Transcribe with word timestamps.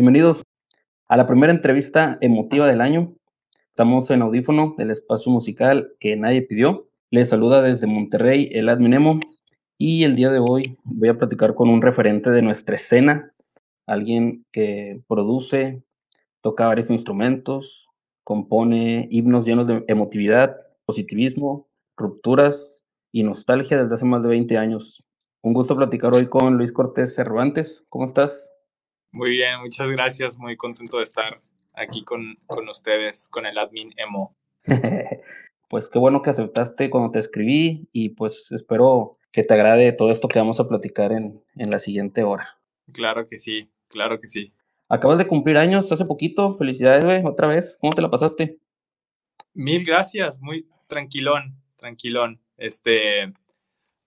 Bienvenidos 0.00 0.44
a 1.08 1.16
la 1.16 1.26
primera 1.26 1.52
entrevista 1.52 2.18
emotiva 2.20 2.68
del 2.68 2.80
año. 2.80 3.16
Estamos 3.70 4.08
en 4.10 4.22
audífono 4.22 4.76
del 4.78 4.92
espacio 4.92 5.32
musical 5.32 5.90
que 5.98 6.14
nadie 6.14 6.42
pidió. 6.42 6.88
Les 7.10 7.30
saluda 7.30 7.62
desde 7.62 7.88
Monterrey 7.88 8.48
el 8.52 8.68
Adminemo 8.68 9.18
y 9.76 10.04
el 10.04 10.14
día 10.14 10.30
de 10.30 10.38
hoy 10.38 10.76
voy 10.84 11.08
a 11.08 11.18
platicar 11.18 11.56
con 11.56 11.68
un 11.68 11.82
referente 11.82 12.30
de 12.30 12.42
nuestra 12.42 12.76
escena, 12.76 13.34
alguien 13.88 14.46
que 14.52 15.02
produce, 15.08 15.82
toca 16.42 16.68
varios 16.68 16.90
instrumentos, 16.90 17.88
compone 18.22 19.08
himnos 19.10 19.46
llenos 19.46 19.66
de 19.66 19.82
emotividad, 19.88 20.58
positivismo, 20.86 21.66
rupturas 21.96 22.86
y 23.10 23.24
nostalgia 23.24 23.82
desde 23.82 23.96
hace 23.96 24.04
más 24.04 24.22
de 24.22 24.28
20 24.28 24.58
años. 24.58 25.02
Un 25.42 25.54
gusto 25.54 25.74
platicar 25.76 26.14
hoy 26.14 26.28
con 26.28 26.56
Luis 26.56 26.70
Cortés 26.70 27.16
Cervantes. 27.16 27.84
¿Cómo 27.88 28.06
estás? 28.06 28.48
Muy 29.10 29.30
bien, 29.30 29.60
muchas 29.60 29.88
gracias. 29.90 30.38
Muy 30.38 30.56
contento 30.56 30.98
de 30.98 31.04
estar 31.04 31.30
aquí 31.74 32.04
con, 32.04 32.36
con 32.46 32.68
ustedes, 32.68 33.28
con 33.28 33.46
el 33.46 33.58
admin 33.58 33.92
Emo. 33.96 34.36
pues 35.68 35.88
qué 35.88 35.98
bueno 35.98 36.22
que 36.22 36.30
aceptaste 36.30 36.90
cuando 36.90 37.10
te 37.10 37.18
escribí 37.18 37.88
y 37.92 38.10
pues 38.10 38.50
espero 38.52 39.12
que 39.32 39.44
te 39.44 39.54
agrade 39.54 39.92
todo 39.92 40.10
esto 40.10 40.28
que 40.28 40.38
vamos 40.38 40.60
a 40.60 40.68
platicar 40.68 41.12
en, 41.12 41.42
en 41.56 41.70
la 41.70 41.78
siguiente 41.78 42.22
hora. 42.22 42.58
Claro 42.92 43.26
que 43.26 43.38
sí, 43.38 43.70
claro 43.88 44.18
que 44.18 44.28
sí. 44.28 44.52
Acabas 44.88 45.18
de 45.18 45.26
cumplir 45.26 45.58
años 45.58 45.92
hace 45.92 46.06
poquito. 46.06 46.56
Felicidades, 46.56 47.04
güey, 47.04 47.22
otra 47.24 47.46
vez. 47.46 47.76
¿Cómo 47.80 47.94
te 47.94 48.02
la 48.02 48.10
pasaste? 48.10 48.58
Mil 49.52 49.84
gracias, 49.84 50.40
muy 50.40 50.66
tranquilón, 50.86 51.60
tranquilón. 51.76 52.40
Este, 52.56 53.32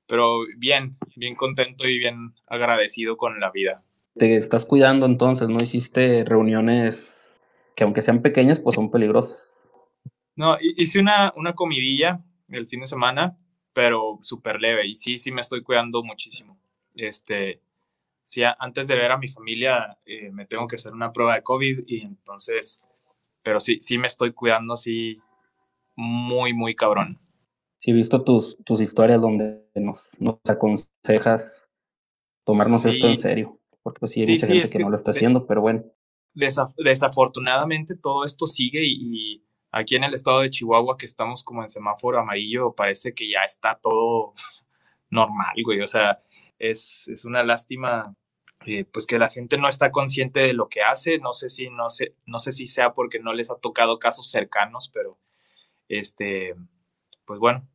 pero 0.08 0.40
bien, 0.58 0.98
bien 1.16 1.36
contento 1.36 1.88
y 1.88 2.00
bien 2.00 2.34
agradecido 2.48 3.16
con 3.16 3.40
la 3.40 3.52
vida. 3.52 3.84
Te 4.16 4.38
estás 4.38 4.66
cuidando 4.66 5.06
entonces, 5.06 5.50
¿no? 5.50 5.62
Hiciste 5.62 6.24
reuniones 6.26 7.12
que 7.76 7.84
aunque 7.84 8.02
sean 8.02 8.22
pequeñas, 8.22 8.60
pues 8.60 8.76
son 8.76 8.92
peligrosas. 8.92 9.38
No, 10.36 10.58
hice 10.60 11.00
una, 11.00 11.34
una 11.36 11.54
comidilla 11.54 12.24
el 12.50 12.68
fin 12.68 12.82
de 12.82 12.88
semana, 12.88 13.38
pero 13.74 14.20
súper 14.22 14.62
leve 14.62 14.88
y 14.88 14.96
sí, 14.96 15.18
sí 15.18 15.32
me 15.32 15.42
estoy 15.42 15.64
cuidando 15.64 16.04
muchísimo. 16.04 16.60
Este, 16.96 17.62
sí, 18.24 18.42
antes 18.60 18.88
de 18.88 18.96
ver 18.96 19.12
a 19.12 19.18
mi 19.18 19.28
familia 19.28 19.98
eh, 20.06 20.32
me 20.32 20.46
tengo 20.46 20.68
que 20.68 20.76
hacer 20.76 20.94
una 20.94 21.14
prueba 21.14 21.36
de 21.36 21.44
COVID 21.44 21.80
y 21.88 22.02
entonces, 22.02 22.84
pero 23.44 23.60
sí, 23.60 23.78
sí 23.80 23.98
me 23.98 24.08
estoy 24.08 24.34
cuidando 24.34 24.74
así 24.74 25.20
muy, 25.96 26.54
muy 26.54 26.76
cabrón 26.76 27.20
sí 27.82 27.90
he 27.90 27.94
visto 27.96 28.24
tus, 28.24 28.58
tus 28.64 28.80
historias 28.80 29.20
donde 29.20 29.66
nos, 29.74 30.16
nos 30.20 30.38
aconsejas 30.48 31.64
tomarnos 32.46 32.86
esto 32.86 33.08
en 33.08 33.18
serio, 33.18 33.52
porque 33.84 34.08
sí 34.08 34.22
hay 34.22 34.34
mucha 34.34 34.48
gente 34.48 34.70
que, 34.70 34.80
no 34.80 34.90
lo 34.90 34.98
está 34.98 35.12
haciendo, 35.12 35.46
pero 35.46 35.62
bueno. 35.62 35.84
desafortunadamente 36.34 37.96
todo 37.96 38.26
esto 38.26 38.48
sigue 38.48 38.82
y, 38.84 39.44
aquí 39.72 39.96
en 39.96 40.04
el 40.04 40.14
estado 40.14 40.42
de 40.42 40.50
Chihuahua 40.50 40.98
que 40.98 41.06
estamos 41.06 41.44
como 41.44 41.62
en 41.62 41.70
semáforo 41.70 42.20
amarillo 42.20 42.76
parece 42.76 43.14
que 43.14 43.30
ya 43.30 43.44
está 43.46 43.80
todo 43.82 44.34
normal, 45.10 45.56
güey, 45.64 45.82
o 45.82 45.88
sea, 45.88 46.22
es, 46.60 47.08
es 47.08 47.26
una 47.26 47.44
lástima 47.44 48.16
eh, 48.66 48.86
pues 48.86 49.08
que 49.08 49.18
la 49.18 49.30
gente 49.30 49.58
no 49.58 49.68
está 49.68 49.90
consciente 49.90 50.42
de 50.42 50.54
lo 50.54 50.70
que 50.70 50.82
hace, 50.82 51.18
no 51.18 51.34
sé 51.34 51.50
si 51.50 51.70
no 51.70 51.90
sé 51.90 52.16
no 52.26 52.38
sé 52.38 52.52
si 52.52 52.68
sea 52.68 52.94
porque 52.94 53.20
no 53.20 53.34
les 53.34 53.50
ha 53.50 53.58
tocado 53.58 53.98
casos 53.98 54.30
cercanos, 54.30 54.92
pero 54.94 55.18
este 55.88 56.56
pues 57.26 57.40
bueno, 57.40 57.68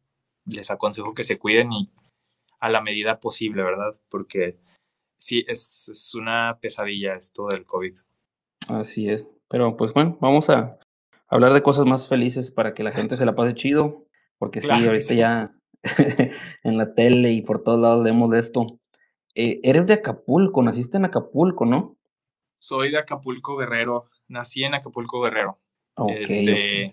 les 0.45 0.71
aconsejo 0.71 1.15
que 1.15 1.25
se 1.25 1.39
cuiden 1.39 1.73
y 1.73 1.91
a 2.61 2.69
la 2.69 2.81
medida 2.81 3.21
posible, 3.21 3.63
¿verdad? 3.63 3.99
Porque 4.09 4.59
sí, 5.19 5.45
es, 5.49 6.13
una 6.15 6.59
pesadilla 6.61 7.15
esto 7.15 7.47
del 7.49 7.65
COVID. 7.65 7.95
Así 8.69 9.09
es. 9.09 9.25
Pero 9.49 9.77
pues 9.77 9.93
bueno, 9.93 10.19
vamos 10.21 10.51
a 10.51 10.79
hablar 11.29 11.53
de 11.53 11.63
cosas 11.63 11.87
más 11.87 12.09
felices 12.09 12.51
para 12.51 12.75
que 12.75 12.83
la 12.83 12.93
gente 12.93 13.17
se 13.17 13.25
la 13.25 13.35
pase 13.35 13.55
chido, 13.55 14.07
porque 14.39 14.61
sí, 14.61 14.69
ahorita 14.71 15.15
ya 15.15 15.51
en 16.63 16.79
la 16.79 16.95
tele 16.95 17.33
y 17.33 17.43
por 17.43 17.63
todos 17.63 17.81
lados 17.81 18.03
vemos 18.03 18.31
de 18.31 18.41
esto. 18.41 18.81
Eh, 19.35 19.61
eres 19.63 19.87
de 19.87 19.95
Acapulco, 19.95 20.63
naciste 20.63 20.97
en 20.97 21.05
Acapulco, 21.05 21.67
¿no? 21.67 21.97
Soy 22.59 22.91
de 22.91 22.99
Acapulco 22.99 23.57
Guerrero, 23.57 24.11
nací 24.29 24.65
en 24.65 24.75
Acapulco 24.75 25.21
Guerrero. 25.21 25.61
este, 26.09 26.91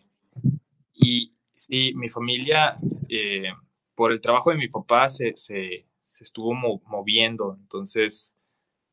Y 0.93 1.33
Sí, 1.55 1.93
mi 1.95 2.09
familia, 2.09 2.79
eh, 3.07 3.53
por 3.93 4.11
el 4.11 4.19
trabajo 4.19 4.49
de 4.49 4.57
mi 4.57 4.69
papá, 4.69 5.07
se, 5.07 5.33
se, 5.35 5.85
estuvo 6.03 6.53
moviendo. 6.53 7.57
Entonces, 7.59 8.37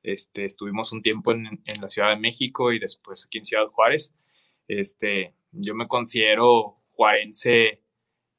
este, 0.02 0.44
estuvimos 0.44 0.92
un 0.92 1.02
tiempo 1.02 1.32
en, 1.32 1.46
en, 1.46 1.80
la 1.80 1.88
Ciudad 1.88 2.10
de 2.10 2.20
México 2.20 2.72
y 2.72 2.78
después 2.78 3.26
aquí 3.26 3.38
en 3.38 3.44
Ciudad 3.44 3.66
Juárez. 3.66 4.16
Este, 4.68 5.34
yo 5.52 5.74
me 5.74 5.88
considero 5.88 6.80
juarense 6.92 7.82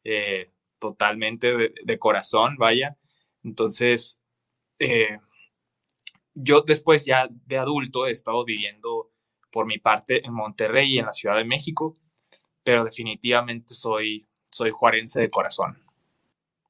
eh, 0.03 0.51
totalmente 0.79 1.71
de, 1.83 1.99
corazón, 1.99 2.55
vaya. 2.57 2.97
Entonces, 3.43 4.21
eh, 4.79 5.19
yo 6.33 6.61
después 6.61 7.05
ya 7.05 7.27
de 7.29 7.57
adulto 7.57 8.07
he 8.07 8.11
estado 8.11 8.43
viviendo 8.45 9.11
por 9.51 9.67
mi 9.67 9.77
parte 9.77 10.25
en 10.25 10.33
Monterrey 10.33 10.95
y 10.95 10.99
en 10.99 11.05
la 11.05 11.11
Ciudad 11.11 11.35
de 11.35 11.45
México 11.45 11.93
pero 12.63 12.83
definitivamente 12.83 13.73
soy, 13.73 14.27
soy 14.51 14.71
juarense 14.71 15.21
de 15.21 15.29
corazón. 15.29 15.77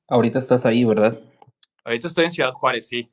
Ahorita 0.08 0.40
estás 0.40 0.66
ahí, 0.66 0.84
¿verdad? 0.84 1.20
Ahorita 1.84 2.08
estoy 2.08 2.26
en 2.26 2.32
Ciudad 2.32 2.54
Juárez, 2.54 2.88
sí. 2.88 3.10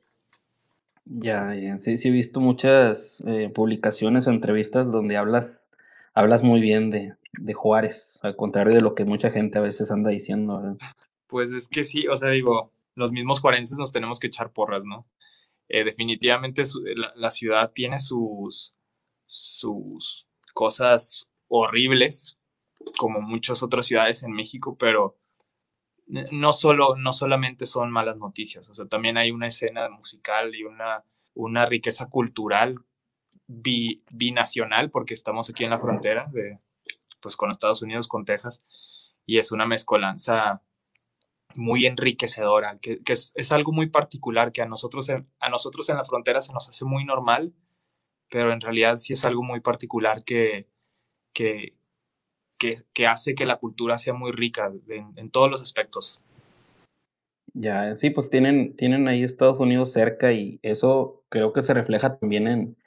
Ya, 1.05 1.51
sí, 1.79 1.97
sí 1.97 2.09
he 2.09 2.11
visto 2.11 2.39
muchas 2.39 3.23
eh, 3.25 3.49
publicaciones 3.53 4.27
o 4.27 4.29
entrevistas 4.29 4.91
donde 4.91 5.17
hablas, 5.17 5.59
hablas 6.13 6.43
muy 6.43 6.61
bien 6.61 6.91
de, 6.91 7.15
de, 7.33 7.53
Juárez, 7.53 8.19
al 8.21 8.35
contrario 8.35 8.75
de 8.75 8.81
lo 8.81 8.93
que 8.93 9.05
mucha 9.05 9.31
gente 9.31 9.57
a 9.57 9.61
veces 9.61 9.89
anda 9.89 10.11
diciendo. 10.11 10.77
Pues 11.25 11.51
es 11.51 11.67
que 11.67 11.83
sí, 11.83 12.07
o 12.07 12.15
sea, 12.15 12.29
digo, 12.29 12.71
los 12.93 13.11
mismos 13.11 13.39
juarenses 13.39 13.79
nos 13.79 13.91
tenemos 13.91 14.19
que 14.19 14.27
echar 14.27 14.51
porras, 14.51 14.85
¿no? 14.85 15.07
Eh, 15.67 15.83
definitivamente 15.83 16.63
la, 16.95 17.11
la, 17.15 17.31
ciudad 17.31 17.71
tiene 17.71 17.99
sus, 17.99 18.75
sus 19.25 20.27
cosas 20.53 21.31
horribles, 21.47 22.39
como 22.97 23.21
muchas 23.21 23.61
otras 23.61 23.85
ciudades 23.85 24.23
en 24.23 24.31
México, 24.31 24.75
pero 24.77 25.18
no, 26.09 26.53
solo, 26.53 26.95
no 26.95 27.13
solamente 27.13 27.65
son 27.65 27.91
malas 27.91 28.17
noticias, 28.17 28.69
o 28.69 28.73
sea, 28.73 28.87
también 28.87 29.17
hay 29.17 29.31
una 29.31 29.47
escena 29.47 29.89
musical 29.89 30.55
y 30.55 30.63
una, 30.63 31.03
una 31.35 31.65
riqueza 31.65 32.09
cultural 32.09 32.83
binacional, 33.47 34.89
porque 34.89 35.13
estamos 35.13 35.49
aquí 35.49 35.63
en 35.63 35.69
la 35.71 35.79
frontera 35.79 36.27
de, 36.31 36.59
pues, 37.19 37.35
con 37.35 37.51
Estados 37.51 37.81
Unidos, 37.81 38.07
con 38.07 38.25
Texas, 38.25 38.65
y 39.25 39.37
es 39.37 39.51
una 39.51 39.65
mezcolanza 39.65 40.63
muy 41.55 41.85
enriquecedora, 41.85 42.77
que, 42.79 43.01
es, 43.05 43.31
es, 43.35 43.51
algo 43.51 43.71
muy 43.71 43.87
particular 43.87 44.51
que 44.51 44.61
a 44.61 44.67
nosotros, 44.67 45.09
a 45.09 45.49
nosotros 45.49 45.89
en 45.89 45.97
la 45.97 46.05
frontera 46.05 46.41
se 46.41 46.53
nos 46.53 46.69
hace 46.69 46.85
muy 46.85 47.05
normal, 47.05 47.53
pero 48.29 48.51
en 48.51 48.61
realidad 48.61 48.97
sí 48.97 49.13
es 49.13 49.25
algo 49.25 49.41
muy 49.41 49.59
particular 49.59 50.23
que, 50.23 50.67
que, 51.33 51.78
que, 52.59 53.07
hace 53.07 53.33
que 53.33 53.45
la 53.45 53.55
cultura 53.55 53.97
sea 53.97 54.13
muy 54.13 54.31
rica 54.31 54.71
en, 55.15 55.31
todos 55.31 55.49
los 55.49 55.61
aspectos. 55.61 56.21
Ya, 57.53 57.95
sí, 57.95 58.11
pues 58.11 58.29
tienen, 58.29 58.75
tienen 58.75 59.07
ahí 59.07 59.23
Estados 59.23 59.59
Unidos 59.59 59.91
cerca 59.91 60.31
y 60.33 60.59
eso 60.61 61.23
creo 61.29 61.51
que 61.53 61.63
se 61.63 61.73
refleja 61.73 62.17
también 62.17 62.47
en, 62.47 62.77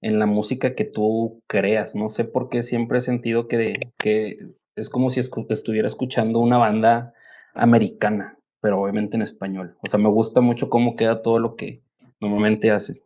en 0.00 0.18
la 0.18 0.26
música 0.26 0.74
que 0.74 0.84
tú 0.84 1.42
creas. 1.48 1.94
No 1.94 2.08
sé 2.08 2.24
por 2.24 2.48
qué 2.48 2.62
siempre 2.62 2.98
he 2.98 3.02
sentido 3.02 3.48
que, 3.48 3.90
que 3.98 4.38
es 4.76 4.88
como 4.88 5.10
si 5.10 5.20
estuviera 5.20 5.88
escuchando 5.88 6.38
una 6.38 6.58
banda 6.58 7.14
americana, 7.54 8.38
pero 8.60 8.80
obviamente 8.80 9.16
en 9.16 9.22
español. 9.22 9.76
O 9.82 9.88
sea, 9.88 9.98
me 9.98 10.08
gusta 10.08 10.40
mucho 10.40 10.70
cómo 10.70 10.94
queda 10.94 11.22
todo 11.22 11.38
lo 11.38 11.56
que 11.56 11.82
normalmente 12.20 12.70
hace. 12.70 13.02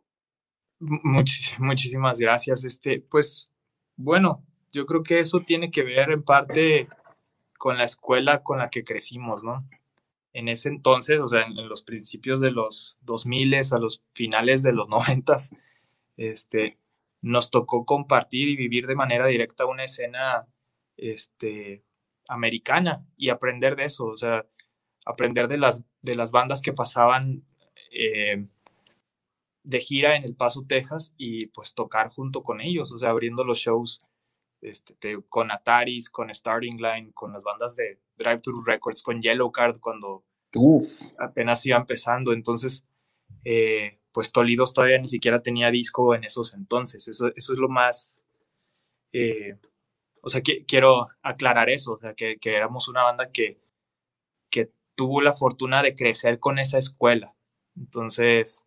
muchísimas 1.58 2.18
gracias. 2.18 2.64
Este, 2.64 3.00
pues, 3.00 3.50
bueno, 3.96 4.44
yo 4.72 4.86
creo 4.86 5.02
que 5.02 5.18
eso 5.18 5.40
tiene 5.40 5.70
que 5.70 5.82
ver 5.82 6.10
en 6.10 6.22
parte 6.22 6.88
con 7.58 7.78
la 7.78 7.84
escuela 7.84 8.42
con 8.42 8.58
la 8.58 8.70
que 8.70 8.84
crecimos, 8.84 9.44
¿no? 9.44 9.68
En 10.32 10.48
ese 10.48 10.68
entonces, 10.68 11.18
o 11.18 11.26
sea, 11.26 11.42
en, 11.42 11.68
los 11.68 11.82
principios 11.82 12.40
de 12.40 12.50
los 12.50 12.98
2000 13.02 13.54
a 13.54 13.78
los 13.78 14.02
finales 14.12 14.62
de 14.62 14.72
los 14.72 14.88
90, 14.90 15.36
este, 16.16 16.78
nos 17.22 17.50
tocó 17.50 17.84
compartir 17.84 18.48
y 18.48 18.56
vivir 18.56 18.86
de 18.86 18.94
manera 18.94 19.26
directa 19.26 19.66
una 19.66 19.84
escena 19.84 20.46
este, 20.96 21.82
americana 22.28 23.06
y 23.16 23.30
aprender 23.30 23.76
de 23.76 23.84
eso, 23.84 24.06
o 24.06 24.16
sea, 24.16 24.46
aprender 25.04 25.48
de 25.48 25.58
las, 25.58 25.84
de 26.02 26.16
las 26.16 26.32
bandas 26.32 26.62
que 26.62 26.72
pasaban 26.72 27.44
eh, 27.90 28.46
de 29.62 29.80
gira 29.80 30.16
en 30.16 30.24
El 30.24 30.34
Paso, 30.34 30.64
Texas, 30.68 31.14
y 31.16 31.46
pues 31.46 31.74
tocar 31.74 32.08
junto 32.08 32.42
con 32.42 32.60
ellos, 32.60 32.92
o 32.92 32.98
sea, 32.98 33.10
abriendo 33.10 33.44
los 33.44 33.58
shows 33.58 34.04
este, 34.60 35.18
con 35.28 35.50
Ataris, 35.50 36.10
con 36.10 36.34
Starting 36.34 36.76
Line, 36.76 37.12
con 37.12 37.32
las 37.32 37.44
bandas 37.44 37.76
de 37.76 38.00
Drive 38.16 38.40
Thru 38.40 38.62
Records, 38.64 39.02
con 39.02 39.22
Yellow 39.22 39.50
Card 39.52 39.78
cuando 39.80 40.24
apenas 41.18 41.64
iba 41.66 41.76
empezando. 41.76 42.32
Entonces, 42.32 42.86
eh, 43.44 43.98
pues 44.12 44.32
Tolidos 44.32 44.74
todavía 44.74 44.98
ni 44.98 45.08
siquiera 45.08 45.40
tenía 45.40 45.70
disco 45.70 46.14
en 46.14 46.24
esos 46.24 46.54
entonces. 46.54 47.08
Eso, 47.08 47.28
eso 47.34 47.52
es 47.52 47.58
lo 47.58 47.68
más... 47.68 48.24
Eh, 49.12 49.56
o 50.22 50.28
sea, 50.28 50.40
que, 50.40 50.64
quiero 50.64 51.06
aclarar 51.22 51.70
eso, 51.70 51.92
o 51.92 52.00
sea, 52.00 52.14
que, 52.14 52.38
que 52.38 52.56
éramos 52.56 52.88
una 52.88 53.04
banda 53.04 53.30
que, 53.30 53.60
que 54.50 54.72
tuvo 54.96 55.20
la 55.20 55.34
fortuna 55.34 55.82
de 55.82 55.94
crecer 55.94 56.40
con 56.40 56.58
esa 56.58 56.78
escuela. 56.78 57.36
Entonces, 57.76 58.65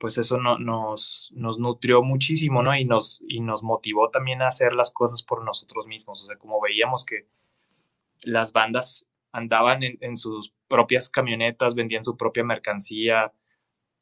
pues 0.00 0.16
eso 0.16 0.38
no, 0.38 0.58
nos, 0.58 1.30
nos 1.34 1.58
nutrió 1.58 2.02
muchísimo, 2.02 2.62
¿no? 2.62 2.74
Y 2.74 2.86
nos, 2.86 3.22
y 3.28 3.42
nos 3.42 3.62
motivó 3.62 4.08
también 4.08 4.40
a 4.40 4.48
hacer 4.48 4.72
las 4.72 4.94
cosas 4.94 5.22
por 5.22 5.44
nosotros 5.44 5.86
mismos. 5.86 6.22
O 6.22 6.24
sea, 6.24 6.38
como 6.38 6.58
veíamos 6.58 7.04
que 7.04 7.28
las 8.22 8.54
bandas 8.54 9.06
andaban 9.30 9.80
en, 9.82 10.16
sus 10.16 10.54
propias 10.68 11.10
camionetas, 11.10 11.74
vendían 11.74 12.02
su 12.02 12.16
propia 12.16 12.42
mercancía, 12.44 13.34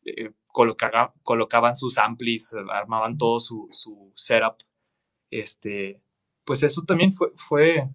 eh, 0.04 0.30
colocaban 0.52 1.74
sus 1.74 1.98
amplis, 1.98 2.54
armaban 2.70 3.18
todo 3.18 3.40
su, 3.40 3.66
su, 3.72 4.12
setup. 4.14 4.54
Este, 5.30 6.00
pues 6.44 6.62
eso 6.62 6.82
también 6.82 7.10
fue, 7.12 7.32
fue, 7.34 7.90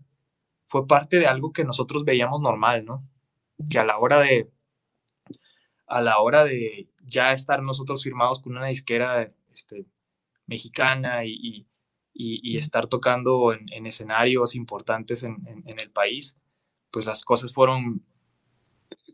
fue 0.68 0.86
parte 0.88 1.20
de 1.20 1.28
algo 1.28 1.54
que 1.54 1.64
nosotros 1.64 2.04
veíamos 2.04 2.42
normal, 2.42 2.84
¿no? 2.84 3.08
Que 3.70 3.80
a 3.80 3.86
la 3.86 3.98
hora 3.98 4.20
de, 4.20 4.52
a 5.88 6.02
la 6.02 6.20
hora 6.20 6.44
de 6.44 6.90
ya 7.06 7.34
estar 7.34 7.62
nosotros 7.62 8.04
firmados 8.04 8.42
con 8.42 8.56
una 8.56 8.68
disquera 8.68 9.34
este, 9.52 9.86
mexicana 10.48 11.26
y, 11.26 11.68
y, 12.14 12.58
estar 12.58 12.88
tocando 12.88 13.54
en, 13.54 13.86
escenarios 13.86 14.56
importantes 14.56 15.24
en, 15.24 15.38
el 15.66 15.92
país, 15.92 16.40
pues 16.92 17.06
las 17.06 17.24
cosas 17.24 17.54
fueron 17.54 18.06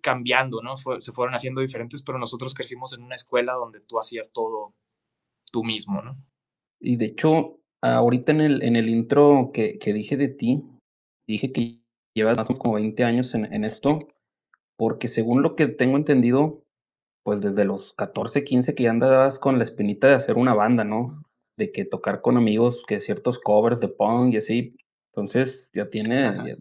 cambiando, 0.02 0.62
¿no? 0.62 0.76
se 0.78 1.12
fueron 1.12 1.36
haciendo 1.36 1.62
diferentes, 1.62 2.04
pero 2.04 2.20
nosotros 2.20 2.54
crecimos 2.54 2.94
en 2.94 3.04
una 3.04 3.16
escuela 3.16 3.54
donde 3.54 3.80
tú 3.80 4.00
hacías 4.00 4.32
todo 4.34 4.74
tú 5.52 5.64
mismo, 5.64 6.02
¿no? 6.02 6.18
Y 6.80 6.98
de 6.98 7.06
hecho, 7.06 7.60
ahorita 7.82 8.32
en 8.32 8.42
el, 8.42 8.64
en 8.64 8.76
el 8.76 8.90
intro 8.90 9.52
que, 9.54 9.80
que 9.80 9.94
dije 9.94 10.16
de 10.16 10.30
ti, 10.30 10.64
dije 11.28 11.52
que 11.52 11.82
llevas 12.14 12.38
más 12.38 12.48
como 12.48 12.76
20 12.76 13.04
años 13.04 13.34
en, 13.34 13.52
en 13.52 13.64
esto, 13.64 14.08
porque 14.80 15.10
según 15.10 15.44
lo 15.44 15.58
que 15.58 15.68
tengo 15.68 15.98
entendido, 15.98 16.64
pues 17.24 17.42
desde 17.42 17.66
los 17.66 17.92
14, 17.96 18.46
15 18.46 18.76
que 18.76 18.84
ya 18.84 18.92
andabas 18.92 19.38
con 19.38 19.58
la 19.58 19.66
espinita 19.66 20.08
de 20.08 20.14
hacer 20.14 20.38
una 20.38 20.54
banda, 20.54 20.86
¿no? 20.86 21.22
De 21.58 21.74
que 21.74 21.84
tocar 21.84 22.22
con 22.22 22.38
amigos, 22.38 22.82
que 22.88 23.02
ciertos 23.02 23.40
covers 23.40 23.82
de 23.82 23.90
punk 23.90 24.34
y 24.34 24.38
así. 24.38 24.78
Entonces 25.12 25.70
ya 25.74 25.90
tiene, 25.90 26.56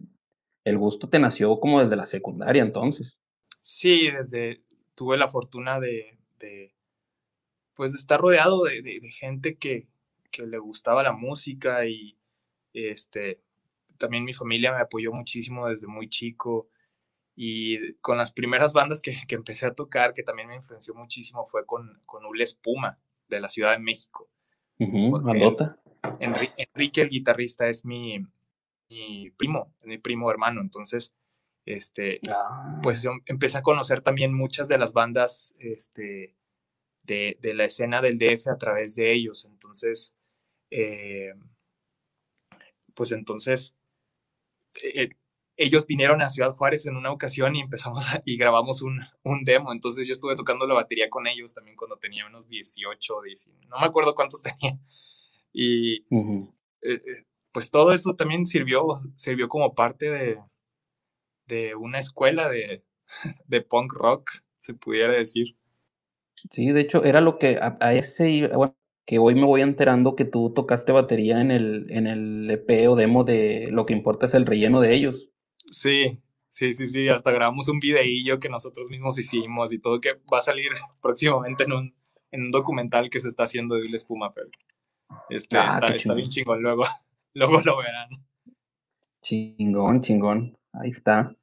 el 0.65 0.77
gusto 0.77 1.07
te 1.07 1.17
nació 1.17 1.61
como 1.61 1.81
desde 1.81 1.95
la 1.95 2.05
secundaria 2.05 2.61
entonces. 2.61 3.21
Sí, 3.61 4.11
desde, 4.11 4.59
tuve 4.95 5.15
la 5.15 5.29
fortuna 5.29 5.79
de, 5.79 6.19
de 6.39 6.75
pues 7.73 7.93
de 7.93 7.99
estar 7.99 8.19
rodeado 8.19 8.65
de, 8.65 8.81
de, 8.81 9.11
gente 9.11 9.57
que, 9.57 9.87
que, 10.29 10.45
le 10.45 10.57
gustaba 10.57 11.03
la 11.03 11.13
música 11.13 11.85
y 11.85 12.17
este, 12.73 13.39
también 13.97 14.25
mi 14.25 14.33
familia 14.33 14.73
me 14.73 14.81
apoyó 14.81 15.13
muchísimo 15.13 15.69
desde 15.69 15.87
muy 15.87 16.09
chico 16.09 16.67
y 17.41 17.93
con 18.01 18.17
las 18.17 18.33
primeras 18.33 18.73
bandas 18.73 18.99
que, 19.01 19.15
que, 19.25 19.35
empecé 19.35 19.65
a 19.65 19.73
tocar, 19.73 20.13
que 20.13 20.23
también 20.23 20.49
me 20.49 20.55
influenció 20.55 20.93
muchísimo, 20.93 21.45
fue 21.45 21.65
con, 21.65 22.01
con 22.05 22.25
Ule 22.25 22.43
Espuma, 22.43 22.99
de 23.29 23.39
la 23.39 23.47
Ciudad 23.47 23.71
de 23.71 23.79
México. 23.79 24.29
Enrique, 26.19 27.01
el 27.01 27.09
guitarrista, 27.09 27.69
es 27.69 27.85
mi, 27.85 28.19
mi 28.89 29.31
primo, 29.37 29.73
mi 29.83 29.97
primo 29.99 30.29
hermano. 30.29 30.59
Entonces, 30.59 31.13
este, 31.63 32.19
ah. 32.29 32.77
pues 32.83 33.03
yo 33.03 33.11
empecé 33.25 33.59
a 33.59 33.63
conocer 33.63 34.01
también 34.01 34.33
muchas 34.33 34.67
de 34.67 34.77
las 34.77 34.91
bandas 34.91 35.55
este, 35.59 36.35
de, 37.05 37.37
de 37.39 37.53
la 37.53 37.63
escena 37.63 38.01
del 38.01 38.17
DF 38.17 38.49
a 38.49 38.57
través 38.57 38.95
de 38.95 39.13
ellos. 39.13 39.45
Entonces, 39.45 40.13
eh, 40.71 41.33
pues 42.93 43.13
entonces, 43.13 43.77
eh, 44.83 45.11
ellos 45.59 45.85
vinieron 45.85 46.21
a 46.21 46.29
Ciudad 46.29 46.55
Juárez 46.55 46.85
en 46.85 46.95
una 46.95 47.11
ocasión 47.11 47.53
y 47.55 47.59
empezamos 47.59 48.05
y 48.25 48.37
grabamos 48.37 48.81
un, 48.81 49.01
un, 49.23 49.43
demo. 49.43 49.73
Entonces 49.73 50.07
yo 50.07 50.13
estuve 50.13 50.35
tocando 50.35 50.65
la 50.65 50.73
batería 50.73 51.09
con 51.09 51.27
ellos 51.27 51.53
también 51.53 51.75
cuando 51.75 51.97
tenía 51.97 52.25
unos 52.25 52.47
18, 52.47 53.21
19, 53.21 53.67
no 53.67 53.77
me 53.79 53.85
acuerdo 53.85 54.15
cuántos 54.15 54.41
tenía. 54.43 54.79
Y 55.51 55.97
eh, 56.01 56.47
eh, 56.81 57.01
pues 57.51 57.71
todo 57.71 57.91
eso 57.91 58.15
también 58.15 58.45
sirvió, 58.45 58.85
sirvió 59.15 59.49
como 59.49 59.75
parte 59.75 60.09
de, 60.09 60.39
de 61.47 61.75
una 61.75 61.99
escuela 61.99 62.49
de, 62.49 62.83
de, 63.47 63.61
punk 63.61 63.91
rock, 63.93 64.31
se 64.59 64.73
pudiera 64.75 65.11
decir. 65.11 65.57
Sí, 66.35 66.71
de 66.71 66.81
hecho 66.81 67.03
era 67.03 67.19
lo 67.19 67.37
que 67.37 67.59
a, 67.59 67.93
ese, 67.93 68.47
bueno, 68.47 68.77
que 69.05 69.19
hoy 69.19 69.35
me 69.35 69.45
voy 69.45 69.61
enterando 69.61 70.15
que 70.15 70.23
tú 70.23 70.53
tocaste 70.53 70.93
batería 70.93 71.41
en 71.41 71.51
el, 71.51 71.87
en 71.89 72.07
el 72.07 72.49
EP 72.49 72.87
o 72.87 72.95
demo 72.95 73.25
de 73.25 73.67
Lo 73.71 73.85
que 73.85 73.93
importa 73.93 74.27
es 74.27 74.33
el 74.35 74.45
relleno 74.45 74.79
de 74.79 74.95
ellos. 74.95 75.28
Sí, 75.71 76.19
sí, 76.45 76.73
sí, 76.73 76.87
sí, 76.87 77.09
hasta 77.09 77.31
grabamos 77.31 77.67
un 77.69 77.79
videillo 77.79 78.39
que 78.39 78.49
nosotros 78.49 78.87
mismos 78.89 79.19
hicimos 79.19 79.71
y 79.73 79.79
todo 79.79 80.01
que 80.01 80.13
va 80.31 80.39
a 80.39 80.41
salir 80.41 80.69
próximamente 81.01 81.63
en 81.65 81.73
un, 81.73 81.95
en 82.31 82.41
un 82.43 82.51
documental 82.51 83.09
que 83.09 83.19
se 83.19 83.29
está 83.29 83.43
haciendo 83.43 83.75
de 83.75 83.81
Will 83.81 83.95
Espuma, 83.95 84.33
pero 84.33 84.47
este, 85.29 85.57
ah, 85.57 85.79
está, 85.95 86.13
bien 86.13 86.27
chingón, 86.27 86.61
luego, 86.61 86.83
luego 87.33 87.61
lo 87.63 87.77
verán. 87.77 88.09
Chingón, 89.21 90.01
chingón, 90.01 90.57
ahí 90.73 90.89
está. 90.91 91.35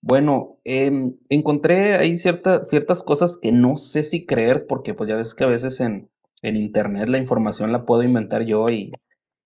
Bueno, 0.00 0.58
em, 0.64 1.16
encontré 1.30 1.96
ahí 1.96 2.18
ciertas 2.18 2.68
ciertas 2.68 3.02
cosas 3.02 3.38
que 3.38 3.52
no 3.52 3.76
sé 3.76 4.04
si 4.04 4.26
creer, 4.26 4.66
porque 4.66 4.94
pues 4.94 5.08
ya 5.08 5.16
ves 5.16 5.34
que 5.34 5.44
a 5.44 5.48
veces 5.48 5.80
en, 5.80 6.10
en 6.42 6.56
internet 6.56 7.08
la 7.08 7.18
información 7.18 7.72
la 7.72 7.86
puedo 7.86 8.02
inventar 8.02 8.44
yo 8.44 8.68
y, 8.68 8.92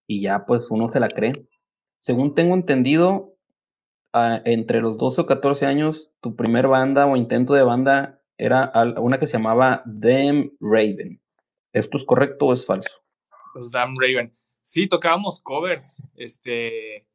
y 0.09 0.21
ya 0.21 0.47
pues 0.47 0.71
uno 0.71 0.89
se 0.89 0.99
la 1.01 1.09
cree. 1.09 1.47
Según 1.99 2.35
tengo 2.35 2.55
entendido, 2.55 3.38
entre 4.13 4.81
los 4.81 4.97
12 4.99 5.23
o 5.23 5.27
14 5.27 5.67
años, 5.67 6.11
tu 6.21 6.37
primer 6.37 6.69
banda 6.69 7.07
o 7.07 7.17
intento 7.17 7.55
de 7.55 7.63
banda 7.63 8.23
era 8.37 8.73
una 8.99 9.19
que 9.19 9.27
se 9.27 9.35
llamaba 9.35 9.83
Damn 9.85 10.53
Raven. 10.61 11.21
¿Esto 11.73 11.99
es 11.99 12.05
correcto 12.05 12.47
o 12.47 12.53
es 12.53 12.65
falso? 12.65 12.97
Los 13.55 13.73
Damn 13.73 13.97
Raven. 13.99 14.37
Sí, 14.63 14.87
tocábamos 14.87 15.41
covers. 15.43 16.03
Este, 16.15 17.07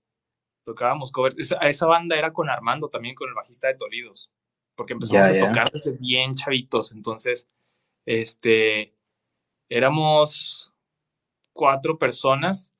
tocábamos 0.63 1.11
covers. 1.11 1.37
Esa, 1.39 1.57
esa 1.67 1.87
banda 1.87 2.17
era 2.17 2.33
con 2.33 2.49
Armando 2.49 2.89
también, 2.89 3.15
con 3.15 3.29
el 3.29 3.35
bajista 3.35 3.67
de 3.67 3.75
Tolidos. 3.75 4.31
Porque 4.75 4.93
empezamos 4.93 5.27
a 5.27 5.39
tocar 5.39 5.71
desde 5.71 5.97
bien 5.97 6.35
chavitos. 6.35 6.91
Entonces, 6.91 7.49
este, 8.05 8.95
éramos 9.69 10.73
cuatro 11.53 11.97
personas 11.97 12.75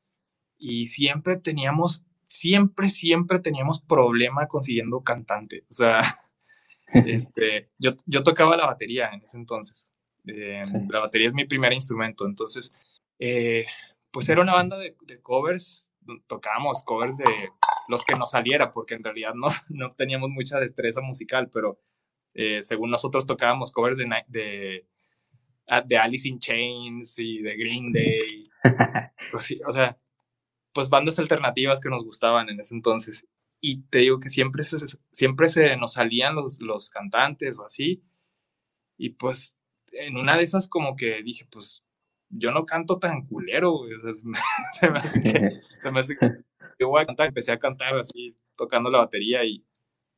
y 0.57 0.87
siempre 0.87 1.37
teníamos 1.37 2.05
siempre, 2.33 2.89
siempre 2.89 3.39
teníamos 3.39 3.79
problema 3.81 4.47
consiguiendo 4.47 5.03
cantante. 5.03 5.65
O 5.69 5.73
sea, 5.73 5.99
este, 6.87 7.69
yo, 7.77 7.91
yo 8.07 8.23
tocaba 8.23 8.57
la 8.57 8.65
batería 8.65 9.11
en 9.13 9.21
ese 9.21 9.37
entonces. 9.37 9.93
Eh, 10.25 10.63
la 10.89 10.99
batería 10.99 11.27
es 11.27 11.33
mi 11.33 11.45
primer 11.45 11.73
instrumento. 11.73 12.25
Entonces, 12.25 12.73
eh, 13.19 13.65
pues 14.09 14.29
era 14.29 14.41
una 14.41 14.53
banda 14.53 14.77
de, 14.79 14.95
covers. 15.21 15.91
Tocábamos 16.27 16.83
covers 16.83 17.17
de 17.17 17.51
los 17.87 18.03
que 18.03 18.15
nos 18.15 18.31
saliera, 18.31 18.71
porque 18.71 18.95
en 18.95 19.03
realidad 19.03 19.33
no, 19.35 19.49
no 19.69 19.89
teníamos 19.89 20.29
mucha 20.29 20.59
destreza 20.59 21.01
musical, 21.01 21.51
pero 21.51 21.79
eh, 22.33 22.63
según 22.63 22.89
nosotros 22.89 23.27
tocábamos 23.27 23.71
covers 23.71 23.97
de, 23.97 24.09
de, 24.27 24.87
ah, 25.69 25.81
de 25.81 25.97
Alice 25.97 26.27
in 26.27 26.39
Chains 26.39 27.19
y 27.19 27.43
de 27.43 27.55
Green 27.55 27.93
Day. 27.93 28.49
Pues 29.31 29.55
o 29.65 29.71
sea, 29.71 29.97
pues 30.73 30.89
bandas 30.89 31.19
alternativas 31.19 31.79
que 31.79 31.89
nos 31.89 32.03
gustaban 32.03 32.49
en 32.49 32.59
ese 32.59 32.75
entonces. 32.75 33.27
Y 33.61 33.83
te 33.83 33.99
digo 33.99 34.19
que 34.19 34.29
siempre 34.29 34.63
se, 34.63 34.77
siempre 35.11 35.49
se 35.49 35.77
nos 35.77 35.93
salían 35.93 36.35
los, 36.35 36.61
los 36.61 36.89
cantantes 36.89 37.59
o 37.59 37.65
así. 37.65 38.03
Y 38.97 39.11
pues 39.11 39.57
en 39.93 40.17
una 40.17 40.37
de 40.37 40.43
esas 40.43 40.67
como 40.67 40.95
que 40.95 41.23
dije, 41.23 41.47
pues 41.49 41.83
yo 42.29 42.51
no 42.51 42.65
canto 42.65 42.99
tan 42.99 43.25
culero, 43.27 43.81
se, 44.79 44.89
me 44.89 44.99
hace 44.99 45.21
que, 45.21 45.49
se 45.79 45.91
me 45.91 45.99
hace 45.99 46.17
que 46.17 46.27
yo 46.79 46.89
voy 46.89 47.01
a 47.01 47.05
cantar. 47.05 47.27
Empecé 47.27 47.51
a 47.51 47.59
cantar 47.59 47.97
así, 47.97 48.35
tocando 48.57 48.89
la 48.89 48.99
batería 48.99 49.43
y 49.45 49.65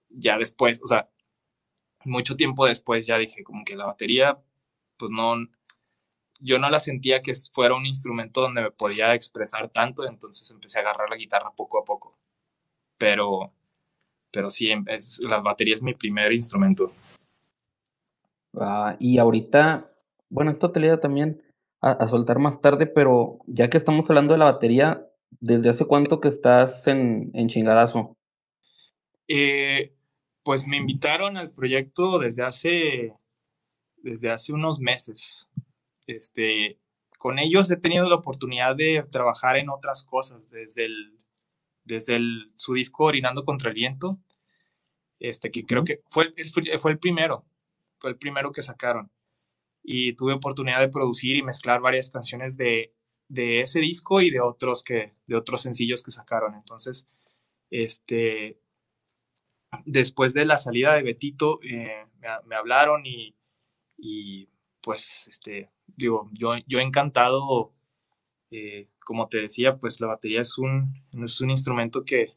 ya 0.09 0.37
después, 0.37 0.81
o 0.83 0.87
sea, 0.87 1.09
mucho 2.05 2.35
tiempo 2.35 2.65
después 2.65 3.05
ya 3.05 3.17
dije 3.17 3.43
como 3.43 3.65
que 3.65 3.75
la 3.75 3.85
batería, 3.85 4.39
pues 4.97 5.11
no, 5.11 5.35
yo 6.41 6.59
no 6.59 6.69
la 6.69 6.79
sentía 6.79 7.21
que 7.21 7.33
fuera 7.53 7.75
un 7.75 7.85
instrumento 7.85 8.41
donde 8.41 8.61
me 8.61 8.71
podía 8.71 9.13
expresar 9.13 9.69
tanto, 9.69 10.07
entonces 10.07 10.49
empecé 10.51 10.79
a 10.79 10.81
agarrar 10.81 11.09
la 11.09 11.15
guitarra 11.15 11.51
poco 11.55 11.79
a 11.79 11.85
poco. 11.85 12.17
Pero, 12.97 13.51
pero 14.31 14.51
sí, 14.51 14.71
em, 14.71 14.85
la 15.21 15.39
batería 15.39 15.73
es 15.73 15.83
mi 15.83 15.93
primer 15.93 16.31
instrumento. 16.33 16.91
Ah, 18.57 18.95
y 18.99 19.17
ahorita, 19.17 19.91
bueno, 20.29 20.51
esto 20.51 20.71
te 20.71 20.79
le 20.79 20.97
también 20.97 21.41
a, 21.81 22.07
soltar 22.07 22.39
más 22.39 22.61
tarde, 22.61 22.87
pero 22.87 23.39
ya 23.47 23.69
que 23.69 23.77
estamos 23.77 24.09
hablando 24.09 24.33
de 24.33 24.39
la 24.39 24.51
batería, 24.51 25.05
¿desde 25.39 25.69
hace 25.69 25.85
cuánto 25.85 26.19
que 26.19 26.29
estás 26.29 26.87
en, 26.87 27.31
en 27.33 27.47
Chingadazo? 27.47 28.15
Eh, 29.27 29.93
pues 30.43 30.67
me 30.67 30.77
invitaron 30.77 31.37
al 31.37 31.51
proyecto 31.51 32.19
desde 32.19 32.43
hace 32.43 33.13
desde 34.05 34.29
hace 34.29 34.53
unos 34.53 34.79
meses. 34.79 35.49
Este, 36.05 36.79
con 37.17 37.39
ellos 37.39 37.69
he 37.71 37.77
tenido 37.77 38.07
la 38.07 38.15
oportunidad 38.15 38.75
de 38.75 39.03
trabajar 39.11 39.57
en 39.57 39.69
otras 39.69 40.03
cosas, 40.03 40.49
desde, 40.51 40.85
el, 40.85 41.19
desde 41.83 42.15
el, 42.15 42.53
su 42.57 42.73
disco 42.73 43.05
Orinando 43.05 43.45
contra 43.45 43.69
el 43.69 43.75
Viento, 43.75 44.19
este, 45.19 45.51
que 45.51 45.65
creo 45.65 45.83
que 45.83 46.01
fue 46.07 46.33
el, 46.35 46.79
fue 46.79 46.91
el 46.91 46.99
primero, 46.99 47.45
fue 47.99 48.11
el 48.11 48.17
primero 48.17 48.51
que 48.51 48.61
sacaron. 48.61 49.11
Y 49.83 50.13
tuve 50.13 50.33
oportunidad 50.33 50.79
de 50.79 50.89
producir 50.89 51.35
y 51.35 51.43
mezclar 51.43 51.79
varias 51.79 52.09
canciones 52.09 52.57
de, 52.57 52.93
de 53.27 53.61
ese 53.61 53.79
disco 53.79 54.21
y 54.21 54.29
de 54.29 54.39
otros, 54.39 54.83
que, 54.83 55.15
de 55.27 55.35
otros 55.35 55.61
sencillos 55.61 56.03
que 56.03 56.11
sacaron. 56.11 56.55
Entonces, 56.55 57.07
este, 57.69 58.59
después 59.85 60.33
de 60.33 60.45
la 60.45 60.57
salida 60.57 60.93
de 60.93 61.03
Betito, 61.03 61.59
eh, 61.63 62.05
me, 62.45 62.55
hablaron 62.55 63.05
y, 63.05 63.35
y, 63.97 64.49
pues, 64.81 65.27
este, 65.27 65.71
digo, 65.87 66.29
yo, 66.33 66.51
yo 66.67 66.79
encantado, 66.79 67.73
eh, 68.51 68.87
como 69.05 69.27
te 69.27 69.41
decía, 69.41 69.77
pues 69.77 69.99
la 70.01 70.07
batería 70.07 70.41
es 70.41 70.57
un, 70.57 70.93
es 71.23 71.41
un 71.41 71.49
instrumento 71.51 72.03
que, 72.05 72.33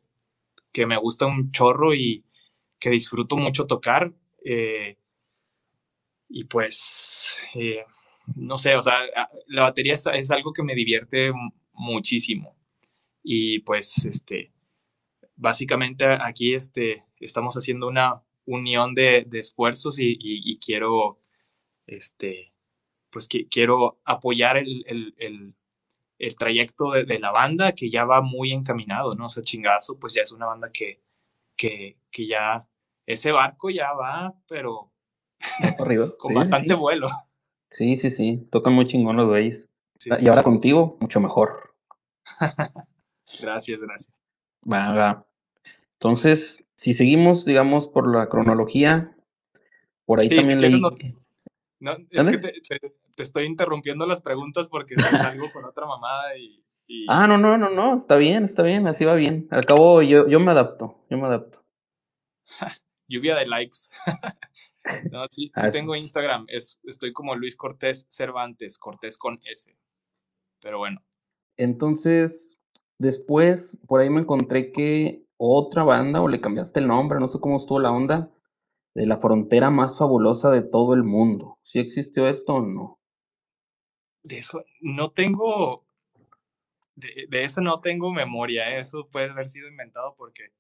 que 0.73 0.87
me 0.87 0.97
gusta 0.97 1.26
un 1.26 1.50
chorro 1.50 1.95
y 1.95 2.25
que 2.78 2.90
disfruto 2.90 3.37
mucho 3.37 3.67
tocar. 3.67 4.12
Eh, 4.45 4.97
y 6.28 6.45
pues, 6.45 7.37
no 8.37 8.59
sé, 8.59 8.75
o 8.76 8.83
sea, 8.83 8.99
la 9.47 9.62
batería 9.62 9.95
es, 9.95 10.31
algo 10.31 10.52
que 10.52 10.62
me 10.62 10.75
divierte 10.75 11.31
muchísimo. 11.73 12.57
Y 13.23 13.61
pues, 13.61 14.05
este, 14.05 14.52
básicamente 15.37 16.05
aquí 16.07 16.55
este, 16.55 17.05
estamos 17.21 17.57
haciendo 17.57 17.88
una 17.88 18.23
unión 18.45 18.95
de, 18.95 19.26
esfuerzos 19.33 19.99
y, 19.99 20.59
quiero, 20.59 21.21
este, 21.87 22.52
pues 23.11 23.29
que, 23.29 23.49
quiero 23.49 24.00
apoyar 24.05 24.59
el, 24.59 25.55
trayecto 26.38 26.93
de, 26.93 27.19
la 27.19 27.31
banda 27.31 27.73
que 27.73 27.91
ya 27.91 28.05
va 28.05 28.23
muy 28.23 28.53
encaminado, 28.53 29.15
¿no? 29.15 29.27
O 29.27 29.29
sea, 29.29 29.43
chingazo, 29.43 29.99
pues 29.99 30.15
ya 30.15 30.23
es 30.23 30.33
una 30.33 30.47
banda 30.47 30.71
que, 30.73 31.03
que, 31.57 31.97
ya, 32.27 32.69
ese 33.07 33.33
barco 33.33 33.71
ya 33.71 33.93
va, 33.93 34.35
pero 34.49 34.93
con 36.19 36.35
bastante 36.35 36.75
vuelo. 36.75 37.09
Sí, 37.71 37.97
sí, 37.97 38.11
sí, 38.11 38.49
tocan 38.50 38.73
muy 38.73 38.87
chingón 38.87 39.17
los 39.17 39.29
güeyes. 39.29 39.69
Y 40.21 40.29
ahora 40.29 40.43
contigo, 40.43 40.97
mucho 41.00 41.21
mejor. 41.21 41.75
gracias, 43.41 43.81
gracias. 43.81 44.23
Va, 44.71 45.27
entonces, 45.95 46.65
si 46.77 46.95
seguimos, 46.95 47.45
digamos, 47.45 47.88
por 47.88 48.12
la 48.12 48.29
cronología, 48.29 49.17
por 50.05 50.21
ahí 50.21 50.29
también 50.29 50.61
leí. 50.61 50.81
No, 50.81 50.91
es 52.11 52.28
que 52.28 52.38
te, 52.38 52.52
estoy 53.16 53.44
interrumpiendo 53.47 54.06
las 54.06 54.20
preguntas 54.20 54.68
porque 54.68 54.94
salgo 54.94 55.50
con 55.52 55.64
otra 55.64 55.87
mamada 55.87 56.37
y, 56.37 56.64
Ah, 57.06 57.26
no, 57.26 57.37
no, 57.37 57.58
no, 57.58 57.68
no, 57.68 57.99
está 57.99 58.16
bien, 58.16 58.44
está 58.44 58.62
bien, 58.62 58.87
así 58.87 59.04
va 59.04 59.14
bien. 59.14 59.47
Al 59.50 59.66
cabo, 59.66 60.00
yo, 60.00 60.26
yo 60.26 60.40
me 60.40 60.52
adapto, 60.52 61.04
yo 61.11 61.18
me 61.18 61.26
adapto. 61.26 61.62
Lluvia 63.08 63.37
de 63.37 63.47
likes. 63.47 63.76
no, 65.12 65.26
sí, 65.30 65.50
sí 65.54 65.70
tengo 65.70 65.94
Instagram, 65.94 66.47
es, 66.49 66.80
estoy 66.85 67.12
como 67.12 67.35
Luis 67.35 67.56
Cortés 67.56 68.06
Cervantes, 68.11 68.78
Cortés 68.78 69.18
con 69.18 69.38
S. 69.44 69.76
Pero 70.62 70.78
bueno. 70.78 71.04
Entonces, 71.58 72.62
después, 72.99 73.76
por 73.87 74.00
ahí 74.00 74.08
me 74.08 74.20
encontré 74.20 74.73
que 74.73 75.26
otra 75.37 75.85
banda 75.85 76.23
o 76.23 76.28
le 76.28 76.40
cambiaste 76.40 76.80
el 76.80 76.88
nombre, 76.88 77.20
no 77.20 77.28
sé 77.28 77.38
cómo 77.38 77.58
estuvo 77.58 77.80
la 77.80 77.92
onda, 77.92 78.30
de 78.99 79.07
la 79.07 79.19
frontera 79.19 79.71
más 79.71 79.97
fabulosa 79.97 80.50
de 80.50 80.62
todo 80.62 80.93
el 80.93 81.05
mundo. 81.05 81.61
¿Sí 81.62 81.78
existió 81.78 82.26
esto 82.26 82.55
o 82.55 82.62
no? 82.62 82.99
De 84.25 84.38
eso 84.38 84.64
no 84.81 85.12
tengo, 85.12 85.87
de, 86.97 87.28
eso 87.45 87.61
no 87.61 87.81
tengo 87.81 88.11
memoria, 88.11 88.75
¿eh? 88.75 88.81
eso 88.81 89.09
puede 89.09 89.31
haber 89.31 89.49
sido 89.49 89.69
inventado 89.69 90.17
porque 90.19 90.50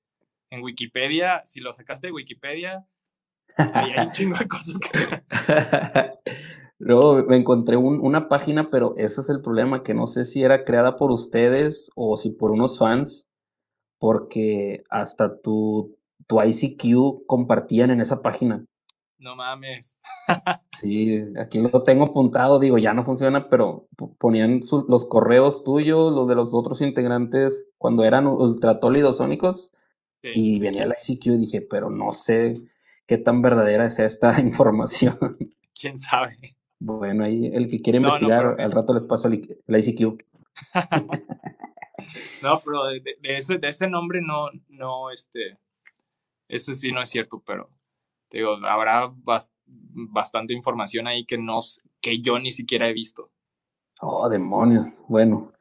en 0.50 0.62
Wikipedia, 0.62 1.42
si 1.46 1.58
lo 1.58 1.72
sacaste 1.72 2.06
de 2.06 2.12
Wikipedia, 2.12 2.86
ahí 3.56 3.90
hay 3.90 4.06
un 4.06 4.12
chingo 4.12 4.38
de 4.38 4.46
cosas 4.46 4.78
que... 4.78 5.22
Luego 6.78 7.24
me 7.24 7.36
encontré 7.36 7.76
una 7.76 8.28
página, 8.28 8.70
pero 8.70 8.94
ese 8.96 9.20
es 9.20 9.28
el 9.30 9.42
problema, 9.42 9.82
que 9.82 9.94
no 9.94 10.06
sé 10.06 10.24
si 10.24 10.44
era 10.44 10.62
creada 10.62 10.96
por 10.96 11.10
ustedes 11.10 11.90
o 11.96 12.16
si 12.16 12.30
por 12.30 12.52
unos 12.52 12.78
fans 12.78 13.26
porque 13.98 14.84
hasta 14.90 15.40
tu, 15.40 15.97
tu 16.28 16.40
ICQ 16.40 17.26
compartían 17.26 17.90
en 17.90 18.00
esa 18.00 18.22
página. 18.22 18.64
No 19.18 19.34
mames. 19.34 19.98
sí, 20.78 21.24
aquí 21.40 21.58
lo 21.58 21.82
tengo 21.82 22.04
apuntado, 22.04 22.60
digo, 22.60 22.78
ya 22.78 22.94
no 22.94 23.04
funciona, 23.04 23.48
pero 23.48 23.88
ponían 24.18 24.60
los 24.86 25.06
correos 25.06 25.64
tuyos, 25.64 26.12
los 26.12 26.28
de 26.28 26.36
los 26.36 26.54
otros 26.54 26.80
integrantes, 26.82 27.66
cuando 27.78 28.04
eran 28.04 28.28
ultratólidos 28.28 29.16
sónicos, 29.16 29.72
y 30.22 30.60
venía 30.60 30.84
el 30.84 30.92
ICQ 30.92 31.26
y 31.26 31.36
dije, 31.38 31.60
pero 31.62 31.90
no 31.90 32.12
sé 32.12 32.60
qué 33.06 33.18
tan 33.18 33.42
verdadera 33.42 33.86
es 33.86 33.98
esta 33.98 34.40
información. 34.40 35.18
¿Quién 35.74 35.98
sabe? 35.98 36.36
Bueno, 36.78 37.24
ahí 37.24 37.46
el 37.46 37.66
que 37.66 37.80
quiere 37.80 37.98
investigar, 37.98 38.60
al 38.60 38.70
rato 38.70 38.94
les 38.94 39.02
paso 39.02 39.26
el, 39.26 39.58
el 39.66 39.76
ICQ. 39.76 40.22
No, 42.42 42.60
pero 42.64 42.84
de, 42.84 43.02
ese, 43.22 43.58
de 43.58 43.68
ese 43.68 43.88
nombre 43.88 44.20
no, 44.22 44.48
no, 44.68 45.10
este, 45.10 45.58
eso 46.48 46.74
sí 46.74 46.92
no 46.92 47.02
es 47.02 47.10
cierto, 47.10 47.42
pero 47.46 47.70
digo, 48.30 48.58
habrá 48.64 49.12
bastante 49.92 50.54
información 50.54 51.06
ahí 51.06 51.24
que, 51.24 51.38
no, 51.38 51.60
que 52.00 52.20
yo 52.20 52.38
ni 52.38 52.52
siquiera 52.52 52.88
he 52.88 52.92
visto. 52.92 53.30
Oh, 54.00 54.28
demonios. 54.28 54.86
Bueno, 55.08 55.52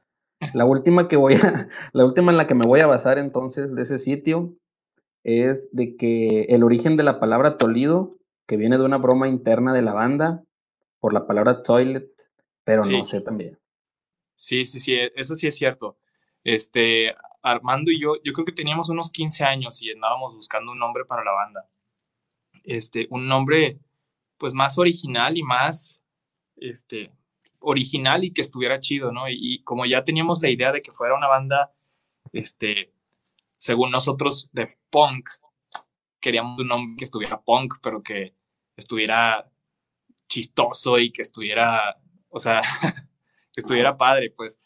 la 0.54 0.66
última 0.66 1.08
que 1.08 1.18
voy 1.18 1.36
a, 1.36 1.70
la 1.94 2.06
última 2.06 2.32
en 2.32 2.38
la 2.38 2.48
que 2.48 2.56
me 2.56 2.66
voy 2.66 2.80
a 2.82 2.88
basar 2.88 3.20
entonces 3.20 3.74
de 3.74 3.82
ese 3.82 3.98
sitio 3.98 4.56
es 5.24 5.70
de 5.72 5.96
que 5.98 6.44
el 6.44 6.64
origen 6.64 6.96
de 6.96 7.04
la 7.04 7.20
palabra 7.20 7.58
Tolido, 7.58 8.18
que 8.46 8.58
viene 8.58 8.78
de 8.78 8.86
una 8.86 8.98
broma 8.98 9.28
interna 9.28 9.74
de 9.74 9.82
la 9.82 9.94
banda 9.94 10.44
por 11.00 11.14
la 11.14 11.28
palabra 11.28 11.64
toilet, 11.64 12.10
pero 12.64 12.82
no 12.84 13.04
sé 13.04 13.22
también. 13.22 13.60
Sí, 14.36 14.66
sí, 14.66 14.80
sí, 14.80 14.98
eso 15.16 15.36
sí 15.36 15.48
es 15.48 15.56
cierto 15.56 15.98
este, 16.48 17.14
Armando 17.44 17.92
y 17.92 18.00
yo, 18.00 18.16
yo 18.24 18.32
creo 18.32 18.46
que 18.46 18.54
teníamos 18.54 18.88
unos 18.88 19.12
15 19.12 19.44
años 19.44 19.82
y 19.82 19.92
andábamos 19.92 20.34
buscando 20.34 20.72
un 20.72 20.80
nombre 20.80 21.04
para 21.04 21.26
la 21.26 21.34
banda. 21.34 21.70
Este, 22.64 23.06
un 23.10 23.28
nombre 23.28 23.82
pues 24.38 24.54
más 24.54 24.78
original 24.78 25.38
y 25.38 25.44
más, 25.44 26.02
este, 26.56 27.12
original 27.60 28.24
y 28.24 28.32
que 28.32 28.40
estuviera 28.40 28.80
chido, 28.80 29.12
¿no? 29.12 29.28
Y, 29.28 29.62
como 29.64 29.86
ya 29.86 30.06
teníamos 30.06 30.42
la 30.42 30.50
idea 30.50 30.72
de 30.72 30.82
que 30.82 30.94
fuera 30.94 31.16
una 31.16 31.28
banda, 31.28 31.74
este, 32.32 32.94
según 33.58 33.92
nosotros, 33.92 34.50
de 34.54 34.78
punk, 34.90 35.30
queríamos 36.22 36.62
un 36.62 36.68
nombre 36.70 36.96
que 36.98 37.04
estuviera 37.04 37.42
punk, 37.42 37.76
pero 37.84 38.02
que 38.02 38.34
estuviera 38.78 39.52
chistoso 40.30 40.98
y 40.98 41.12
que 41.12 41.24
estuviera, 41.24 41.98
o 42.30 42.40
sea, 42.40 42.62
que 43.54 43.60
estuviera 43.60 43.98
padre, 43.98 44.30
pues 44.30 44.62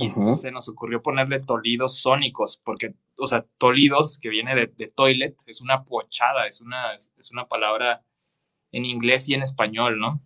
y 0.00 0.08
se 0.10 0.50
nos 0.50 0.68
ocurrió 0.68 1.02
ponerle 1.02 1.40
tolidos 1.40 1.98
sónicos, 1.98 2.60
porque, 2.64 2.94
o 3.18 3.26
sea, 3.26 3.46
tolidos, 3.58 4.18
que 4.18 4.28
viene 4.28 4.54
de, 4.54 4.66
toilet, 4.88 5.36
es 5.46 5.60
una 5.60 5.84
pochada, 5.84 6.46
es 6.46 6.60
una, 6.60 6.94
es 6.94 7.30
una 7.32 7.46
palabra 7.46 8.04
en 8.72 8.84
inglés 8.84 9.28
y 9.28 9.34
en 9.34 9.42
español, 9.42 9.98
¿no? 9.98 10.22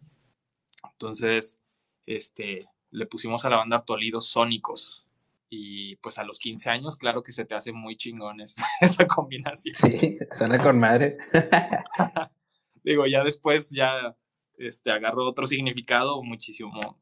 Entonces, 0.92 1.60
este, 2.06 2.68
le 2.90 3.06
pusimos 3.06 3.44
a 3.44 3.50
la 3.50 3.56
banda 3.56 3.84
tolidos 3.84 4.28
sónicos. 4.28 5.08
Y 5.48 5.96
pues 5.96 6.18
a 6.18 6.24
los 6.24 6.38
15 6.38 6.70
años, 6.70 6.96
claro 6.96 7.22
que 7.22 7.32
se 7.32 7.44
te 7.44 7.54
hace 7.54 7.72
muy 7.72 7.96
chingón 7.96 8.40
esa 8.80 9.06
combinación. 9.06 9.74
Sí, 9.74 10.18
suena 10.32 10.62
con 10.62 10.78
madre. 10.78 11.18
Digo, 12.82 13.06
ya 13.06 13.22
después 13.22 13.70
ya 13.70 14.16
este, 14.58 14.90
agarró 14.90 15.24
otro 15.24 15.46
significado 15.46 16.22
muchísimo 16.22 17.00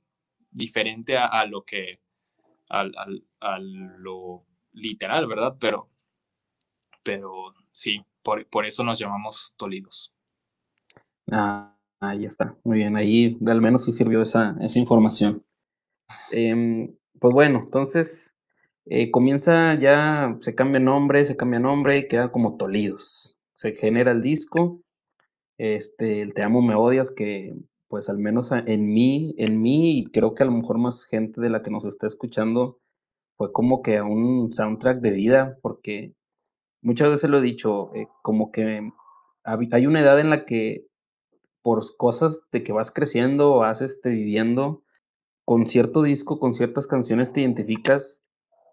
diferente 0.51 1.17
a 1.19 1.45
lo 1.47 1.65
que 1.65 2.01
al, 2.69 2.93
a 3.41 3.59
lo 3.59 4.45
literal, 4.73 5.27
¿verdad? 5.27 5.57
Pero, 5.61 5.89
pero 7.03 7.55
sí, 7.73 8.05
por, 8.23 8.47
por 8.49 8.67
eso 8.67 8.85
nos 8.85 8.99
llamamos 8.99 9.55
Tolidos. 9.57 10.13
Ah, 11.31 11.77
ahí 12.01 12.25
está, 12.27 12.57
muy 12.65 12.79
bien, 12.79 12.97
ahí 12.97 13.39
al 13.47 13.61
menos 13.61 13.85
sí 13.85 13.93
sirvió 13.93 14.23
esa, 14.23 14.57
esa 14.61 14.79
información. 14.79 15.45
Em, 16.31 16.95
pues 17.19 17.33
bueno, 17.33 17.61
entonces 17.65 18.11
eh, 18.87 19.11
comienza 19.11 19.75
ya, 19.79 20.37
se 20.41 20.55
cambia 20.55 20.81
nombre, 20.81 21.25
se 21.25 21.37
cambia 21.37 21.61
nombre 21.61 21.99
y 21.99 22.09
queda 22.09 22.31
como 22.31 22.57
Tolidos. 22.57 23.37
Se 23.55 23.73
genera 23.75 24.13
el 24.13 24.21
disco, 24.21 24.81
este, 25.59 26.21
el 26.21 26.35
Te 26.35 26.43
Amo 26.43 26.61
Me 26.61 26.75
Odias, 26.75 27.11
que 27.11 27.55
pues 27.95 28.09
al 28.09 28.19
menos 28.19 28.51
en 28.51 28.89
mí, 28.89 29.37
en 29.39 29.63
mí, 29.63 30.01
y 30.01 30.07
creo 30.07 30.35
que 30.35 30.43
a 30.43 30.47
lo 30.47 30.51
mejor 30.51 30.79
más 30.79 31.05
gente 31.05 31.41
de 31.41 31.49
la 31.49 31.63
que 31.63 31.71
nos 31.71 31.85
está 31.85 32.09
escuchando, 32.09 32.81
fue 33.37 33.53
como 33.53 33.83
que 33.83 34.03
un 34.03 34.53
soundtrack 34.53 34.99
de 34.99 35.13
vida, 35.13 35.59
porque 35.63 36.13
muchas 36.83 37.09
veces 37.09 37.31
lo 37.31 37.39
he 37.39 37.43
dicho, 37.43 37.95
eh, 37.95 38.09
como 38.21 38.51
que 38.51 38.91
hay 39.45 39.87
una 39.87 40.01
edad 40.01 40.19
en 40.19 40.31
la 40.31 40.45
que 40.45 40.89
por 41.63 41.97
cosas 41.97 42.41
de 42.51 42.65
que 42.65 42.73
vas 42.73 42.91
creciendo, 42.91 43.59
vas 43.59 43.81
este, 43.81 44.09
viviendo, 44.09 44.83
con 45.45 45.69
cierto 45.69 46.03
disco, 46.03 46.41
con 46.41 46.53
ciertas 46.53 46.89
canciones 46.89 47.33
te 47.33 47.43
identificas 47.43 48.25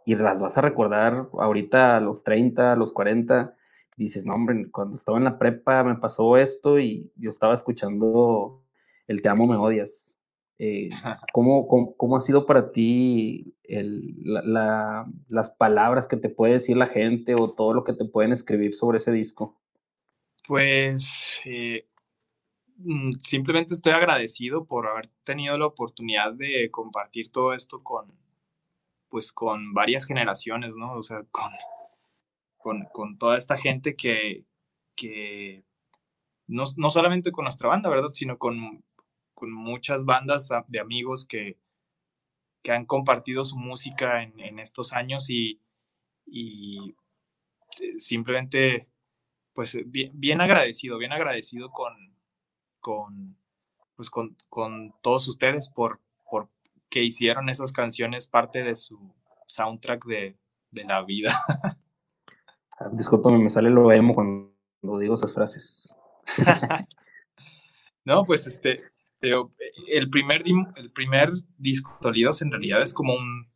y 0.04 0.16
las 0.16 0.40
vas 0.40 0.58
a 0.58 0.62
recordar 0.62 1.30
ahorita 1.34 1.98
a 1.98 2.00
los 2.00 2.24
30, 2.24 2.74
a 2.74 2.76
los 2.76 2.92
40. 2.92 3.56
dices, 3.98 4.26
no, 4.26 4.34
hombre, 4.34 4.72
cuando 4.72 4.96
estaba 4.96 5.20
en 5.20 5.26
la 5.26 5.38
prepa 5.38 5.84
me 5.84 5.98
pasó 5.98 6.38
esto 6.38 6.80
y 6.80 7.12
yo 7.18 7.30
estaba 7.30 7.54
escuchando 7.54 8.62
El 9.12 9.22
Te 9.22 9.30
Amo, 9.30 9.46
Me 9.46 9.58
Odias. 9.58 10.18
Eh, 10.58 10.90
¿cómo, 11.34 11.68
cómo, 11.98 12.16
ha 12.16 12.22
sido 12.22 12.46
para 12.46 12.72
ti 12.72 13.56
las 13.68 15.52
palabras 15.58 16.08
que 16.08 16.18
te 16.18 16.30
puede 16.30 16.54
decir 16.54 16.78
la 16.78 16.86
gente 16.86 17.36
o 17.36 17.54
todo 17.54 17.74
lo 17.74 17.84
que 17.84 17.94
te 17.94 18.06
pueden 18.06 18.32
escribir 18.32 18.74
sobre 18.74 19.00
ese 19.00 19.12
disco? 19.12 19.60
Pues 20.48 21.40
eh, 21.46 21.88
mm, 22.78 23.12
simplemente 23.22 23.74
estoy 23.74 23.94
agradecido 23.94 24.66
por 24.66 24.88
haber 24.88 25.08
tenido 25.24 25.58
la 25.58 25.66
oportunidad 25.66 26.34
de 26.34 26.70
compartir 26.72 27.32
todo 27.32 27.54
esto 27.54 27.84
con, 27.84 28.18
pues, 29.10 29.32
con 29.34 29.74
varias 29.74 30.06
generaciones, 30.06 30.78
¿no? 30.78 30.94
O 30.94 31.04
sea, 31.04 31.26
con, 32.58 32.86
con, 32.94 33.18
toda 33.18 33.38
esta 33.38 33.58
gente 33.58 33.96
que, 33.96 34.46
que 34.96 35.66
no, 36.48 36.66
no, 36.78 36.90
solamente 36.92 37.32
con 37.32 37.46
nuestra 37.46 37.68
banda, 37.68 37.90
¿verdad? 37.90 38.10
Sino 38.14 38.38
con, 38.38 38.84
con 39.42 39.52
muchas 39.52 40.06
bandas 40.06 40.52
de 40.68 40.80
amigos 40.80 41.26
que, 41.26 41.58
que 42.62 42.72
han 42.72 42.86
compartido 42.86 43.44
su 43.44 43.58
música 43.58 44.22
en, 44.22 44.40
en 44.40 44.60
estos 44.60 44.94
años 44.94 45.32
y, 45.32 45.60
y 46.28 46.96
simplemente 47.98 48.88
pues 49.56 49.74
eh, 49.74 49.84
bien, 49.88 50.42
agradecido, 50.42 51.00
bien 51.00 51.12
agradecido 51.12 51.72
con, 51.72 51.92
con, 52.82 53.36
pues 53.96 54.12
con, 54.12 54.38
con 54.48 54.94
todos 55.02 55.28
ustedes 55.28 55.70
por, 55.70 56.00
por 56.30 56.48
que 56.92 57.02
hicieron 57.02 57.50
esas 57.50 57.74
canciones 57.74 58.28
parte 58.28 58.64
de 58.64 58.76
su 58.76 59.12
soundtrack 59.48 60.06
de, 60.06 60.38
de 60.70 60.84
la 60.84 61.04
vida. 61.04 61.34
Ah, 62.78 62.90
discúlpame, 62.92 63.40
me 63.40 63.50
sale 63.50 63.72
lo 63.72 63.92
emo 63.92 64.14
cuando 64.14 65.00
digo 65.00 65.16
esas 65.16 65.34
frases. 65.34 65.96
no, 68.06 68.24
pues 68.24 68.46
este, 68.46 68.91
el 69.22 70.10
primer, 70.10 70.44
el 70.78 70.92
primer 70.92 71.32
disco 71.58 72.00
en 72.42 72.52
realidad 72.52 72.82
es 72.82 72.94
como 72.94 73.14
un, 73.14 73.52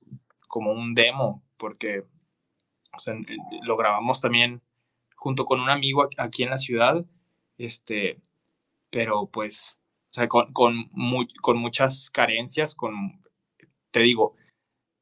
como 0.47 0.71
un 0.71 0.93
demo, 0.93 1.43
porque 1.57 2.05
sea, 2.99 3.15
lo 3.63 3.77
grabamos 3.77 4.21
también 4.21 4.61
junto 5.15 5.45
con 5.45 5.59
un 5.59 5.69
amigo 5.69 6.07
aquí 6.17 6.43
en 6.43 6.49
la 6.49 6.57
ciudad, 6.57 7.05
este, 7.57 8.21
pero 8.89 9.29
pues, 9.31 9.81
o 10.11 10.13
sea, 10.13 10.27
con, 10.27 10.51
con, 10.53 10.89
con 11.41 11.57
muchas 11.57 12.09
carencias, 12.09 12.75
con, 12.75 13.19
te 13.91 14.01
digo, 14.01 14.35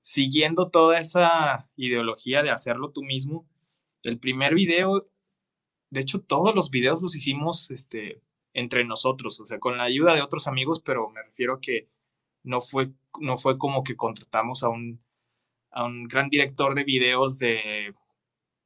siguiendo 0.01 0.69
toda 0.69 0.99
esa 0.99 1.67
ideología 1.75 2.43
de 2.43 2.51
hacerlo 2.51 2.91
tú 2.91 3.03
mismo, 3.03 3.47
el 4.03 4.19
primer 4.19 4.53
video, 4.53 5.09
de 5.89 6.01
hecho 6.01 6.21
todos 6.21 6.55
los 6.55 6.69
videos 6.71 7.01
los 7.01 7.15
hicimos 7.15 7.71
este, 7.71 8.21
entre 8.53 8.85
nosotros, 8.85 9.39
o 9.39 9.45
sea, 9.45 9.59
con 9.59 9.77
la 9.77 9.83
ayuda 9.83 10.15
de 10.15 10.21
otros 10.21 10.47
amigos, 10.47 10.81
pero 10.81 11.09
me 11.09 11.23
refiero 11.23 11.55
a 11.55 11.61
que 11.61 11.89
no 12.43 12.61
fue, 12.61 12.91
no 13.19 13.37
fue 13.37 13.57
como 13.57 13.83
que 13.83 13.95
contratamos 13.95 14.63
a 14.63 14.69
un, 14.69 15.01
a 15.71 15.85
un 15.85 16.07
gran 16.07 16.29
director 16.29 16.75
de 16.75 16.83
videos 16.83 17.39
de 17.39 17.95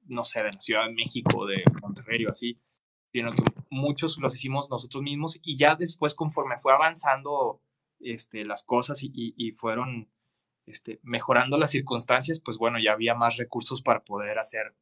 no 0.08 0.24
sé, 0.24 0.44
de 0.44 0.52
la 0.52 0.60
Ciudad 0.60 0.86
de 0.86 0.94
México, 0.94 1.46
de 1.46 1.64
Monterrey 1.82 2.26
o 2.26 2.30
así, 2.30 2.60
sino 3.12 3.34
que 3.34 3.44
muchos 3.70 4.18
los 4.18 4.36
hicimos 4.36 4.70
nosotros 4.70 5.04
mismos 5.04 5.40
y 5.44 5.58
ya 5.58 5.76
después 5.76 6.14
conforme 6.14 6.58
fue 6.58 6.74
avanzando 6.74 7.62
este, 8.00 8.46
las 8.46 8.64
cosas 8.64 9.00
y, 9.02 9.52
fueron 9.54 10.10
este, 10.66 11.00
mejorando 11.04 11.58
las 11.58 11.72
circunstancias, 11.72 12.42
pues 12.44 12.58
bueno, 12.58 12.80
ya 12.80 12.94
había 12.94 13.16
más 13.16 13.38
recursos 13.38 13.82
para 13.82 14.04
poder 14.04 14.40
hacer 14.40 14.76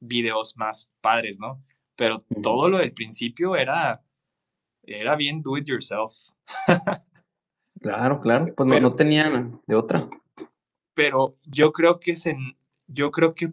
videos 0.00 0.56
más 0.56 0.92
padres, 1.00 1.38
¿no? 1.40 1.62
Pero 1.96 2.18
todo 2.42 2.68
lo 2.68 2.78
del 2.78 2.92
principio 2.92 3.56
era, 3.56 4.02
era 4.86 5.16
bien 5.16 5.42
do 5.42 5.56
it 5.56 5.66
yourself. 5.66 6.12
claro, 7.80 8.20
claro, 8.20 8.46
pues 8.56 8.68
no, 8.68 8.80
no 8.80 8.94
tenían 8.94 9.60
de 9.66 9.74
otra. 9.74 10.08
Pero 10.94 11.36
yo 11.44 11.72
creo 11.72 12.00
que 12.00 12.16
se, 12.16 12.36
yo 12.86 13.10
creo 13.10 13.34
que 13.34 13.52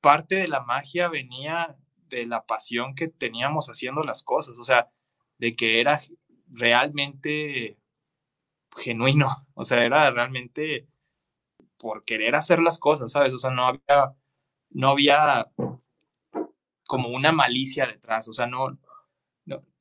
parte 0.00 0.36
de 0.36 0.48
la 0.48 0.60
magia 0.60 1.08
venía 1.08 1.76
de 2.08 2.26
la 2.26 2.44
pasión 2.44 2.94
que 2.94 3.08
teníamos 3.08 3.68
haciendo 3.68 4.02
las 4.02 4.22
cosas, 4.22 4.58
o 4.58 4.64
sea, 4.64 4.90
de 5.38 5.54
que 5.54 5.80
era 5.80 6.00
realmente 6.48 7.78
genuino, 8.76 9.28
o 9.54 9.64
sea, 9.64 9.84
era 9.84 10.10
realmente 10.10 10.88
por 11.78 12.04
querer 12.04 12.34
hacer 12.34 12.60
las 12.60 12.78
cosas, 12.78 13.12
¿sabes? 13.12 13.32
O 13.32 13.38
sea, 13.38 13.50
no 13.50 13.66
había, 13.66 14.14
no 14.70 14.88
había 14.88 15.50
como 16.86 17.08
una 17.08 17.32
malicia 17.32 17.86
detrás, 17.86 18.28
o 18.28 18.32
sea, 18.32 18.46
no, 18.46 18.78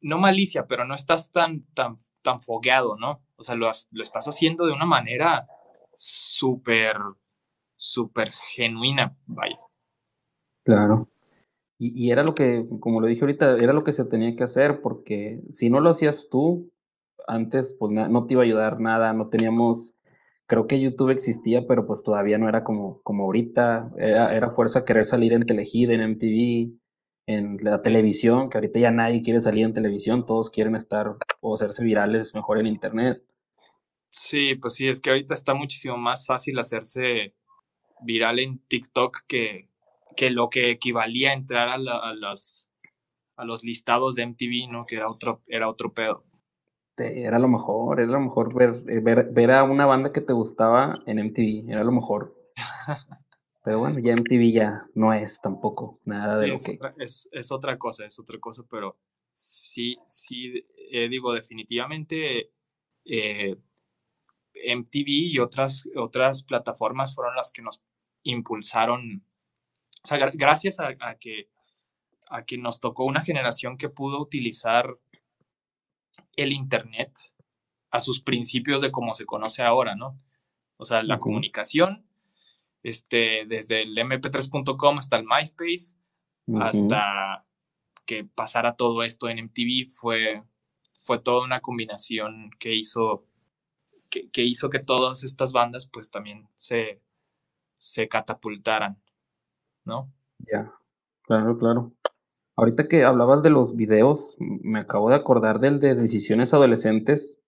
no, 0.01 0.17
malicia, 0.17 0.65
pero 0.67 0.85
no 0.85 0.95
estás 0.95 1.31
tan, 1.31 1.65
tan, 1.73 1.97
tan 2.21 2.39
fogueado, 2.39 2.95
¿no? 2.97 3.21
O 3.35 3.43
sea, 3.43 3.55
lo, 3.55 3.69
lo 3.91 4.03
estás 4.03 4.27
haciendo 4.27 4.65
de 4.65 4.73
una 4.73 4.85
manera 4.85 5.47
súper, 5.95 6.95
súper 7.75 8.31
genuina, 8.31 9.17
vaya. 9.25 9.59
Claro. 10.63 11.09
Y, 11.81 12.12
era 12.12 12.23
lo 12.23 12.35
que, 12.35 12.65
como 12.81 12.99
lo 12.99 13.07
dije 13.07 13.21
ahorita, 13.21 13.57
era 13.57 13.71
lo 13.71 13.85
que 13.85 13.93
se 13.93 14.03
tenía 14.03 14.35
que 14.35 14.43
hacer, 14.43 14.81
porque 14.81 15.41
si 15.49 15.69
no 15.69 15.79
lo 15.79 15.89
hacías 15.89 16.27
tú, 16.29 16.71
antes 17.25 17.73
pues 17.79 17.91
no 17.93 18.25
te 18.25 18.33
iba 18.33 18.43
a 18.43 18.45
ayudar 18.45 18.81
nada, 18.81 19.13
no 19.13 19.29
teníamos, 19.29 19.93
creo 20.45 20.67
que 20.67 20.81
YouTube 20.81 21.12
existía, 21.12 21.65
pero 21.67 21.88
pues 21.88 22.03
todavía 22.03 22.38
no 22.38 22.49
era 22.49 22.65
como, 22.65 23.01
como 23.03 23.23
ahorita, 23.23 23.91
era, 23.97 24.51
fuerza 24.51 24.83
querer 24.83 25.05
salir 25.05 25.31
en 25.31 25.45
Telehit, 25.45 25.89
en 25.89 26.01
MTV, 26.01 26.79
en 27.30 27.54
la 27.62 27.80
televisión, 27.84 28.50
que 28.50 28.58
ahorita 28.58 28.80
ya 28.80 28.89
nadie 28.89 29.22
quiere 29.22 29.39
salir 29.39 29.63
en 29.63 29.74
televisión, 29.74 30.26
todos 30.26 30.50
quieren 30.50 30.76
estar 30.76 31.15
o 31.42 31.54
hacerse 31.54 31.84
virales 31.84 32.34
mejor 32.34 32.58
en 32.58 32.65
Internet. 32.65 33.24
Sí, 34.10 34.56
pues 34.56 34.74
sí, 34.74 34.88
es 34.88 35.00
que 35.00 35.12
ahorita 35.12 35.36
está 35.36 35.54
muchísimo 35.54 35.96
más 35.96 36.26
fácil 36.26 36.58
hacerse 36.58 37.36
viral 38.02 38.39
en 38.39 38.58
TikTok 38.68 39.20
que, 39.28 39.70
que 40.18 40.32
lo 40.32 40.50
que 40.50 40.72
equivalía 40.72 41.30
a 41.30 41.34
entrar 41.34 41.70
a, 41.70 41.78
los, 41.78 42.68
a 43.36 43.46
los 43.46 43.63
listados 43.63 44.15
de 44.15 44.24
MTV, 44.24 44.72
¿no? 44.72 44.86
Que 44.86 44.96
era 44.96 45.08
otro, 45.08 45.44
era 45.50 45.70
otro 45.70 45.94
pedo. 45.94 46.26
era 46.98 47.38
lo 47.38 47.48
mejor, 47.48 48.00
era 48.00 48.12
lo 48.12 48.22
mejor 48.22 48.56
ver, 48.56 48.84
eh, 48.88 49.02
ver, 49.02 49.30
ver, 49.32 49.52
a 49.52 49.63
una 49.65 49.86
banda 49.86 50.12
que 50.12 50.22
te 50.22 50.34
gustaba 50.34 50.96
en 51.06 51.20
MTV, 51.20 51.72
era 51.72 51.84
lo 51.84 51.92
mejor. 51.92 52.36
Pero 53.69 53.77
bueno, 53.77 53.99
ya 53.99 54.15
MTV 54.15 54.51
ya 54.51 54.88
no 54.95 55.13
es 55.13 55.41
tampoco 55.41 55.99
nada 56.03 56.39
de 56.39 56.51
es 56.51 56.63
lo 56.63 56.65
que... 56.65 56.77
Otra, 56.77 56.95
es, 56.97 57.29
es, 57.32 57.51
otra 57.51 57.77
cosa, 57.77 58.03
es 58.03 58.17
otra 58.17 58.39
cosa, 58.39 58.63
pero 58.67 58.97
sí, 59.29 59.95
sí, 60.03 60.65
eh, 60.91 61.08
digo, 61.08 61.34
definitivamente 61.34 62.51
eh, 63.05 63.55
MTV 64.55 65.08
y 65.08 65.38
otras, 65.38 65.88
otras 65.95 66.41
plataformas 66.41 67.13
fueron 67.13 67.36
las 67.36 67.51
que 67.51 67.62
nos 67.62 67.84
impulsaron 68.23 69.23
o 70.03 70.08
sea, 70.08 70.17
gracias 70.34 70.79
a, 70.79 70.95
que, 71.19 71.51
a 72.32 72.43
que 72.45 72.58
nos 72.58 72.79
tocó 72.79 73.05
una 73.05 73.21
generación 73.21 73.77
que 73.77 73.89
pudo 73.89 74.19
utilizar 74.19 74.95
el 76.38 76.53
Internet 76.53 77.12
a 77.91 77.99
sus 77.99 78.23
principios 78.23 78.82
de 78.82 78.89
cómo 78.89 79.13
se 79.13 79.27
conoce 79.27 79.62
ahora, 79.62 79.95
¿no? 79.95 80.19
O 80.77 80.86
sea, 80.86 81.03
la 81.03 81.19
comunicación, 81.19 82.09
este, 82.84 83.46
desde 83.46 83.84
el 83.84 83.98
mp3.com 83.98 84.98
hasta 84.98 85.18
el 85.18 85.26
MySpace, 85.26 85.98
hasta 86.60 87.46
que 88.06 88.26
pasara 88.26 88.76
todo 88.76 89.04
esto 89.04 89.30
en 89.30 89.46
MTV, 89.46 89.89
fue, 89.89 90.44
fue 91.02 91.20
toda 91.20 91.46
una 91.46 91.60
combinación 91.60 92.50
que 92.58 92.74
hizo 92.74 93.26
que, 94.10 94.30
que, 94.32 94.44
hizo 94.44 94.72
que 94.72 94.80
todas 94.80 95.24
estas 95.24 95.52
bandas 95.52 95.88
pues 95.94 96.10
también 96.10 96.48
se, 96.56 97.00
se 97.78 98.08
catapultaran. 98.08 99.00
¿no? 99.86 100.12
Ya, 100.39 100.74
claro, 101.24 101.58
claro. 101.58 101.92
Ahorita 102.56 102.88
que 102.88 103.04
hablabas 103.04 103.42
de 103.42 103.50
los 103.50 103.76
videos, 103.76 104.36
me 104.39 104.80
acabo 104.80 105.10
de 105.10 105.15
acordar 105.15 105.60
del 105.60 105.80
de 105.80 105.96
decisiones 105.96 106.54
adolescentes. 106.54 107.42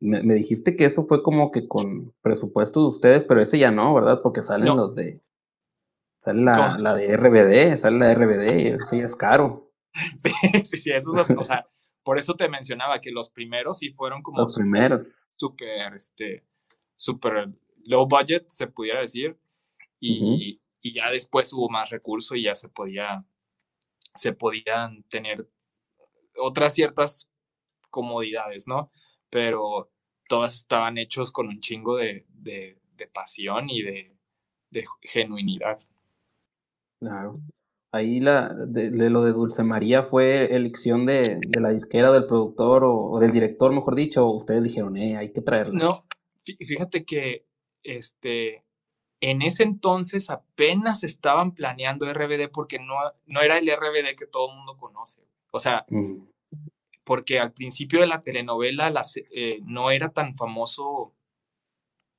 Me, 0.00 0.34
dijiste 0.34 0.76
que 0.76 0.86
eso 0.86 1.06
fue 1.06 1.22
como 1.22 1.50
que 1.50 1.68
con 1.68 2.12
presupuesto 2.20 2.80
de 2.80 2.88
ustedes, 2.88 3.24
pero 3.24 3.40
ese 3.40 3.58
ya 3.58 3.70
no, 3.70 3.94
¿verdad? 3.94 4.20
Porque 4.22 4.42
salen 4.42 4.76
los 4.76 4.94
de. 4.94 5.20
Sale 6.18 6.42
la, 6.42 6.76
la, 6.78 6.94
de 6.94 7.16
RBD, 7.16 7.76
sale 7.76 7.98
la 7.98 8.08
de 8.08 8.14
RBD, 8.14 8.92
y 8.92 8.98
ya 8.98 9.06
es 9.06 9.16
caro. 9.16 9.70
Sí, 10.16 10.30
sí, 10.64 10.76
sí, 10.76 10.90
eso 10.90 11.20
es, 11.20 11.30
o 11.30 11.44
sea, 11.44 11.68
por 12.02 12.18
eso 12.18 12.34
te 12.34 12.48
mencionaba 12.48 13.00
que 13.00 13.12
los 13.12 13.30
primeros 13.30 13.78
sí 13.78 13.90
fueron 13.90 14.22
como. 14.22 14.38
Los 14.40 14.56
primeros. 14.56 15.06
Súper, 15.36 15.94
este, 15.94 16.44
súper 16.96 17.48
low 17.84 18.06
budget, 18.08 18.48
se 18.48 18.66
pudiera 18.66 19.00
decir. 19.00 19.38
Y, 20.00 20.60
y 20.82 20.92
ya 20.92 21.10
después 21.10 21.52
hubo 21.52 21.70
más 21.70 21.90
recursos 21.90 22.36
y 22.36 22.42
ya 22.42 22.54
se 22.54 22.68
podía, 22.68 23.24
se 24.14 24.32
podían 24.32 25.02
tener 25.04 25.48
otras 26.36 26.74
ciertas 26.74 27.32
comodidades, 27.90 28.68
¿no? 28.68 28.90
Pero 29.34 29.90
todas 30.28 30.54
estaban 30.54 30.96
hechos 30.96 31.32
con 31.32 31.48
un 31.48 31.58
chingo 31.58 31.96
de, 31.96 32.24
de, 32.28 32.78
pasión 33.12 33.68
y 33.68 33.82
de, 33.82 34.16
de, 34.70 34.84
genuinidad. 35.02 35.76
Claro. 37.00 37.34
Ahí 37.90 38.20
la, 38.20 38.54
de, 38.54 38.90
lo 39.10 39.24
de 39.24 39.32
Dulce 39.32 39.64
María 39.64 40.04
fue 40.04 40.54
elección 40.54 41.04
de, 41.04 41.40
la 41.50 41.70
disquera, 41.70 42.12
del 42.12 42.26
productor 42.26 42.84
o, 42.84 43.18
del 43.18 43.32
director, 43.32 43.72
mejor 43.72 43.96
dicho, 43.96 44.24
ustedes 44.26 44.62
dijeron, 44.62 44.96
eh, 44.96 45.16
hay 45.16 45.32
que 45.32 45.40
traerla. 45.40 45.84
No, 45.84 46.00
fíjate 46.36 47.04
que 47.04 47.44
este, 47.82 48.64
en 49.20 49.42
ese 49.42 49.64
entonces 49.64 50.30
apenas 50.30 51.02
estaban 51.02 51.56
planeando 51.56 52.06
RBD 52.06 52.52
porque 52.52 52.78
no, 52.78 52.94
no 53.26 53.40
era 53.40 53.58
el 53.58 53.66
RBD 53.66 54.14
que 54.16 54.28
todo 54.28 54.50
el 54.50 54.56
mundo 54.58 54.76
conoce. 54.76 55.26
O 55.50 55.58
sea, 55.58 55.84
mm. 55.88 56.22
Porque 57.04 57.38
al 57.38 57.52
principio 57.52 58.00
de 58.00 58.06
la 58.06 58.20
telenovela 58.20 58.92
eh, 59.30 59.60
no 59.62 59.90
era 59.90 60.10
tan 60.10 60.34
famoso 60.34 61.14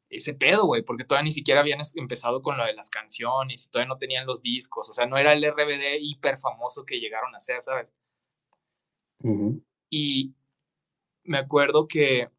ese 0.09 0.33
pedo, 0.33 0.65
güey, 0.65 0.83
porque 0.83 1.03
todavía 1.03 1.25
ni 1.25 1.31
siquiera 1.31 1.61
habían 1.61 1.81
empezado 1.95 2.41
con 2.41 2.57
lo 2.57 2.65
de 2.65 2.73
las 2.73 2.89
canciones 2.89 3.65
y 3.65 3.69
todavía 3.69 3.89
no 3.89 3.97
tenían 3.97 4.27
los 4.27 4.41
discos, 4.41 4.89
o 4.89 4.93
sea, 4.93 5.07
no 5.07 5.17
era 5.17 5.33
el 5.33 5.43
RBD 5.43 5.97
hiper 5.99 6.37
famoso 6.37 6.85
que 6.85 6.99
llegaron 6.99 7.35
a 7.35 7.39
ser, 7.39 7.63
¿sabes? 7.63 7.93
Y 9.89 10.35
me 11.23 11.37
acuerdo 11.37 11.87
que 11.87 12.29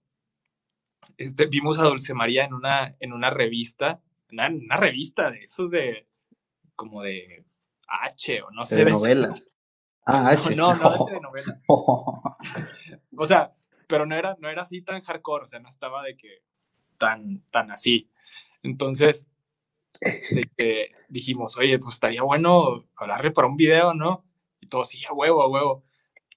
este, 1.16 1.46
vimos 1.46 1.78
a 1.78 1.84
Dulce 1.84 2.14
María 2.14 2.44
en 2.44 2.54
una, 2.54 2.96
en 3.00 3.12
una 3.12 3.30
revista, 3.30 4.00
una, 4.30 4.48
una 4.48 4.76
revista 4.76 5.30
de 5.30 5.42
esos 5.42 5.70
de, 5.70 6.08
como 6.74 7.02
de 7.02 7.44
H 7.88 8.42
o 8.42 8.50
no 8.50 8.64
sé. 8.66 8.76
De 8.76 8.90
novelas. 8.90 9.48
Ah, 10.08 10.28
H. 10.28 10.54
No, 10.54 10.72
no, 10.72 10.82
no 10.84 10.90
de 10.90 11.04
telenovelas. 11.06 11.64
o 13.16 13.26
sea, 13.26 13.54
pero 13.86 14.06
no 14.06 14.14
era, 14.14 14.36
no 14.40 14.48
era 14.48 14.62
así 14.62 14.82
tan 14.82 15.00
hardcore, 15.00 15.44
o 15.44 15.48
sea, 15.48 15.60
no 15.60 15.68
estaba 15.68 16.02
de 16.02 16.16
que 16.16 16.42
tan, 16.98 17.42
tan 17.50 17.70
así. 17.70 18.10
Entonces, 18.62 19.28
dijimos, 21.08 21.56
oye, 21.56 21.78
pues 21.78 21.94
estaría 21.94 22.22
bueno 22.22 22.86
hablarle 22.96 23.30
para 23.30 23.48
un 23.48 23.56
video, 23.56 23.94
¿no? 23.94 24.24
Y 24.60 24.66
todo, 24.66 24.84
sí, 24.84 25.02
a 25.08 25.12
huevo, 25.12 25.42
a 25.42 25.48
huevo. 25.48 25.84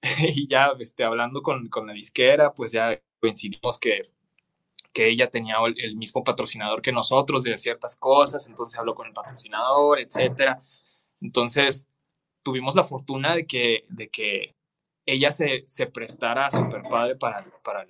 y 0.20 0.48
ya, 0.48 0.72
este, 0.78 1.04
hablando 1.04 1.42
con, 1.42 1.68
con, 1.68 1.86
la 1.86 1.92
disquera, 1.92 2.54
pues 2.54 2.72
ya 2.72 3.00
coincidimos 3.20 3.78
que, 3.78 4.00
que 4.92 5.08
ella 5.08 5.28
tenía 5.28 5.56
el, 5.76 5.96
mismo 5.96 6.24
patrocinador 6.24 6.82
que 6.82 6.92
nosotros 6.92 7.42
de 7.44 7.58
ciertas 7.58 7.96
cosas, 7.96 8.46
entonces 8.48 8.78
habló 8.78 8.94
con 8.94 9.06
el 9.06 9.12
patrocinador, 9.12 10.00
etcétera. 10.00 10.62
Entonces, 11.20 11.88
tuvimos 12.42 12.74
la 12.74 12.84
fortuna 12.84 13.34
de 13.34 13.46
que, 13.46 13.84
de 13.88 14.08
que 14.08 14.56
ella 15.06 15.32
se, 15.32 15.64
se 15.66 15.86
prestara 15.86 16.50
super 16.50 16.82
padre 16.82 17.16
para, 17.16 17.44
para 17.62 17.86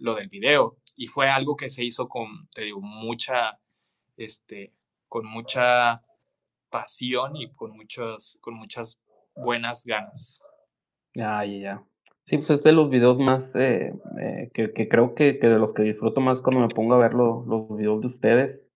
lo 0.00 0.14
del 0.14 0.28
video 0.28 0.76
y 0.96 1.06
fue 1.06 1.28
algo 1.28 1.56
que 1.56 1.70
se 1.70 1.84
hizo 1.84 2.08
con, 2.08 2.48
te 2.54 2.62
digo, 2.62 2.80
mucha, 2.80 3.58
este, 4.16 4.72
con 5.08 5.26
mucha 5.26 6.02
pasión 6.70 7.36
y 7.36 7.50
con, 7.52 7.72
muchos, 7.72 8.38
con 8.40 8.54
muchas 8.54 9.00
buenas 9.34 9.84
ganas. 9.84 10.42
Ya, 11.14 11.44
ya, 11.44 11.58
ya. 11.58 11.84
Sí, 12.24 12.36
pues 12.36 12.50
es 12.50 12.62
de 12.62 12.72
los 12.72 12.90
videos 12.90 13.18
más, 13.18 13.54
eh, 13.54 13.94
eh, 14.20 14.50
que, 14.52 14.72
que, 14.72 14.88
creo 14.88 15.14
que, 15.14 15.38
que, 15.38 15.46
de 15.46 15.58
los 15.58 15.72
que 15.72 15.82
disfruto 15.82 16.20
más 16.20 16.42
cuando 16.42 16.60
me 16.60 16.74
pongo 16.74 16.94
a 16.94 16.98
ver 16.98 17.14
los 17.14 17.46
videos 17.76 18.02
de 18.02 18.06
ustedes. 18.08 18.70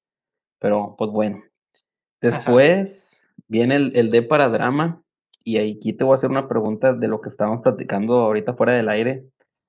Pero, 0.59 0.95
pues 0.97 1.11
bueno. 1.11 1.43
Después 2.23 3.35
viene 3.49 3.75
el, 3.77 3.97
el 3.97 4.11
D 4.11 4.23
para 4.23 4.49
drama. 4.49 5.02
Y 5.45 5.59
aquí 5.59 5.93
te 5.93 6.05
voy 6.05 6.13
a 6.13 6.15
hacer 6.15 6.31
una 6.31 6.49
pregunta 6.49 6.93
de 6.93 7.09
lo 7.09 7.21
que 7.21 7.31
estábamos 7.31 7.63
platicando 7.63 8.15
ahorita 8.21 8.55
fuera 8.55 8.75
del 8.75 8.89
aire. 8.89 9.25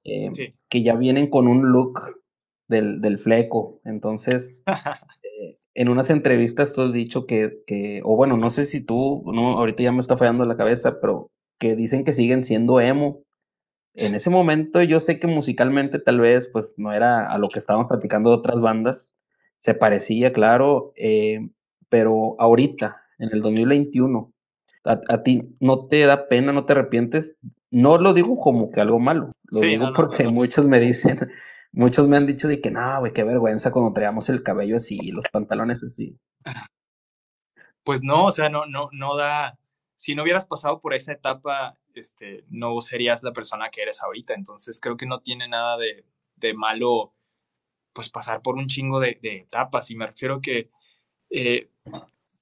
Eh, 0.05 0.31
que 0.69 0.83
ya 0.83 0.95
vienen 0.95 1.29
con 1.29 1.47
un 1.47 1.71
look 1.71 2.21
del, 2.67 2.99
del 2.99 3.19
fleco. 3.19 3.79
Entonces, 3.85 4.63
eh, 5.23 5.57
en 5.73 5.89
unas 5.89 6.09
entrevistas 6.09 6.73
tú 6.73 6.81
has 6.81 6.93
dicho 6.93 7.25
que, 7.25 7.61
que, 7.65 8.01
o 8.03 8.15
bueno, 8.15 8.35
no 8.35 8.49
sé 8.49 8.65
si 8.65 8.81
tú, 8.81 9.23
no, 9.25 9.57
ahorita 9.57 9.83
ya 9.83 9.91
me 9.91 10.01
está 10.01 10.17
fallando 10.17 10.45
la 10.45 10.57
cabeza, 10.57 10.99
pero 10.99 11.31
que 11.57 11.75
dicen 11.75 12.03
que 12.03 12.13
siguen 12.13 12.43
siendo 12.43 12.81
emo. 12.81 13.23
En 13.95 14.15
ese 14.15 14.29
momento 14.29 14.81
yo 14.81 14.99
sé 14.99 15.19
que 15.19 15.27
musicalmente 15.27 15.99
tal 15.99 16.19
vez 16.19 16.47
pues 16.51 16.73
no 16.77 16.91
era 16.91 17.31
a 17.31 17.37
lo 17.37 17.47
que 17.47 17.59
estábamos 17.59 17.87
platicando 17.87 18.31
de 18.31 18.37
otras 18.37 18.59
bandas, 18.59 19.13
se 19.57 19.75
parecía, 19.75 20.33
claro, 20.33 20.91
eh, 20.95 21.47
pero 21.89 22.35
ahorita, 22.39 23.01
en 23.19 23.29
el 23.31 23.41
2021, 23.41 24.32
a, 24.85 24.99
a, 25.09 25.23
ti 25.23 25.55
no 25.59 25.87
te 25.87 26.05
da 26.05 26.27
pena, 26.27 26.51
no 26.51 26.65
te 26.65 26.73
arrepientes. 26.73 27.35
No 27.71 27.97
lo 27.97 28.13
digo 28.13 28.35
como 28.35 28.69
que 28.71 28.81
algo 28.81 28.99
malo, 28.99 29.31
lo 29.51 29.59
digo 29.61 29.93
porque 29.95 30.27
muchos 30.27 30.67
me 30.67 30.79
dicen, 30.79 31.17
Muchos 31.75 32.07
me 32.07 32.17
han 32.17 32.27
dicho 32.27 32.47
de 32.47 32.61
que 32.61 32.69
no, 32.69 32.99
güey, 32.99 33.13
qué 33.13 33.23
vergüenza 33.23 33.71
cuando 33.71 33.93
traíamos 33.93 34.29
el 34.29 34.43
cabello 34.43 34.77
así, 34.77 34.99
los 35.11 35.23
pantalones 35.31 35.83
así. 35.83 36.15
Pues 37.83 38.03
no, 38.03 38.25
o 38.25 38.31
sea, 38.31 38.49
no, 38.49 38.61
no, 38.69 38.89
no 38.91 39.17
da. 39.17 39.57
Si 39.95 40.13
no 40.13 40.21
hubieras 40.21 40.45
pasado 40.45 40.81
por 40.81 40.93
esa 40.93 41.13
etapa, 41.13 41.73
este, 41.95 42.45
no 42.47 42.79
serías 42.81 43.23
la 43.23 43.33
persona 43.33 43.71
que 43.71 43.81
eres 43.81 44.03
ahorita. 44.03 44.35
Entonces 44.35 44.79
creo 44.79 44.97
que 44.97 45.07
no 45.07 45.21
tiene 45.21 45.47
nada 45.47 45.77
de, 45.77 46.05
de 46.35 46.53
malo, 46.53 47.15
pues 47.91 48.11
pasar 48.11 48.43
por 48.43 48.55
un 48.55 48.67
chingo 48.67 48.99
de, 48.99 49.17
de 49.23 49.37
etapas. 49.37 49.89
Y 49.89 49.95
me 49.95 50.05
refiero 50.05 50.41
que 50.41 50.69
eh, 51.31 51.71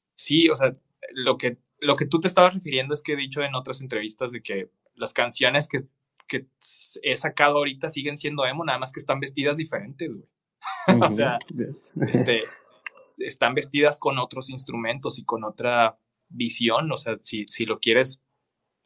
sí, 0.10 0.50
o 0.50 0.58
sea, 0.58 0.76
lo 1.14 1.38
que, 1.38 1.58
lo 1.82 1.96
que 1.98 2.06
tú 2.06 2.22
te 2.22 2.30
estabas 2.30 2.54
refiriendo 2.54 2.94
es 2.94 3.04
que 3.04 3.14
he 3.14 3.18
dicho 3.18 3.42
en 3.42 3.56
otras 3.56 3.82
entrevistas 3.82 4.32
de 4.32 4.42
que 4.42 4.72
las 4.96 5.14
canciones 5.14 5.68
que 5.68 5.86
que 6.32 6.48
he 7.04 7.16
sacado 7.18 7.58
ahorita 7.58 7.90
siguen 7.90 8.18
siendo 8.18 8.46
emo, 8.46 8.64
nada 8.64 8.80
más 8.80 8.94
que 8.94 9.02
están 9.02 9.20
vestidas 9.20 9.58
diferentes, 9.58 10.10
güey. 10.14 10.26
o 11.10 11.12
sea, 11.12 11.38
este, 12.08 12.44
están 13.18 13.54
vestidas 13.54 14.00
con 14.00 14.18
otros 14.18 14.50
instrumentos 14.50 15.20
y 15.20 15.26
con 15.26 15.44
otra 15.44 16.00
visión. 16.30 16.90
O 16.90 16.96
sea, 16.96 17.18
si, 17.20 17.46
si 17.50 17.66
lo 17.66 17.82
quieres, 17.82 18.24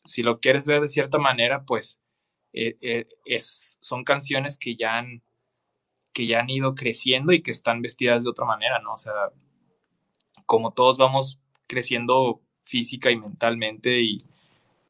si 0.04 0.24
lo 0.24 0.40
quieres 0.40 0.66
ver 0.66 0.82
de 0.82 0.90
cierta 0.90 1.20
manera, 1.20 1.66
pues 1.66 2.02
eh, 2.52 2.78
eh, 2.82 3.08
es, 3.26 3.78
son 3.80 4.04
canciones 4.04 4.58
que 4.58 4.76
ya 4.76 4.98
han 4.98 5.24
que 6.14 6.28
ya 6.28 6.40
han 6.40 6.50
ido 6.50 6.76
creciendo 6.76 7.34
y 7.34 7.44
que 7.44 7.52
están 7.52 7.82
vestidas 7.82 8.24
de 8.24 8.30
otra 8.30 8.46
manera, 8.46 8.80
¿no? 8.80 8.94
O 8.94 8.98
sea, 8.98 9.14
como 10.46 10.72
todos 10.72 10.98
vamos 10.98 11.42
creciendo 11.68 12.42
física 12.66 13.12
y 13.12 13.16
mentalmente 13.16 14.02
y 14.02 14.18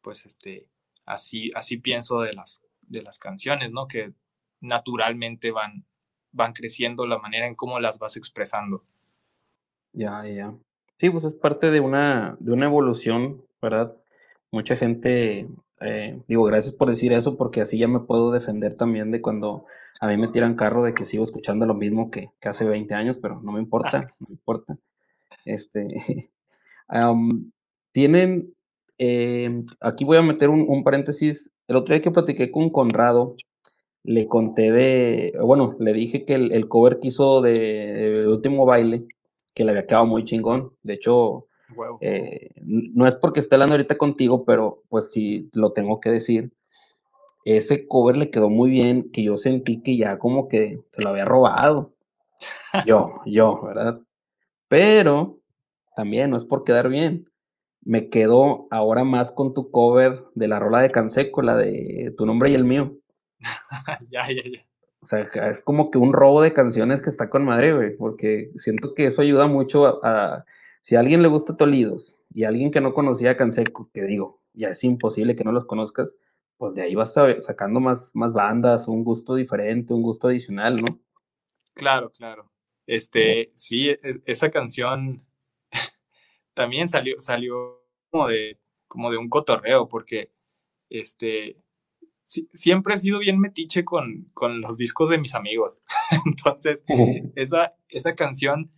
pues 0.02 0.26
este 0.26 0.68
así, 1.06 1.52
así 1.56 1.78
pienso 1.78 2.22
de 2.22 2.34
las, 2.34 2.64
de 2.88 3.04
las 3.04 3.20
canciones, 3.20 3.72
¿no? 3.72 3.88
Que 3.88 4.14
naturalmente 4.62 5.52
van, 5.52 5.86
van 6.32 6.54
creciendo 6.54 7.06
la 7.06 7.20
manera 7.20 7.48
en 7.48 7.56
cómo 7.56 7.80
las 7.80 8.00
vas 8.00 8.18
expresando. 8.18 8.84
Ya, 9.94 10.26
ya. 10.26 10.54
Sí, 10.98 11.10
pues 11.10 11.24
es 11.26 11.34
parte 11.34 11.72
de 11.72 11.80
una, 11.80 12.38
de 12.40 12.54
una 12.54 12.66
evolución, 12.66 13.44
¿verdad? 13.62 13.96
Mucha 14.52 14.76
gente, 14.76 15.48
eh, 15.82 16.22
digo, 16.28 16.44
gracias 16.46 16.74
por 16.74 16.90
decir 16.90 17.14
eso, 17.14 17.38
porque 17.38 17.62
así 17.62 17.78
ya 17.78 17.88
me 17.88 18.00
puedo 18.00 18.32
defender 18.32 18.74
también 18.74 19.12
de 19.12 19.22
cuando 19.22 19.66
a 20.00 20.08
mí 20.08 20.18
me 20.18 20.30
tiran 20.30 20.56
carro 20.56 20.84
de 20.84 20.94
que 20.94 21.06
sigo 21.06 21.24
escuchando 21.24 21.66
lo 21.66 21.74
mismo 21.74 22.12
que, 22.12 22.32
que 22.40 22.50
hace 22.50 22.66
20 22.66 22.94
años, 22.94 23.18
pero 23.18 23.42
no 23.42 23.52
me 23.52 23.60
importa, 23.60 24.02
no 24.20 24.28
me 24.28 24.34
importa. 24.34 24.78
Este, 25.46 25.88
tienen 27.96 28.54
eh, 28.98 29.64
aquí 29.80 30.04
voy 30.04 30.18
a 30.18 30.22
meter 30.22 30.50
un, 30.50 30.84
paréntesis. 30.84 31.50
El 31.68 31.78
otro 31.78 31.94
día 31.94 32.02
que 32.02 32.12
platiqué 32.12 32.52
con 32.52 32.70
Conrado, 32.70 33.36
le 34.04 34.28
conté 34.28 34.72
de, 34.72 35.34
bueno, 35.42 35.78
le 35.80 35.94
dije 35.94 36.26
que 36.26 36.36
el, 36.36 36.68
cover 36.68 37.00
que 37.00 37.08
hizo 37.08 37.42
de, 37.42 38.28
último 38.28 38.66
baile, 38.66 39.06
que 39.54 39.64
le 39.64 39.72
había 39.72 39.86
quedado 39.86 40.06
muy 40.06 40.26
chingón. 40.26 40.74
De 40.84 40.96
hecho, 40.96 41.48
eh, 42.02 42.50
no 42.62 43.08
es 43.08 43.16
porque 43.16 43.40
esté 43.40 43.56
hablando 43.56 43.76
ahorita 43.76 43.98
contigo, 43.98 44.44
pero 44.44 44.84
pues 44.90 45.12
sí 45.12 45.50
lo 45.54 45.72
tengo 45.72 46.02
que 46.02 46.10
decir. 46.10 46.52
Ese 47.46 47.88
cover 47.88 48.18
le 48.18 48.30
quedó 48.30 48.50
muy 48.50 48.70
bien, 48.70 49.10
que 49.12 49.24
yo 49.24 49.38
sentí 49.38 49.82
que 49.82 49.96
ya 49.96 50.20
como 50.20 50.50
que 50.50 50.82
se 50.92 51.02
lo 51.02 51.10
había 51.10 51.26
robado. 51.26 51.94
Yo, 52.86 53.22
yo, 53.26 53.62
¿verdad? 53.64 54.02
Pero 54.68 55.40
también 55.96 56.30
no 56.30 56.36
es 56.36 56.44
por 56.44 56.66
quedar 56.66 56.90
bien 56.90 57.26
me 57.86 58.10
quedo 58.10 58.68
ahora 58.72 59.04
más 59.04 59.32
con 59.32 59.54
tu 59.54 59.72
cover 59.72 60.26
de 60.34 60.48
la 60.48 60.60
rola 60.60 60.82
de 60.82 60.92
Canseco, 60.92 61.42
la 61.42 61.56
de 61.56 62.14
tu 62.18 62.26
nombre 62.26 62.50
y 62.50 62.56
el 62.56 62.66
mío. 62.66 62.98
ya, 64.12 64.28
ya, 64.28 64.44
ya. 64.44 64.62
O 65.02 65.06
sea, 65.06 65.22
es 65.52 65.64
como 65.64 65.92
que 65.92 66.00
un 66.00 66.14
robo 66.14 66.42
de 66.42 66.52
canciones 66.52 67.04
que 67.04 67.12
está 67.12 67.30
con 67.30 67.46
madre, 67.46 67.74
güey, 67.74 67.96
porque 67.96 68.50
siento 68.56 68.96
que 68.96 69.06
eso 69.06 69.22
ayuda 69.22 69.46
mucho 69.46 70.04
a, 70.04 70.46
si 70.82 70.96
a 70.96 71.00
alguien 71.00 71.22
le 71.22 71.28
gusta 71.28 71.56
Tolidos 71.56 72.18
y 72.34 72.44
a 72.44 72.48
alguien 72.48 72.72
que 72.72 72.82
no 72.82 72.94
conocía 72.96 73.32
a 73.32 73.38
Canseco, 73.38 73.92
que 73.94 74.04
digo, 74.04 74.42
ya 74.54 74.70
es 74.70 74.84
imposible 74.84 75.36
que 75.36 75.44
no 75.44 75.52
los 75.52 75.66
conozcas, 75.66 76.16
pues 76.58 76.74
de 76.74 76.82
ahí 76.82 76.96
vas 76.96 77.14
sacando 77.42 77.80
más, 77.80 78.12
más 78.16 78.34
bandas, 78.34 78.88
un 78.88 79.04
gusto 79.04 79.36
diferente, 79.36 79.94
un 79.94 80.02
gusto 80.02 80.28
adicional, 80.28 80.82
¿no? 80.82 81.00
Claro, 81.76 82.10
claro. 82.10 82.50
Este, 82.88 83.50
sí, 83.52 83.90
e, 83.90 84.00
esa 84.26 84.50
canción 84.50 85.25
también 86.56 86.90
salió, 86.90 87.20
salió 87.20 87.86
como 88.10 88.28
de, 88.28 88.60
como 88.88 89.12
de 89.12 89.18
un 89.18 89.30
cotorreo, 89.30 89.88
porque 89.88 90.32
este, 90.90 91.58
siempre 92.24 92.96
he 92.96 92.98
sido 92.98 93.20
bien 93.20 93.40
metiche 93.40 93.86
con, 93.86 94.32
con 94.34 94.62
los 94.62 94.78
discos 94.78 95.10
de 95.10 95.20
mis 95.20 95.36
amigos. 95.36 95.84
Entonces, 96.26 96.84
esa, 97.36 97.76
esa 97.90 98.16
canción, 98.16 98.72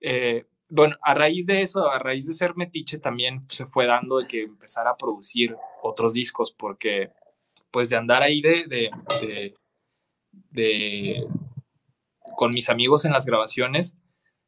eh, 0.00 0.46
bueno, 0.68 0.96
a 1.02 1.14
raíz 1.14 1.46
de 1.46 1.62
eso, 1.62 1.90
a 1.90 1.98
raíz 1.98 2.26
de 2.26 2.34
ser 2.34 2.56
metiche, 2.56 2.98
también 2.98 3.48
se 3.48 3.66
fue 3.66 3.86
dando 3.86 4.18
de 4.18 4.26
que 4.26 4.42
empezara 4.42 4.90
a 4.90 4.96
producir 4.96 5.56
otros 5.82 6.12
discos, 6.12 6.52
porque 6.52 7.10
pues 7.70 7.90
de 7.90 7.96
andar 7.96 8.22
ahí 8.22 8.40
de, 8.40 8.66
de, 8.66 9.54
de, 10.50 11.26
con 12.36 12.52
mis 12.52 12.68
amigos 12.70 13.04
en 13.04 13.12
las 13.12 13.26
grabaciones, 13.26 13.98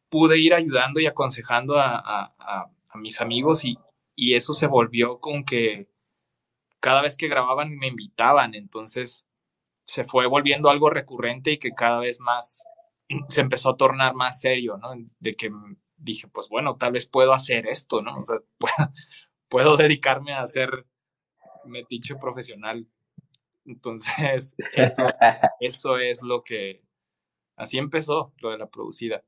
pude 0.09 0.39
ir 0.39 0.55
ayudando 0.55 1.01
y 1.01 1.07
aconsejando 1.07 1.79
a, 1.79 1.97
a, 1.97 2.71
a 2.89 2.99
mis 2.99 3.21
amigos 3.21 3.65
y, 3.65 3.79
y 4.15 4.35
eso 4.35 4.55
se 4.55 4.67
volvió 4.67 5.21
con 5.21 5.45
que 5.45 5.89
cada 6.81 7.03
vez 7.03 7.17
que 7.17 7.29
grababan 7.29 7.77
me 7.77 7.89
invitaban, 7.89 8.55
entonces 8.55 9.27
se 9.85 10.05
fue 10.05 10.27
volviendo 10.27 10.69
algo 10.69 10.91
recurrente 10.91 11.53
y 11.53 11.59
que 11.59 11.73
cada 11.73 12.01
vez 12.01 12.21
más 12.21 12.65
se 13.29 13.41
empezó 13.41 13.71
a 13.71 13.77
tornar 13.77 14.15
más 14.15 14.41
serio, 14.41 14.77
¿no? 14.79 14.93
De 15.21 15.35
que 15.35 15.51
dije, 15.97 16.29
pues 16.29 16.49
bueno, 16.49 16.77
tal 16.77 16.93
vez 16.93 17.07
puedo 17.07 17.33
hacer 17.33 17.67
esto, 17.67 18.03
¿no? 18.03 18.19
O 18.19 18.23
sea, 18.23 18.39
puedo, 19.49 19.77
dedicarme 19.77 20.35
a 20.35 20.47
ser 20.47 20.87
metiche 21.65 22.17
profesional. 22.17 22.89
Entonces, 23.65 24.55
eso, 24.73 25.05
eso 25.61 25.99
es 25.99 26.23
lo 26.23 26.43
que, 26.43 26.83
así 27.57 27.79
empezó 27.79 28.33
lo 28.39 28.51
de 28.51 28.59
la 28.59 28.69
producida. 28.69 29.25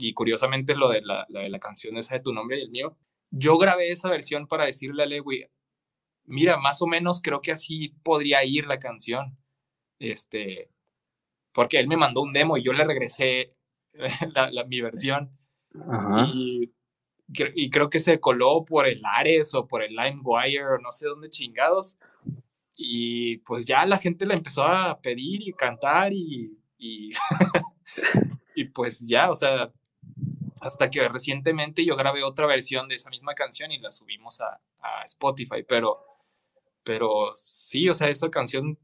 Y 0.00 0.14
curiosamente 0.14 0.74
lo 0.74 0.88
de 0.88 1.02
la, 1.02 1.26
la, 1.28 1.40
de 1.40 1.50
la 1.50 1.58
canción 1.58 1.96
esa 1.96 2.14
de 2.14 2.20
tu 2.20 2.32
nombre 2.32 2.58
y 2.58 2.62
el 2.62 2.70
mío, 2.70 2.96
yo 3.30 3.58
grabé 3.58 3.90
esa 3.90 4.10
versión 4.10 4.46
para 4.46 4.66
decirle 4.66 5.02
a 5.02 5.06
Lewy, 5.06 5.46
mira, 6.24 6.56
más 6.56 6.82
o 6.82 6.86
menos 6.86 7.20
creo 7.22 7.40
que 7.40 7.52
así 7.52 7.94
podría 8.02 8.44
ir 8.44 8.66
la 8.66 8.78
canción. 8.78 9.36
Este, 9.98 10.70
porque 11.52 11.78
él 11.78 11.88
me 11.88 11.96
mandó 11.96 12.22
un 12.22 12.32
demo 12.32 12.56
y 12.56 12.62
yo 12.62 12.72
le 12.72 12.84
regresé 12.84 13.52
la, 14.34 14.64
mi 14.64 14.80
versión. 14.80 15.36
Y, 16.32 16.72
y, 17.54 17.70
creo 17.70 17.90
que 17.90 18.00
se 18.00 18.18
coló 18.18 18.64
por 18.64 18.88
el 18.88 19.02
Ares 19.04 19.54
o 19.54 19.68
por 19.68 19.82
el 19.82 19.94
LimeWire 19.94 20.64
o 20.64 20.80
no 20.82 20.90
sé 20.90 21.06
dónde 21.06 21.28
chingados. 21.28 21.98
Y 22.76 23.38
pues 23.38 23.66
ya 23.66 23.84
la 23.86 23.98
gente 23.98 24.26
la 24.26 24.34
empezó 24.34 24.64
a 24.64 25.00
pedir 25.00 25.46
y 25.46 25.52
cantar 25.52 26.12
y, 26.12 26.58
y, 26.78 27.12
y 28.54 28.64
pues 28.64 29.06
ya, 29.06 29.30
o 29.30 29.34
sea, 29.34 29.70
hasta 30.60 30.90
que 30.90 31.08
recientemente 31.08 31.84
yo 31.84 31.96
grabé 31.96 32.22
otra 32.22 32.46
versión 32.46 32.88
de 32.88 32.96
esa 32.96 33.10
misma 33.10 33.34
canción 33.34 33.72
y 33.72 33.78
la 33.78 33.90
subimos 33.90 34.40
a, 34.40 34.60
a 34.80 35.04
Spotify, 35.04 35.64
pero 35.66 35.98
pero 36.82 37.30
sí, 37.34 37.88
o 37.88 37.94
sea, 37.94 38.08
esa 38.08 38.30
canción, 38.30 38.78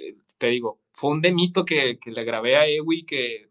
eh, 0.00 0.16
te 0.38 0.48
digo, 0.48 0.80
fue 0.92 1.12
un 1.12 1.22
demito 1.22 1.64
que, 1.64 1.98
que 1.98 2.10
le 2.10 2.24
grabé 2.24 2.56
a 2.56 2.66
Ewi 2.66 3.04
que 3.04 3.50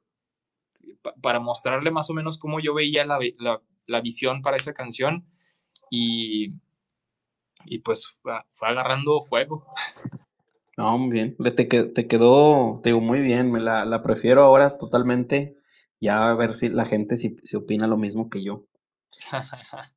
para 1.22 1.40
mostrarle 1.40 1.92
más 1.92 2.10
o 2.10 2.14
menos 2.14 2.38
cómo 2.38 2.60
yo 2.60 2.74
veía 2.74 3.06
la, 3.06 3.20
la, 3.38 3.62
la 3.88 4.02
visión 4.02 4.42
para 4.42 4.58
esa 4.58 4.74
canción 4.74 5.26
y, 5.90 6.54
y 7.66 7.80
pues 7.80 8.16
fue 8.52 8.70
agarrando 8.70 9.22
fuego. 9.22 9.66
No, 10.78 10.98
muy 10.98 11.12
bien, 11.12 11.38
te, 11.56 11.66
te 11.66 12.08
quedó, 12.08 12.82
te 12.84 12.94
muy 12.94 13.22
bien, 13.22 13.52
me 13.52 13.62
la, 13.62 14.02
prefiero 14.02 14.44
ahora 14.44 14.78
totalmente, 14.78 15.58
ya 16.06 16.30
a 16.30 16.36
ver 16.36 16.56
si 16.56 16.70
la 16.70 16.86
gente 16.86 17.18
si, 17.18 17.38
si 17.44 17.58
opina 17.58 17.88
lo 17.88 17.98
mismo 17.98 18.30
que 18.30 18.44
yo. 18.44 18.66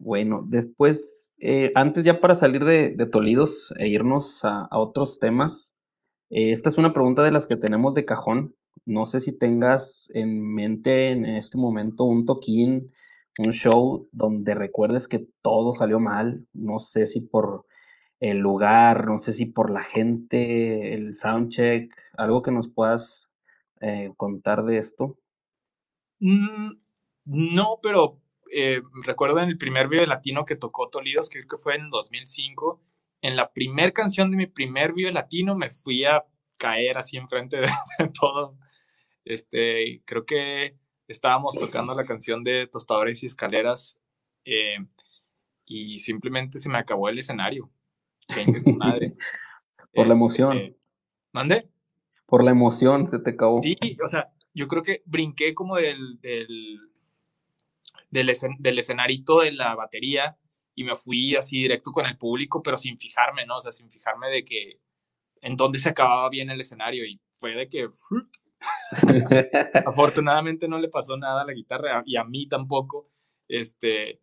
Bueno, 0.00 0.44
después, 0.46 1.34
eh, 1.40 1.72
antes 1.74 2.04
ya 2.04 2.20
para 2.20 2.36
salir 2.36 2.64
de, 2.64 2.94
de 2.94 3.06
Tolidos 3.06 3.74
e 3.78 3.88
irnos 3.88 4.44
a, 4.44 4.68
otros 4.70 5.18
temas, 5.18 5.76
eh, 6.30 6.52
esta 6.52 6.68
es 6.68 6.78
una 6.78 6.92
pregunta 6.92 7.24
de 7.24 7.32
las 7.32 7.48
que 7.48 7.56
tenemos 7.56 7.94
de 7.94 8.04
cajón. 8.04 8.54
No 8.86 9.06
sé 9.06 9.18
si 9.18 9.36
tengas 9.36 10.08
en 10.14 10.40
mente 10.54 11.10
en 11.10 11.26
este 11.26 11.58
momento 11.58 12.04
un 12.04 12.26
toquín, 12.26 12.92
un 13.38 13.50
show 13.50 14.08
donde 14.12 14.54
recuerdes 14.54 15.08
que 15.08 15.26
todo 15.42 15.74
salió 15.74 15.98
mal. 15.98 16.46
No 16.52 16.78
sé 16.78 17.06
si 17.06 17.20
por 17.20 17.66
el 18.20 18.38
lugar, 18.38 19.06
no 19.06 19.18
sé 19.18 19.32
si 19.32 19.46
por 19.46 19.68
la 19.70 19.82
gente, 19.82 20.94
el 20.94 21.16
soundcheck, 21.16 21.92
algo 22.16 22.42
que 22.42 22.52
nos 22.52 22.68
puedas 22.68 23.27
eh, 23.80 24.12
contar 24.16 24.64
de 24.64 24.78
esto. 24.78 25.18
Mm, 26.20 26.72
no, 27.24 27.78
pero 27.82 28.20
eh, 28.52 28.82
recuerdo 29.04 29.40
en 29.40 29.48
el 29.48 29.58
primer 29.58 29.88
video 29.88 30.06
latino 30.06 30.44
que 30.44 30.56
tocó 30.56 30.88
Tolidos, 30.88 31.28
que 31.28 31.40
creo 31.40 31.58
que 31.58 31.62
fue 31.62 31.76
en 31.76 31.90
2005, 31.90 32.80
en 33.22 33.36
la 33.36 33.52
primera 33.52 33.90
canción 33.92 34.30
de 34.30 34.36
mi 34.36 34.46
primer 34.46 34.92
video 34.92 35.12
latino 35.12 35.56
me 35.56 35.70
fui 35.70 36.04
a 36.04 36.24
caer 36.58 36.98
así 36.98 37.16
enfrente 37.16 37.58
de, 37.58 37.68
de 37.98 38.08
todos. 38.08 38.56
Este, 39.24 40.02
creo 40.06 40.24
que 40.24 40.78
estábamos 41.06 41.58
tocando 41.58 41.94
la 41.94 42.04
canción 42.04 42.44
de 42.44 42.66
Tostadores 42.66 43.22
y 43.22 43.26
Escaleras 43.26 44.00
eh, 44.44 44.78
y 45.64 46.00
simplemente 46.00 46.58
se 46.58 46.68
me 46.68 46.78
acabó 46.78 47.08
el 47.08 47.18
escenario. 47.18 47.70
madre. 48.76 49.16
Por 49.92 50.06
la 50.06 50.14
emoción. 50.14 50.56
Este, 50.56 50.78
¿Mande? 51.32 51.68
Por 52.28 52.44
la 52.44 52.50
emoción 52.50 53.10
se 53.10 53.18
te 53.18 53.30
acabó. 53.30 53.62
Sí, 53.62 53.76
o 54.04 54.08
sea, 54.08 54.30
yo 54.54 54.68
creo 54.68 54.82
que 54.82 55.02
brinqué 55.06 55.54
como 55.54 55.76
del, 55.76 56.20
del 56.20 56.78
del, 58.10 58.30
del 58.58 58.78
escenarito 58.78 59.40
de 59.40 59.52
la 59.52 59.74
batería 59.74 60.38
y 60.74 60.84
me 60.84 60.94
fui 60.94 61.34
así 61.36 61.62
directo 61.62 61.90
con 61.90 62.06
el 62.06 62.16
público, 62.16 62.62
pero 62.62 62.78
sin 62.78 62.98
fijarme, 62.98 63.46
¿no? 63.46 63.56
O 63.56 63.60
sea, 63.60 63.72
sin 63.72 63.90
fijarme 63.90 64.28
de 64.28 64.44
que 64.44 64.80
en 65.40 65.56
dónde 65.56 65.78
se 65.78 65.88
acababa 65.88 66.28
bien 66.28 66.50
el 66.50 66.60
escenario 66.60 67.04
y 67.04 67.20
fue 67.32 67.54
de 67.54 67.68
que... 67.68 67.88
Afortunadamente 69.86 70.66
no 70.68 70.78
le 70.78 70.88
pasó 70.88 71.16
nada 71.16 71.42
a 71.42 71.44
la 71.44 71.52
guitarra 71.52 72.02
y 72.06 72.16
a 72.16 72.24
mí 72.24 72.48
tampoco, 72.48 73.08
este, 73.46 74.20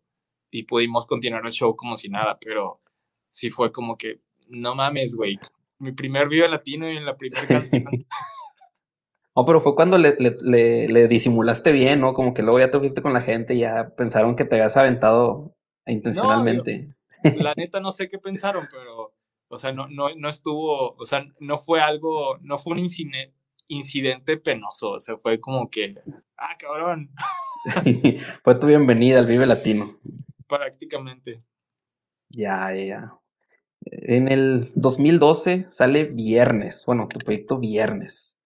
y 0.50 0.64
pudimos 0.64 1.06
continuar 1.06 1.44
el 1.44 1.52
show 1.52 1.74
como 1.74 1.96
si 1.96 2.08
nada, 2.08 2.38
pero 2.38 2.82
sí 3.28 3.50
fue 3.50 3.72
como 3.72 3.96
que, 3.96 4.20
no 4.48 4.74
mames, 4.74 5.14
güey, 5.14 5.38
mi 5.78 5.92
primer 5.92 6.28
video 6.28 6.48
latino 6.48 6.90
y 6.90 6.96
en 6.96 7.04
la 7.04 7.16
primera 7.16 7.46
canción 7.46 7.84
No, 9.34 9.44
pero 9.44 9.60
fue 9.60 9.74
cuando 9.74 9.98
le, 9.98 10.16
le, 10.18 10.88
le, 10.88 11.08
disimulaste 11.08 11.70
bien, 11.70 12.00
¿no? 12.00 12.14
Como 12.14 12.32
que 12.32 12.42
luego 12.42 12.58
ya 12.58 12.70
te 12.70 12.78
fuiste 12.78 13.02
con 13.02 13.12
la 13.12 13.20
gente 13.20 13.54
y 13.54 13.60
ya 13.60 13.94
pensaron 13.94 14.34
que 14.34 14.46
te 14.46 14.54
habías 14.54 14.76
aventado 14.78 15.54
intencionalmente. 15.86 16.88
la 17.22 17.52
neta 17.54 17.80
no 17.80 17.92
sé 17.92 18.08
qué 18.08 18.18
pensaron, 18.18 18.66
pero, 18.70 19.14
o 19.48 19.58
sea, 19.58 19.72
no, 19.72 19.88
no, 19.88 20.14
no 20.16 20.28
estuvo, 20.30 20.94
o 20.94 21.04
sea, 21.04 21.26
no 21.40 21.58
fue 21.58 21.82
algo, 21.82 22.38
no 22.40 22.56
fue 22.56 22.72
un 22.72 22.78
incidente, 22.78 23.34
incidente 23.68 24.38
penoso, 24.38 24.92
o 24.92 25.00
sea, 25.00 25.18
fue 25.18 25.38
como 25.38 25.68
que, 25.68 25.94
ah, 26.38 26.54
cabrón. 26.58 27.10
fue 28.42 28.54
tu 28.54 28.66
bienvenida 28.68 29.18
al 29.18 29.26
Vive 29.26 29.44
Latino. 29.44 29.98
Prácticamente. 30.46 31.40
Ya, 32.30 32.72
ya. 32.74 33.18
En 33.86 34.28
el 34.28 34.72
2012 34.74 35.68
sale 35.70 36.04
Viernes, 36.04 36.84
bueno, 36.86 37.08
tu 37.08 37.18
proyecto 37.20 37.58
Viernes. 37.58 38.36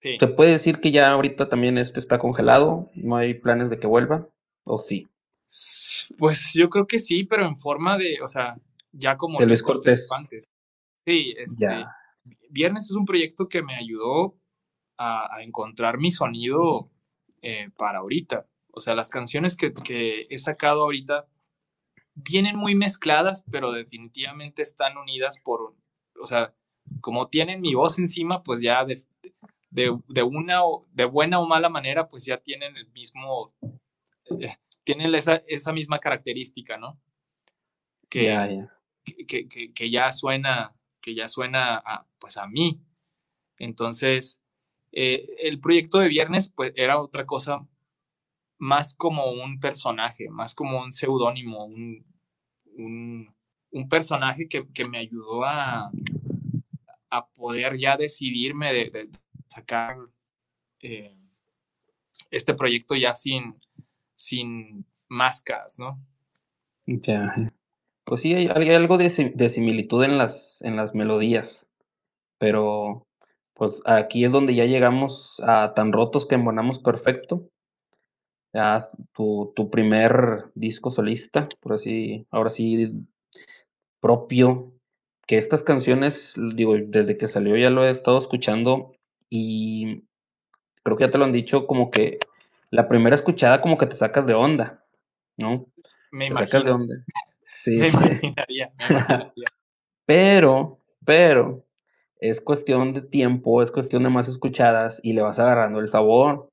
¿Se 0.00 0.26
puede 0.26 0.52
decir 0.52 0.80
que 0.80 0.90
ya 0.90 1.10
ahorita 1.10 1.48
también 1.48 1.78
esto 1.78 2.00
está 2.00 2.18
congelado? 2.18 2.90
¿No 2.94 3.16
hay 3.16 3.34
planes 3.34 3.70
de 3.70 3.78
que 3.78 3.86
vuelva? 3.86 4.28
¿O 4.64 4.78
sí? 4.78 5.08
Pues 6.18 6.50
yo 6.54 6.68
creo 6.68 6.86
que 6.86 6.98
sí, 6.98 7.24
pero 7.24 7.46
en 7.46 7.56
forma 7.56 7.96
de, 7.96 8.20
o 8.20 8.28
sea, 8.28 8.56
ya 8.90 9.16
como 9.16 9.38
de 9.38 9.46
Luis 9.46 9.62
Cortés. 9.62 10.08
Sí, 11.06 11.34
este, 11.36 11.66
Viernes 12.50 12.84
es 12.84 12.96
un 12.96 13.04
proyecto 13.04 13.48
que 13.48 13.62
me 13.62 13.74
ayudó 13.74 14.36
a, 14.98 15.42
encontrar 15.42 15.98
mi 15.98 16.10
sonido 16.10 16.90
eh, 17.40 17.70
para 17.76 17.98
ahorita. 17.98 18.46
O 18.72 18.80
sea, 18.80 18.94
las 18.94 19.08
canciones 19.08 19.56
que, 19.56 19.72
que, 19.72 20.26
he 20.30 20.38
sacado 20.38 20.82
ahorita 20.82 21.28
vienen 22.14 22.56
muy 22.56 22.74
mezcladas, 22.74 23.44
pero 23.50 23.72
definitivamente 23.72 24.62
están 24.62 24.96
unidas 24.96 25.40
por, 25.40 25.74
o 26.20 26.26
sea, 26.26 26.54
como 27.00 27.28
tienen 27.28 27.60
mi 27.60 27.74
voz 27.74 27.98
encima, 27.98 28.42
pues 28.42 28.60
ya 28.60 28.84
de, 28.84 29.00
de, 29.70 29.98
de, 30.08 30.22
una, 30.22 30.60
de 30.92 31.04
buena 31.04 31.40
o 31.40 31.46
mala 31.46 31.68
manera, 31.68 32.08
pues 32.08 32.24
ya 32.24 32.38
tienen 32.38 32.76
el 32.76 32.90
mismo, 32.92 33.54
eh, 34.40 34.56
tienen 34.84 35.14
esa, 35.14 35.42
esa, 35.46 35.72
misma 35.72 35.98
característica, 35.98 36.76
¿no? 36.76 37.00
Que, 38.08 38.66
Que, 39.26 39.48
que, 39.48 39.72
que, 39.72 39.90
ya 39.90 40.12
suena, 40.12 40.76
que 41.00 41.14
ya 41.14 41.26
suena 41.26 41.76
a, 41.76 42.06
pues 42.18 42.36
a 42.36 42.46
mí. 42.46 42.80
Entonces, 43.58 44.40
eh, 44.92 45.26
el 45.40 45.58
proyecto 45.58 45.98
de 45.98 46.08
viernes, 46.08 46.52
pues 46.54 46.72
era 46.76 47.00
otra 47.00 47.26
cosa 47.26 47.66
más 48.62 48.94
como 48.94 49.32
un 49.32 49.58
personaje, 49.58 50.28
más 50.30 50.54
como 50.54 50.80
un 50.80 50.92
seudónimo, 50.92 51.64
un, 51.64 52.06
un, 52.76 53.88
personaje 53.88 54.46
que, 54.46 54.68
que 54.72 54.88
me 54.88 54.98
ayudó 54.98 55.44
a, 55.44 55.90
a 57.10 57.26
poder 57.34 57.76
ya 57.76 57.96
decidirme 57.96 58.72
de, 58.72 59.10
sacar 59.48 59.96
eh, 60.80 61.12
este 62.30 62.54
proyecto 62.54 62.94
ya 62.94 63.16
sin, 63.16 63.56
sin 64.14 64.86
máscaras, 65.08 65.80
¿no? 65.80 66.00
Pues 68.04 68.20
sí, 68.20 68.32
hay, 68.32 68.46
algo 68.46 68.96
de, 68.96 69.10
similitud 69.10 70.04
en 70.04 70.18
las, 70.18 70.62
en 70.62 70.76
las 70.76 70.94
melodías, 70.94 71.66
pero 72.38 73.08
pues 73.54 73.82
aquí 73.86 74.24
es 74.24 74.30
donde 74.30 74.54
ya 74.54 74.66
llegamos 74.66 75.42
a 75.44 75.74
tan 75.74 75.92
rotos 75.92 76.26
que 76.26 76.36
embonamos 76.36 76.78
perfecto. 76.78 77.48
Ya 78.52 78.90
tu, 79.14 79.52
tu 79.56 79.70
primer 79.70 80.44
disco 80.54 80.90
solista, 80.90 81.48
por 81.60 81.74
así, 81.74 82.26
ahora 82.30 82.50
sí, 82.50 82.92
propio, 84.00 84.72
que 85.26 85.38
estas 85.38 85.62
canciones, 85.62 86.34
digo, 86.54 86.74
desde 86.76 87.16
que 87.16 87.28
salió 87.28 87.56
ya 87.56 87.70
lo 87.70 87.84
he 87.84 87.90
estado 87.90 88.18
escuchando 88.18 88.94
y 89.30 90.04
creo 90.82 90.96
que 90.96 91.04
ya 91.04 91.10
te 91.10 91.18
lo 91.18 91.24
han 91.24 91.32
dicho, 91.32 91.66
como 91.66 91.90
que 91.90 92.18
la 92.70 92.88
primera 92.88 93.14
escuchada 93.14 93.60
como 93.60 93.78
que 93.78 93.86
te 93.86 93.96
sacas 93.96 94.26
de 94.26 94.34
onda, 94.34 94.84
¿no? 95.38 95.66
Me 96.10 96.28
te 96.28 96.34
sacas 96.34 96.64
de 96.64 96.70
onda. 96.70 96.96
Sí, 97.62 97.78
me, 97.78 97.86
Imaginaría, 97.86 98.72
Pero, 100.04 100.80
pero, 101.04 101.64
es 102.18 102.40
cuestión 102.40 102.92
de 102.92 103.02
tiempo, 103.02 103.62
es 103.62 103.70
cuestión 103.70 104.02
de 104.02 104.10
más 104.10 104.28
escuchadas 104.28 104.98
y 105.04 105.12
le 105.12 105.22
vas 105.22 105.38
agarrando 105.38 105.78
el 105.78 105.88
sabor. 105.88 106.48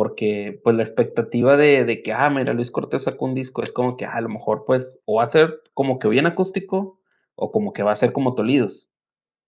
Porque, 0.00 0.58
pues, 0.64 0.76
la 0.76 0.82
expectativa 0.82 1.56
de, 1.56 1.84
de 1.84 2.02
que, 2.02 2.12
ah, 2.12 2.30
mira, 2.30 2.54
Luis 2.54 2.70
Cortés 2.70 3.02
sacó 3.02 3.26
un 3.26 3.34
disco, 3.34 3.62
es 3.62 3.70
como 3.72 3.96
que 3.96 4.06
ah, 4.06 4.14
a 4.14 4.20
lo 4.22 4.30
mejor, 4.30 4.64
pues, 4.66 4.96
o 5.04 5.16
va 5.16 5.24
a 5.24 5.28
ser 5.28 5.60
como 5.74 5.98
que 5.98 6.08
bien 6.08 6.26
acústico, 6.26 7.00
o 7.34 7.52
como 7.52 7.72
que 7.72 7.82
va 7.82 7.92
a 7.92 7.96
ser 7.96 8.12
como 8.12 8.34
Tolidos. 8.34 8.90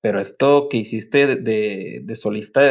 Pero 0.02 0.20
esto 0.20 0.68
que 0.68 0.78
hiciste 0.78 1.26
de, 1.36 2.00
de, 2.04 2.14
solista, 2.16 2.62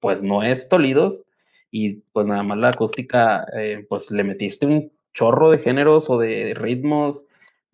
pues 0.00 0.22
no 0.22 0.42
es 0.42 0.68
Tolidos, 0.68 1.24
y 1.70 1.96
pues 2.12 2.26
nada 2.26 2.42
más 2.42 2.58
la 2.58 2.70
acústica, 2.70 3.46
eh, 3.54 3.86
pues 3.88 4.10
le 4.10 4.24
metiste 4.24 4.66
un 4.66 4.92
chorro 5.14 5.50
de 5.50 5.58
géneros 5.58 6.08
o 6.10 6.18
de 6.18 6.54
ritmos 6.54 7.22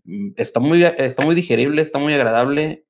Mm, 0.05 0.33
está 0.37 0.61
muy, 0.61 0.85
está 0.85 1.25
muy 1.25 1.35
digerible, 1.35 1.83
está 1.83 1.99
muy 1.99 2.15
agradable. 2.15 2.87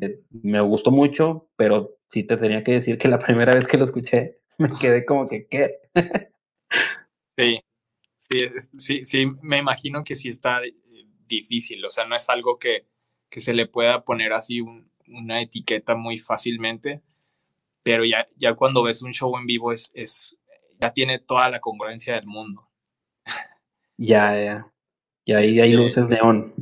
Eh, 0.00 0.20
me 0.30 0.60
gustó 0.60 0.90
mucho, 0.90 1.48
pero 1.56 1.96
sí 2.10 2.24
te 2.24 2.36
tenía 2.36 2.62
que 2.64 2.72
decir 2.72 2.98
que 2.98 3.08
la 3.08 3.18
primera 3.26 3.54
vez 3.54 3.66
que 3.66 3.78
lo 3.78 3.84
escuché 3.84 4.38
me 4.58 4.70
quedé 4.78 5.04
como 5.04 5.28
que, 5.28 5.46
¿qué? 5.46 5.78
sí, 7.36 7.60
sí, 8.16 8.40
sí, 8.76 9.04
sí, 9.04 9.26
me 9.42 9.58
imagino 9.58 10.04
que 10.04 10.16
sí 10.16 10.28
está 10.28 10.64
eh, 10.64 10.72
difícil, 11.26 11.84
o 11.84 11.90
sea, 11.90 12.06
no 12.06 12.16
es 12.16 12.28
algo 12.28 12.58
que, 12.58 12.86
que 13.28 13.40
se 13.40 13.54
le 13.54 13.66
pueda 13.66 14.04
poner 14.04 14.32
así 14.32 14.60
una 15.08 15.40
etiqueta 15.40 15.96
muy 15.96 16.18
fácilmente, 16.18 17.02
pero 17.82 18.04
ya, 18.04 18.26
ya 18.36 18.54
cuando 18.54 18.82
ves 18.82 19.02
un 19.02 19.12
show 19.12 19.36
en 19.36 19.46
vivo 19.46 19.72
es, 19.72 19.90
es, 19.94 20.38
ya 20.80 20.92
tiene 20.92 21.18
toda 21.18 21.48
la 21.50 21.60
congruencia 21.60 22.14
del 22.14 22.26
mundo. 22.26 22.68
Ya, 23.98 24.38
ya. 24.38 24.72
Y 25.24 25.32
ahí 25.32 25.58
hay 25.60 25.72
luces 25.72 26.08
neón. 26.08 26.54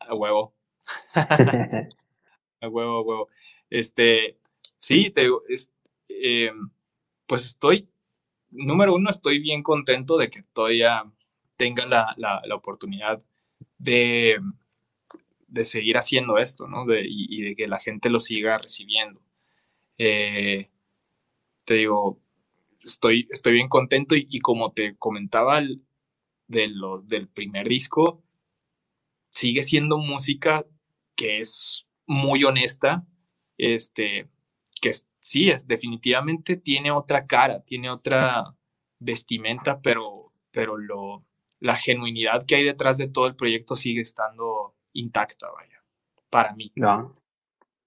A 0.00 0.14
huevo. 0.14 0.54
a 1.14 2.68
huevo, 2.68 2.98
a 2.98 3.02
huevo. 3.02 3.28
Este, 3.68 4.38
sí, 4.76 5.10
te 5.10 5.28
eh, 6.22 6.52
pues 7.26 7.44
estoy, 7.44 7.88
número 8.50 8.94
uno, 8.94 9.10
estoy 9.10 9.38
bien 9.40 9.62
contento 9.62 10.16
de 10.18 10.30
que 10.30 10.42
todavía 10.42 11.04
tenga 11.56 11.86
la, 11.86 12.14
la, 12.16 12.54
oportunidad 12.54 13.20
de, 13.78 14.40
de, 15.48 15.64
seguir 15.64 15.96
haciendo 15.96 16.38
esto, 16.38 16.66
¿no? 16.68 16.86
De, 16.86 17.04
y, 17.08 17.42
de 17.42 17.56
que 17.56 17.68
la 17.68 17.78
gente 17.78 18.10
lo 18.10 18.20
siga 18.20 18.58
recibiendo. 18.58 19.20
Eh, 19.98 20.70
te 21.64 21.74
digo, 21.74 22.20
estoy, 22.80 23.28
estoy 23.30 23.54
bien 23.54 23.68
contento 23.68 24.16
y, 24.16 24.26
y 24.30 24.40
como 24.40 24.72
te 24.72 24.96
comentaba 24.96 25.60
de 26.48 26.68
los, 26.68 27.06
del 27.08 27.28
primer 27.28 27.68
disco, 27.68 28.22
sigue 29.30 29.62
siendo 29.62 29.98
música 29.98 30.64
que 31.16 31.38
es 31.38 31.86
muy 32.06 32.44
honesta, 32.44 33.06
este, 33.56 34.28
que 34.84 34.92
sí, 35.18 35.48
es, 35.48 35.66
definitivamente 35.66 36.58
tiene 36.58 36.90
otra 36.90 37.26
cara, 37.26 37.62
tiene 37.64 37.88
otra 37.88 38.54
vestimenta, 38.98 39.80
pero, 39.80 40.30
pero 40.50 40.76
lo, 40.76 41.24
la 41.58 41.74
genuinidad 41.74 42.44
que 42.44 42.56
hay 42.56 42.64
detrás 42.64 42.98
de 42.98 43.08
todo 43.08 43.26
el 43.26 43.34
proyecto 43.34 43.76
sigue 43.76 44.02
estando 44.02 44.74
intacta, 44.92 45.50
vaya, 45.50 45.82
para 46.28 46.52
mí. 46.52 46.70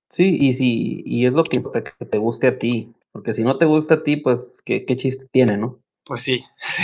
Sí, 0.10 0.38
y 0.40 0.54
sí, 0.54 1.04
y 1.06 1.28
es 1.28 1.34
lo 1.34 1.44
que, 1.44 1.62
que 1.62 2.06
te 2.06 2.18
guste 2.18 2.48
a 2.48 2.58
ti, 2.58 2.92
porque 3.12 3.34
si 3.34 3.44
no 3.44 3.60
te 3.60 3.66
gusta 3.66 3.96
a 3.96 4.04
ti, 4.04 4.18
pues, 4.18 4.40
¿qué, 4.66 4.84
qué 4.84 4.96
chiste 4.96 5.28
tiene, 5.32 5.56
no? 5.56 5.80
Pues 6.04 6.22
sí, 6.24 6.44
sí. 6.58 6.84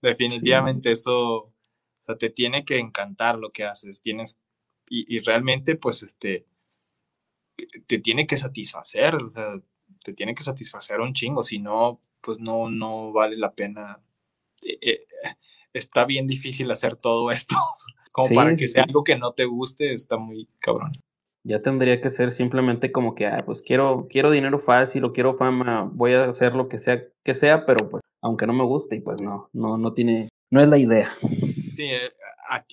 Definitivamente 0.00 0.92
eso, 0.92 1.34
o 1.34 1.52
sea, 1.98 2.16
te 2.16 2.30
tiene 2.30 2.64
que 2.64 2.78
encantar 2.78 3.38
lo 3.38 3.50
que 3.50 3.64
haces, 3.64 4.00
tienes, 4.00 4.40
y, 4.88 5.20
realmente 5.20 5.76
pues 5.76 6.02
este, 6.02 6.46
te 7.86 7.98
tiene 7.98 8.26
que 8.26 8.36
satisfacer, 8.36 9.14
o 9.14 9.30
sea, 9.30 9.60
te 10.04 10.12
tiene 10.12 10.34
que 10.34 10.42
satisfacer 10.42 11.00
un 11.00 11.12
chingo, 11.12 11.42
si 11.42 11.58
no, 11.58 12.00
pues 12.20 12.40
no, 12.40 12.68
no 12.68 13.12
vale 13.12 13.36
la 13.36 13.52
pena. 13.52 14.00
Eh, 14.64 14.78
eh, 14.82 15.00
está 15.72 16.04
bien 16.04 16.26
difícil 16.26 16.70
hacer 16.70 16.96
todo 16.96 17.30
esto, 17.30 17.56
como 18.12 18.34
para 18.34 18.56
que 18.56 18.68
sea 18.68 18.84
algo 18.84 19.04
que 19.04 19.16
no 19.16 19.32
te 19.32 19.44
guste, 19.44 19.92
está 19.92 20.16
muy 20.16 20.48
cabrón. 20.58 20.92
Ya 21.42 21.62
tendría 21.62 22.02
que 22.02 22.10
ser 22.10 22.32
simplemente 22.32 22.92
como 22.92 23.14
que, 23.14 23.26
ah, 23.26 23.42
pues 23.46 23.62
quiero, 23.62 24.06
quiero 24.10 24.30
dinero 24.30 24.60
fácil 24.60 25.04
o 25.04 25.12
quiero 25.12 25.38
fama, 25.38 25.90
voy 25.90 26.12
a 26.12 26.24
hacer 26.24 26.54
lo 26.54 26.68
que 26.68 26.78
sea 26.78 27.02
que 27.24 27.34
sea, 27.34 27.64
pero 27.64 27.88
pues 27.88 28.02
aunque 28.22 28.46
no 28.46 28.52
me 28.52 28.64
guste, 28.64 28.96
y 28.96 29.00
pues 29.00 29.20
no, 29.20 29.48
no, 29.54 29.78
no 29.78 29.94
tiene, 29.94 30.28
no 30.50 30.60
es 30.60 30.68
la 30.68 30.76
idea. 30.76 31.16
Sí, 31.20 31.84
eh, 31.84 32.12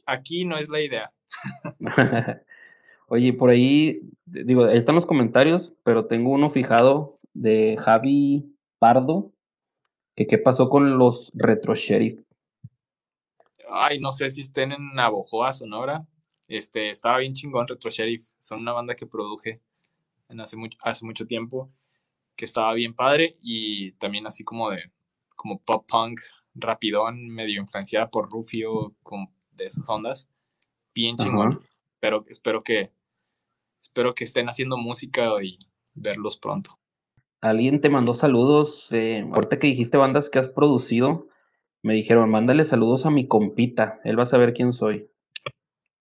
aquí 0.05 0.43
no 0.43 0.57
es 0.57 0.69
la 0.69 0.81
idea. 0.81 1.13
Oye, 3.09 3.31
por 3.33 3.49
ahí, 3.49 4.01
digo, 4.25 4.65
ahí 4.65 4.77
están 4.77 4.95
los 4.95 5.05
comentarios, 5.05 5.73
pero 5.83 6.07
tengo 6.07 6.31
uno 6.31 6.49
fijado 6.49 7.17
de 7.33 7.77
Javi 7.79 8.53
Pardo, 8.79 9.31
que 10.15 10.27
qué 10.27 10.37
pasó 10.37 10.69
con 10.69 10.97
los 10.97 11.31
Retro 11.33 11.73
Sheriff. 11.73 12.19
Ay, 13.69 13.99
no 13.99 14.11
sé 14.11 14.29
si 14.29 14.41
estén 14.41 14.73
en 14.73 14.93
Navojoa, 14.93 15.53
Sonora. 15.53 16.05
Este, 16.49 16.89
estaba 16.89 17.19
bien 17.19 17.33
chingón 17.33 17.67
Retro 17.67 17.89
Sheriff. 17.89 18.25
Son 18.39 18.59
una 18.59 18.73
banda 18.73 18.95
que 18.95 19.07
produje 19.07 19.61
en 20.27 20.41
hace, 20.41 20.57
mucho, 20.57 20.77
hace 20.83 21.05
mucho 21.05 21.25
tiempo, 21.25 21.71
que 22.35 22.43
estaba 22.43 22.73
bien 22.73 22.93
padre 22.93 23.33
y 23.41 23.93
también 23.93 24.27
así 24.27 24.43
como 24.43 24.69
de, 24.69 24.91
como 25.35 25.61
pop 25.61 25.85
punk 25.87 26.19
rapidón, 26.55 27.29
medio 27.29 27.61
influenciada 27.61 28.09
por 28.09 28.29
Rufio, 28.29 28.95
con, 29.01 29.29
de 29.51 29.67
esas 29.67 29.87
ondas. 29.89 30.29
Bien 30.93 31.15
chingón. 31.15 31.61
Pero 31.99 32.23
espero 32.27 32.61
que 32.61 32.91
espero 33.97 34.13
que 34.13 34.25
estén 34.25 34.47
haciendo 34.47 34.77
música 34.77 35.27
y 35.41 35.57
verlos 35.95 36.37
pronto. 36.37 36.77
Alguien 37.41 37.81
te 37.81 37.89
mandó 37.89 38.13
saludos. 38.13 38.85
Eh, 38.91 39.27
ahorita 39.33 39.57
que 39.57 39.65
dijiste 39.65 39.97
bandas 39.97 40.29
que 40.29 40.37
has 40.37 40.49
producido, 40.49 41.29
me 41.81 41.95
dijeron, 41.95 42.29
mándale 42.29 42.63
saludos 42.63 43.07
a 43.07 43.09
mi 43.09 43.27
compita. 43.27 43.99
Él 44.03 44.19
va 44.19 44.21
a 44.21 44.27
saber 44.27 44.53
quién 44.53 44.71
soy. 44.71 45.09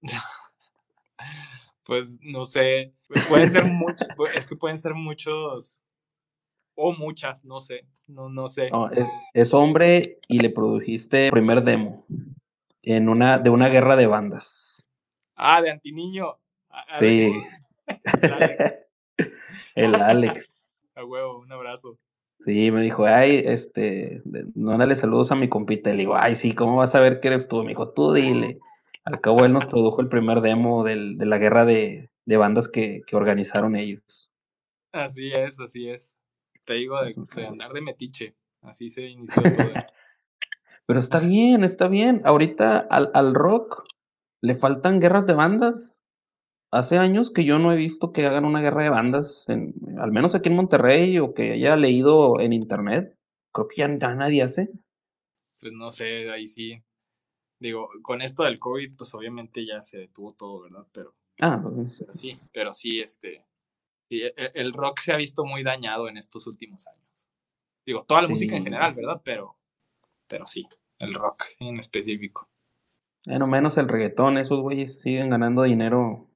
pues 1.87 2.19
no 2.21 2.45
sé. 2.45 2.93
Pueden 3.31 3.51
ser 3.51 3.65
muchos. 3.65 4.07
es 4.35 4.47
que 4.47 4.57
pueden 4.57 4.79
ser 4.79 4.93
muchos 4.93 5.81
o 6.75 6.93
muchas, 6.93 7.47
no 7.47 7.59
sé, 7.61 7.87
no, 8.07 8.29
no 8.29 8.49
sé. 8.49 8.71
es, 9.33 9.55
hombre 9.55 10.19
y 10.29 10.41
le 10.41 10.51
produjiste 10.51 11.31
primer 11.31 11.65
demo 11.65 12.05
en 12.83 13.09
una, 13.09 13.39
de 13.39 13.49
una 13.49 13.69
guerra 13.69 13.97
de 13.97 14.07
bandas. 14.07 14.91
Ah, 15.37 15.63
de 15.63 15.71
Antiniño. 15.71 16.37
sí. 16.99 17.33
El 19.75 19.95
Alex. 19.95 20.49
A 20.97 21.05
huevo, 21.05 21.39
un 21.41 21.53
abrazo. 21.53 21.99
Sí, 22.45 22.71
me 22.71 22.83
dijo, 22.83 23.07
ay, 23.07 23.43
este, 23.45 24.23
mándale 24.55 24.95
saludos 24.95 25.33
a 25.33 25.35
mi 25.35 25.49
compita. 25.49 25.91
Le 25.91 25.99
digo, 25.99 26.17
ay, 26.17 26.35
sí, 26.35 26.55
¿cómo 26.55 26.77
vas 26.77 26.95
a 26.95 27.01
ver 27.01 27.21
que 27.21 27.29
eres 27.29 27.49
tú? 27.49 27.63
Me 27.63 27.71
dijo, 27.71 27.91
tú 27.91 28.13
dile. 28.13 28.59
Al 29.05 29.21
cabo 29.21 29.45
él 29.45 29.53
nos 29.53 29.67
produjo 29.67 30.01
el 30.01 30.09
primer 30.09 30.41
demo 30.41 30.85
del, 30.85 31.19
de 31.19 31.27
la 31.27 31.39
guerra 31.39 31.65
de, 31.65 32.11
de 32.25 32.37
bandas 32.37 32.69
que, 32.69 33.03
que 33.07 33.17
organizaron 33.17 33.77
ellos. 33.77 34.33
Así 34.93 35.33
es, 35.33 35.61
así 35.61 35.89
es. 35.89 36.19
Te 36.65 36.75
digo 36.75 36.99
de, 37.03 37.47
andar 37.47 37.73
de 37.73 37.81
metiche. 37.81 38.35
Así 38.63 38.91
se 38.91 39.07
inició 39.07 39.43
todo 39.43 39.71
esto. 39.75 39.95
Pero 40.87 40.99
está 41.01 41.21
bien, 41.21 41.65
está 41.65 41.89
bien. 41.89 42.23
Ahorita 42.25 42.79
al, 42.79 43.11
al 43.15 43.35
rock 43.35 43.85
le 44.41 44.55
faltan 44.57 45.01
guerras 45.01 45.27
de 45.27 45.35
bandas. 45.35 45.75
Hace 46.77 46.99
años 46.99 47.33
que 47.33 47.45
yo 47.45 47.59
no 47.59 47.73
he 47.73 47.77
visto 47.77 48.13
que 48.13 48.27
hagan 48.27 48.45
una 48.45 48.61
guerra 48.61 48.83
de 48.83 48.91
bandas, 48.91 49.45
en, 49.49 49.75
al 49.99 50.13
menos 50.13 50.35
aquí 50.35 50.49
en 50.49 50.57
Monterrey 50.57 51.19
o 51.19 51.33
que 51.33 51.53
haya 51.53 51.77
leído 51.77 52.41
en 52.41 52.53
internet. 52.53 53.17
Creo 53.53 53.69
que 53.69 53.77
ya, 53.77 53.89
nadie 53.89 54.43
hace. 54.43 54.69
Pues 55.61 55.73
no 55.73 55.91
sé, 55.91 56.31
ahí 56.31 56.47
sí. 56.47 56.83
Digo, 57.59 57.89
con 58.03 58.21
esto 58.21 58.43
del 58.43 58.59
COVID, 58.59 58.97
pues 58.99 59.15
obviamente 59.15 59.65
ya 59.65 59.83
se 59.83 59.99
detuvo 59.99 60.33
todo, 60.33 60.63
¿verdad? 60.63 60.87
Pero, 60.93 61.15
ah, 61.41 61.59
pues, 61.63 61.95
pero 61.99 62.13
sí, 62.13 62.39
pero 62.53 62.73
sí, 62.75 63.01
este, 63.01 63.47
Sí, 64.09 64.23
e, 64.23 64.33
e, 64.37 64.53
el 64.55 64.73
rock 64.73 65.01
se 65.01 65.13
ha 65.13 65.17
visto 65.17 65.45
muy 65.45 65.63
dañado 65.65 66.09
en 66.09 66.17
estos 66.17 66.47
últimos 66.47 66.87
años. 66.87 67.31
Digo, 67.85 68.05
toda 68.05 68.23
la 68.23 68.29
música 68.29 68.57
en 68.57 68.65
general, 68.65 68.95
¿verdad? 68.95 69.21
Pero, 69.25 69.57
pero 70.29 70.47
sí, 70.47 70.67
el 70.99 71.15
rock 71.15 71.45
en 71.59 71.79
específico. 71.79 72.49
Bueno, 73.27 73.47
menos 73.49 73.77
el 73.79 73.89
reggaetón, 73.89 74.39
esos 74.39 74.61
güeyes 74.61 75.01
siguen 75.01 75.31
ganando 75.31 75.63
dinero 75.63 76.29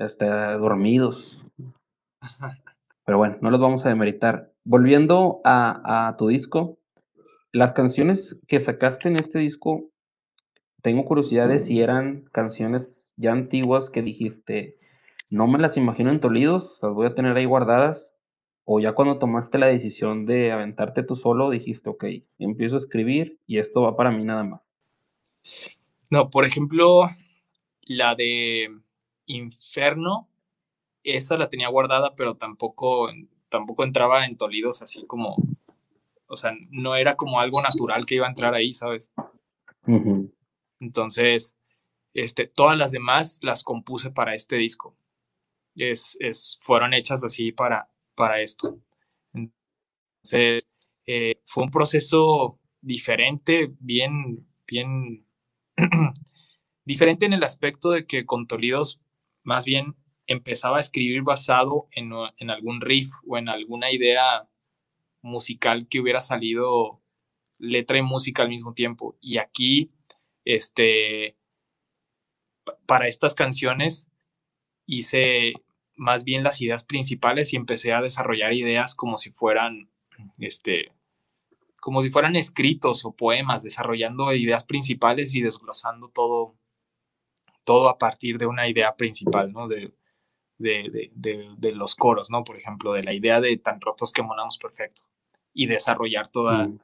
hasta 0.00 0.56
dormidos. 0.56 1.44
Pero 3.04 3.18
bueno, 3.18 3.38
no 3.40 3.50
los 3.50 3.60
vamos 3.60 3.84
a 3.86 3.88
demeritar. 3.88 4.52
Volviendo 4.64 5.40
a, 5.44 6.08
a 6.08 6.16
tu 6.16 6.28
disco, 6.28 6.78
las 7.52 7.72
canciones 7.72 8.38
que 8.46 8.60
sacaste 8.60 9.08
en 9.08 9.16
este 9.16 9.38
disco, 9.38 9.90
tengo 10.82 11.04
curiosidad 11.04 11.48
de 11.48 11.58
si 11.58 11.80
eran 11.80 12.24
canciones 12.32 13.12
ya 13.16 13.32
antiguas 13.32 13.90
que 13.90 14.02
dijiste, 14.02 14.78
no 15.30 15.46
me 15.46 15.58
las 15.58 15.76
imagino 15.76 16.10
en 16.10 16.20
Tolidos, 16.20 16.78
las 16.82 16.92
voy 16.92 17.06
a 17.06 17.14
tener 17.14 17.36
ahí 17.36 17.44
guardadas, 17.44 18.16
o 18.64 18.80
ya 18.80 18.92
cuando 18.92 19.18
tomaste 19.18 19.58
la 19.58 19.66
decisión 19.66 20.26
de 20.26 20.52
aventarte 20.52 21.02
tú 21.02 21.16
solo, 21.16 21.50
dijiste, 21.50 21.90
ok, 21.90 22.04
empiezo 22.38 22.76
a 22.76 22.78
escribir 22.78 23.38
y 23.46 23.58
esto 23.58 23.82
va 23.82 23.96
para 23.96 24.10
mí 24.10 24.24
nada 24.24 24.44
más. 24.44 24.62
No, 26.10 26.30
por 26.30 26.44
ejemplo, 26.44 27.08
la 27.86 28.14
de 28.14 28.68
Inferno, 29.36 30.28
esa 31.04 31.36
la 31.36 31.48
tenía 31.48 31.68
guardada, 31.68 32.14
pero 32.14 32.36
tampoco, 32.36 33.10
tampoco 33.48 33.84
entraba 33.84 34.26
en 34.26 34.36
Tolidos 34.36 34.82
así 34.82 35.04
como, 35.06 35.36
o 36.26 36.36
sea, 36.36 36.52
no 36.70 36.96
era 36.96 37.16
como 37.16 37.40
algo 37.40 37.62
natural 37.62 38.06
que 38.06 38.16
iba 38.16 38.26
a 38.26 38.30
entrar 38.30 38.54
ahí, 38.54 38.72
¿sabes? 38.72 39.12
Entonces, 40.78 41.58
este, 42.14 42.46
todas 42.46 42.76
las 42.76 42.92
demás 42.92 43.40
las 43.42 43.62
compuse 43.62 44.10
para 44.10 44.34
este 44.34 44.56
disco. 44.56 44.96
Es, 45.74 46.16
es, 46.20 46.58
fueron 46.62 46.94
hechas 46.94 47.24
así 47.24 47.52
para, 47.52 47.90
para 48.14 48.40
esto. 48.40 48.78
Entonces, 49.32 50.66
eh, 51.06 51.40
fue 51.44 51.64
un 51.64 51.70
proceso 51.70 52.58
diferente, 52.80 53.74
bien, 53.80 54.46
bien, 54.66 55.26
diferente 56.84 57.26
en 57.26 57.32
el 57.32 57.44
aspecto 57.44 57.90
de 57.90 58.06
que 58.06 58.26
con 58.26 58.46
Tolidos 58.46 59.02
más 59.50 59.64
bien 59.64 59.96
empezaba 60.28 60.76
a 60.76 60.80
escribir 60.80 61.22
basado 61.22 61.88
en, 61.90 62.12
en 62.36 62.50
algún 62.50 62.80
riff 62.80 63.08
o 63.26 63.36
en 63.36 63.48
alguna 63.48 63.90
idea 63.90 64.48
musical 65.22 65.88
que 65.88 65.98
hubiera 65.98 66.20
salido 66.20 67.02
letra 67.58 67.98
y 67.98 68.02
música 68.02 68.42
al 68.42 68.48
mismo 68.48 68.74
tiempo. 68.74 69.16
Y 69.20 69.38
aquí, 69.38 69.90
este, 70.44 71.36
para 72.86 73.08
estas 73.08 73.34
canciones 73.34 74.08
hice 74.86 75.52
más 75.96 76.22
bien 76.22 76.44
las 76.44 76.60
ideas 76.60 76.84
principales 76.84 77.52
y 77.52 77.56
empecé 77.56 77.92
a 77.92 78.00
desarrollar 78.00 78.52
ideas 78.52 78.94
como 78.94 79.18
si 79.18 79.32
fueran, 79.32 79.90
este, 80.38 80.92
como 81.80 82.02
si 82.02 82.10
fueran 82.10 82.36
escritos 82.36 83.04
o 83.04 83.16
poemas, 83.16 83.64
desarrollando 83.64 84.32
ideas 84.32 84.64
principales 84.64 85.34
y 85.34 85.42
desglosando 85.42 86.08
todo, 86.08 86.54
todo 87.64 87.88
a 87.88 87.98
partir 87.98 88.38
de 88.38 88.46
una 88.46 88.68
idea 88.68 88.96
principal, 88.96 89.52
¿no? 89.52 89.68
De, 89.68 89.94
de, 90.58 91.10
de, 91.14 91.54
de, 91.56 91.72
los 91.72 91.94
coros, 91.94 92.30
¿no? 92.30 92.44
Por 92.44 92.56
ejemplo, 92.56 92.92
de 92.92 93.02
la 93.02 93.14
idea 93.14 93.40
de 93.40 93.56
tan 93.56 93.80
rotos 93.80 94.12
que 94.12 94.22
monamos 94.22 94.58
perfecto 94.58 95.02
y 95.54 95.66
desarrollar 95.66 96.28
toda, 96.28 96.68
mm. 96.68 96.80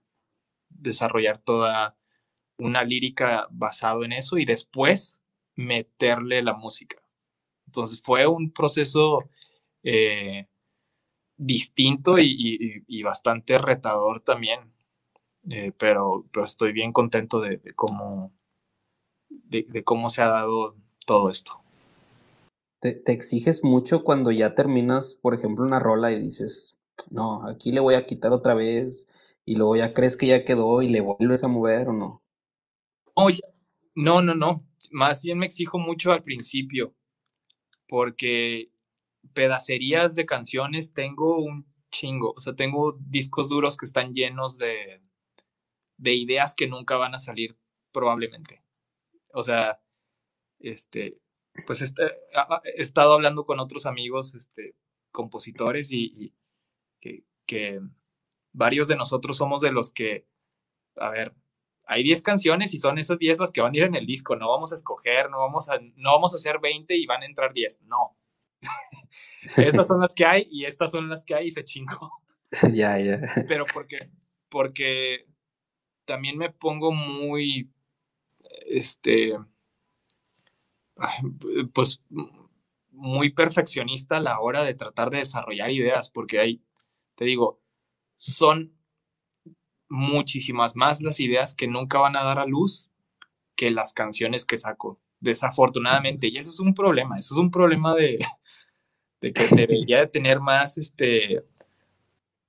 desarrollar 0.70 1.38
toda 1.38 1.96
una 2.58 2.84
lírica 2.84 3.46
basado 3.50 4.04
en 4.04 4.12
eso 4.12 4.38
y 4.38 4.44
después 4.44 5.24
meterle 5.56 6.42
la 6.42 6.54
música. 6.54 6.96
Entonces 7.66 8.00
fue 8.02 8.26
un 8.26 8.52
proceso 8.52 9.18
eh, 9.82 10.46
distinto 11.36 12.18
y, 12.18 13.02
bastante 13.02 13.58
retador 13.58 14.20
también, 14.20 14.72
eh, 15.50 15.72
pero, 15.78 16.26
pero 16.32 16.44
estoy 16.44 16.72
bien 16.72 16.92
contento 16.92 17.40
de, 17.40 17.60
cómo, 17.74 18.32
de, 19.49 19.84
cómo 19.84 20.11
se 20.11 20.22
ha 20.22 20.28
dado 20.28 20.74
todo 21.07 21.30
esto. 21.30 21.61
Te, 22.80 22.92
te, 22.92 23.12
exiges 23.12 23.64
mucho 23.64 24.05
cuando 24.05 24.30
ya 24.30 24.55
terminas, 24.55 25.14
por 25.14 25.34
ejemplo, 25.34 25.64
una 25.64 25.78
rola 25.78 26.12
y 26.12 26.20
dices, 26.20 26.76
no, 27.11 27.47
aquí 27.47 27.72
le 27.72 27.80
voy 27.80 27.94
a 27.94 28.07
quitar 28.07 28.32
otra 28.32 28.55
vez 28.55 29.09
y 29.44 29.55
luego 29.57 29.76
ya 29.76 29.92
crees 29.94 30.16
que 30.16 30.26
ya 30.26 30.44
quedó 30.44 30.82
y 30.82 30.88
le 30.88 31.01
vuelves 31.01 31.44
a 31.44 31.49
mover 31.49 31.88
o 31.88 31.92
no. 31.92 32.22
No, 33.94 34.20
no, 34.20 34.34
no. 34.34 34.66
Más 34.90 35.22
bien 35.22 35.38
me 35.38 35.47
exijo 35.47 35.78
mucho 35.78 36.12
al 36.12 36.22
principio 36.22 36.94
porque 37.88 38.70
pedacerías 39.32 40.14
de 40.14 40.26
canciones 40.26 40.92
tengo 40.92 41.38
un 41.38 41.66
chingo. 41.90 42.32
O 42.36 42.40
sea, 42.40 42.55
tengo 42.55 42.99
discos 43.01 43.49
duros 43.49 43.76
que 43.76 43.86
están 43.86 44.12
llenos 44.12 44.59
de, 44.59 45.01
de 45.97 46.14
ideas 46.14 46.55
que 46.55 46.68
nunca 46.68 46.97
van 46.97 47.14
a 47.14 47.18
salir 47.18 47.57
probablemente. 47.92 48.62
O 49.37 49.43
sea, 49.43 49.82
este, 50.61 51.20
pues 51.66 51.82
este, 51.82 52.05
he 52.07 52.80
estado 52.80 53.12
hablando 53.12 53.45
con 53.45 53.61
otros 53.61 53.84
amigos, 53.84 54.34
este, 54.34 54.74
compositores 55.11 55.93
y 55.93 56.32
que, 57.47 57.82
varios 58.53 58.89
de 58.89 58.97
nosotros 58.97 59.37
somos 59.37 59.61
de 59.61 59.72
los 59.72 59.93
que, 59.93 60.26
a 60.97 61.11
ver, 61.11 61.34
hay 61.84 62.03
10 62.03 62.22
canciones 62.22 62.72
y 62.72 62.78
son 62.78 62.99
esas 62.99 63.18
10 63.18 63.39
las 63.39 63.53
que 63.53 63.61
van 63.61 63.74
a 63.74 63.76
ir 63.76 63.82
en 63.82 63.95
el 63.95 64.07
disco, 64.07 64.37
no 64.37 64.49
vamos 64.49 64.72
a 64.72 64.74
escoger, 64.74 65.28
no 65.28 65.41
vamos 65.41 65.68
a, 65.68 65.78
no 65.97 66.12
vamos 66.12 66.32
a 66.32 66.37
hacer 66.37 66.59
20 66.59 66.97
y 66.97 67.05
van 67.05 67.22
a 67.22 67.26
entrar 67.26 67.53
10, 67.53 67.82
no. 67.82 68.16
estas 69.59 69.87
son 69.87 70.01
las 70.01 70.14
que 70.14 70.24
hay 70.24 70.47
y 70.51 70.64
estas 70.64 70.93
son 70.93 71.11
las 71.11 71.26
que 71.26 71.34
hay 71.34 71.49
y 71.49 71.51
se 71.51 71.62
chingó. 71.64 72.11
Ya, 72.72 72.99
ya. 72.99 73.20
Pero 73.47 73.66
porque, 73.66 74.09
porque 74.49 75.26
también 76.07 76.39
me 76.39 76.49
pongo 76.49 76.93
muy, 76.93 77.70
este, 78.66 79.38
pues 81.72 82.05
muy 82.90 83.30
perfeccionista 83.30 84.16
a 84.16 84.20
la 84.20 84.40
hora 84.40 84.64
de 84.64 84.74
tratar 84.74 85.11
de 85.11 85.18
desarrollar 85.18 85.70
ideas, 85.70 86.09
porque 86.09 86.40
hay, 86.40 86.62
te 87.14 87.24
digo, 87.24 87.61
son 88.14 88.74
muchísimas 89.88 90.76
más 90.76 91.03
las 91.03 91.20
ideas 91.20 91.55
que 91.55 91.68
nunca 91.68 91.99
van 91.99 92.16
a 92.16 92.24
dar 92.24 92.38
a 92.38 92.47
luz 92.47 92.90
que 93.55 93.70
las 93.70 93.92
canciones 93.92 94.44
que 94.44 94.59
saco, 94.59 95.01
desafortunadamente. 95.20 96.28
Y 96.28 96.38
eso 96.38 96.51
es 96.51 96.61
un 96.61 96.74
problema, 96.74 97.16
eso 97.18 97.34
es 97.34 97.38
un 97.38 97.51
problema 97.51 97.94
de, 97.94 98.18
de 99.20 99.32
que 99.32 99.47
debería 99.49 100.01
de 100.01 100.07
tener 100.07 100.40
más, 100.40 100.78
este, 100.78 101.44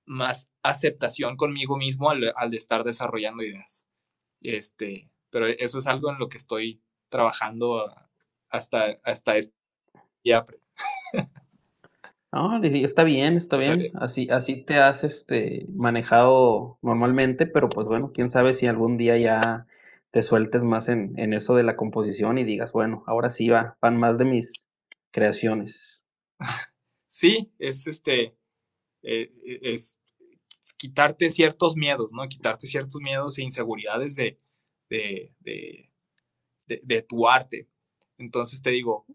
más 0.06 0.52
aceptación 0.64 1.36
conmigo 1.36 1.78
mismo 1.78 2.10
al, 2.10 2.34
al 2.36 2.52
de 2.52 2.58
estar 2.58 2.84
desarrollando 2.84 3.44
ideas. 3.44 3.86
Este, 4.42 5.10
pero 5.30 5.48
eso 5.48 5.80
es 5.80 5.88
algo 5.88 6.12
en 6.12 6.20
lo 6.20 6.30
que 6.30 6.38
estoy 6.38 6.82
trabajando 7.10 7.92
hasta, 8.50 8.98
hasta 9.04 9.36
este 9.36 9.56
día. 10.24 10.44
No, 12.32 12.62
está 12.62 13.04
bien, 13.04 13.38
está 13.38 13.58
bien. 13.58 13.90
Así, 13.96 14.28
así 14.30 14.58
te 14.58 14.76
has 14.76 15.04
este, 15.04 15.66
manejado 15.70 16.78
normalmente, 16.82 17.48
pero 17.48 17.70
pues 17.70 17.88
bueno, 17.88 18.12
quién 18.14 18.30
sabe 18.30 18.54
si 18.54 18.68
algún 18.68 18.98
día 18.98 19.18
ya 19.18 19.66
te 20.12 20.22
sueltes 20.22 20.62
más 20.62 20.90
en, 20.90 21.18
en 21.18 21.34
eso 21.34 21.56
de 21.56 21.64
la 21.64 21.76
composición 21.76 22.38
y 22.38 22.44
digas, 22.44 22.74
bueno, 22.74 23.04
ahora 23.08 23.30
sí 23.30 23.48
va, 23.50 23.78
van 23.82 23.98
más 23.98 24.18
de 24.18 24.26
mis 24.26 24.70
creaciones. 25.12 26.02
Sí, 27.10 27.54
es 27.58 27.88
este, 27.88 28.36
eh, 29.02 29.32
e, 29.46 29.74
es 29.74 30.02
quitarte 30.78 31.32
ciertos 31.32 31.78
miedos, 31.78 32.12
¿no? 32.12 32.28
Quitarte 32.28 32.68
ciertos 32.68 33.02
miedos 33.02 33.38
e 33.38 33.44
inseguridades 33.44 34.16
de, 34.16 34.38
de, 34.90 35.34
de, 35.40 35.90
de, 36.68 37.02
tu 37.02 37.28
arte. 37.28 37.68
Entonces 38.18 38.62
te 38.62 38.72
digo, 38.72 39.06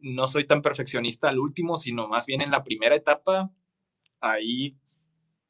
no 0.00 0.28
soy 0.28 0.46
tan 0.46 0.62
perfeccionista 0.62 1.28
al 1.28 1.38
último, 1.38 1.78
sino 1.78 2.08
más 2.08 2.26
bien 2.26 2.40
en 2.40 2.50
la 2.50 2.64
primera 2.64 2.94
etapa, 2.94 3.50
ahí 4.20 4.76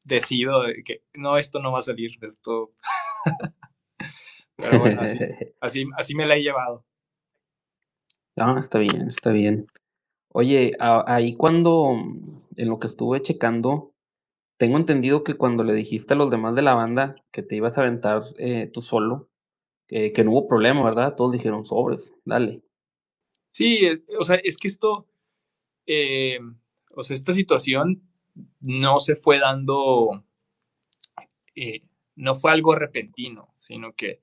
decido 0.05 0.63
que 0.83 1.03
no, 1.15 1.37
esto 1.37 1.59
no 1.59 1.71
va 1.71 1.79
a 1.79 1.83
salir, 1.83 2.11
esto... 2.21 2.71
Pero 4.57 4.79
bueno, 4.79 5.01
así, 5.59 5.85
así, 5.97 6.15
me 6.15 6.25
la 6.25 6.35
he 6.35 6.41
llevado. 6.41 6.85
Ah, 8.37 8.57
está 8.59 8.79
bien, 8.79 9.09
está 9.09 9.31
bien. 9.31 9.67
Oye, 10.29 10.73
ahí 10.79 11.35
cuando, 11.35 11.93
en 12.55 12.69
lo 12.69 12.79
que 12.79 12.87
estuve 12.87 13.21
checando, 13.21 13.94
tengo 14.57 14.77
entendido 14.77 15.23
que 15.23 15.35
cuando 15.35 15.63
le 15.63 15.73
dijiste 15.73 16.13
a 16.13 16.17
los 16.17 16.31
demás 16.31 16.55
de 16.55 16.61
la 16.61 16.73
banda 16.73 17.15
que 17.31 17.43
te 17.43 17.55
ibas 17.55 17.77
a 17.77 17.81
aventar 17.81 18.23
eh, 18.37 18.69
tú 18.73 18.81
solo, 18.81 19.29
que 19.87 20.23
no 20.23 20.31
hubo 20.31 20.47
problema, 20.47 20.83
¿verdad? 20.83 21.15
Todos 21.15 21.31
dijeron 21.33 21.65
sobres, 21.65 22.01
dale. 22.25 22.65
Sí, 23.55 23.85
eh, 23.85 24.03
o 24.19 24.25
sea, 24.25 24.35
es 24.35 24.57
que 24.57 24.67
esto, 24.67 25.07
eh, 25.87 26.39
o 26.93 27.03
sea, 27.03 27.13
esta 27.13 27.31
situación 27.31 28.03
no 28.59 28.99
se 28.99 29.15
fue 29.15 29.39
dando, 29.39 30.25
eh, 31.55 31.81
no 32.17 32.35
fue 32.35 32.51
algo 32.51 32.75
repentino, 32.75 33.53
sino 33.55 33.95
que 33.95 34.21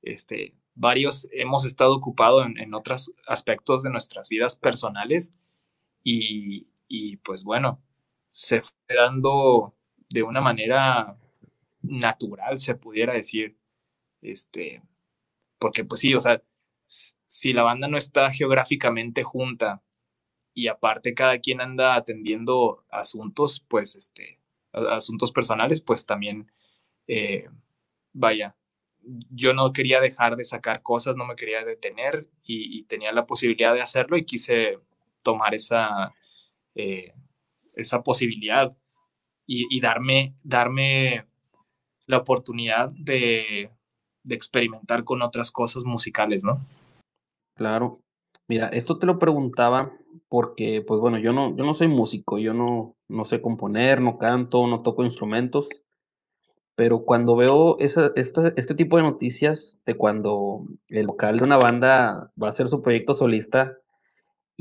este, 0.00 0.54
varios 0.74 1.28
hemos 1.32 1.66
estado 1.66 1.94
ocupados 1.94 2.46
en, 2.56 2.72
otros 2.72 3.12
aspectos 3.26 3.82
de 3.82 3.90
nuestras 3.90 4.30
vidas 4.30 4.56
personales 4.56 5.34
y, 6.02 6.70
y 6.88 7.18
pues 7.18 7.44
bueno, 7.44 7.82
se 8.30 8.62
fue 8.62 8.96
dando 8.96 9.74
de 10.08 10.22
una 10.22 10.40
manera 10.40 11.18
natural, 11.82 12.58
se 12.58 12.74
pudiera 12.74 13.12
decir. 13.12 13.58
Este, 14.22 14.82
porque 15.58 15.84
pues 15.84 16.00
sí, 16.00 16.14
o 16.14 16.20
sea, 16.20 16.42
si 16.86 17.52
la 17.52 17.62
banda 17.62 17.88
no 17.88 17.98
está 17.98 18.30
geográficamente 18.32 19.22
junta 19.22 19.82
y 20.54 20.68
aparte 20.68 21.14
cada 21.14 21.38
quien 21.38 21.60
anda 21.60 21.94
atendiendo 21.94 22.84
asuntos, 22.90 23.64
pues, 23.68 23.96
este, 23.96 24.40
asuntos 24.72 25.32
personales, 25.32 25.80
pues 25.80 26.06
también, 26.06 26.50
eh, 27.06 27.48
vaya, 28.12 28.56
yo 29.02 29.54
no 29.54 29.72
quería 29.72 30.00
dejar 30.00 30.36
de 30.36 30.44
sacar 30.44 30.82
cosas, 30.82 31.16
no 31.16 31.26
me 31.26 31.36
quería 31.36 31.64
detener 31.64 32.28
y, 32.44 32.84
tenía 32.84 33.12
la 33.12 33.26
posibilidad 33.26 33.74
de 33.74 33.82
hacerlo 33.82 34.16
y 34.16 34.24
quise 34.24 34.78
tomar 35.22 35.54
esa, 35.54 36.14
eh, 36.74 37.14
esa 37.76 38.02
posibilidad 38.02 38.76
y, 39.46 39.80
darme, 39.80 40.34
darme 40.44 41.26
la 42.06 42.18
oportunidad 42.18 42.92
de, 42.92 43.70
experimentar 44.28 45.02
con 45.02 45.22
otras 45.22 45.50
cosas 45.50 45.82
musicales, 45.82 46.44
¿no? 46.44 46.64
Claro. 47.56 48.00
Mira, 48.46 48.68
esto 48.68 48.98
te 48.98 49.06
lo 49.06 49.18
preguntaba 49.18 49.92
porque, 50.28 50.82
pues 50.86 51.00
bueno, 51.00 51.18
yo 51.18 51.32
no, 51.32 51.56
yo 51.56 51.64
no 51.64 51.74
soy 51.74 51.88
músico, 51.88 52.38
yo 52.38 52.54
no, 52.54 52.94
no 53.08 53.24
sé 53.24 53.40
componer, 53.40 54.00
no 54.00 54.18
canto, 54.18 54.68
no 54.68 54.82
toco 54.82 55.02
instrumentos, 55.02 55.68
pero 56.76 57.04
cuando 57.04 57.36
veo 57.36 57.78
esa, 57.80 58.12
este 58.14 58.74
tipo 58.74 58.96
de 58.96 59.02
noticias 59.02 59.78
de 59.84 59.96
cuando 59.96 60.64
el 60.88 61.08
vocal 61.08 61.38
de 61.38 61.44
una 61.44 61.58
banda 61.58 62.32
va 62.40 62.46
a 62.46 62.50
hacer 62.50 62.68
su 62.68 62.82
proyecto 62.82 63.14
solista 63.14 63.76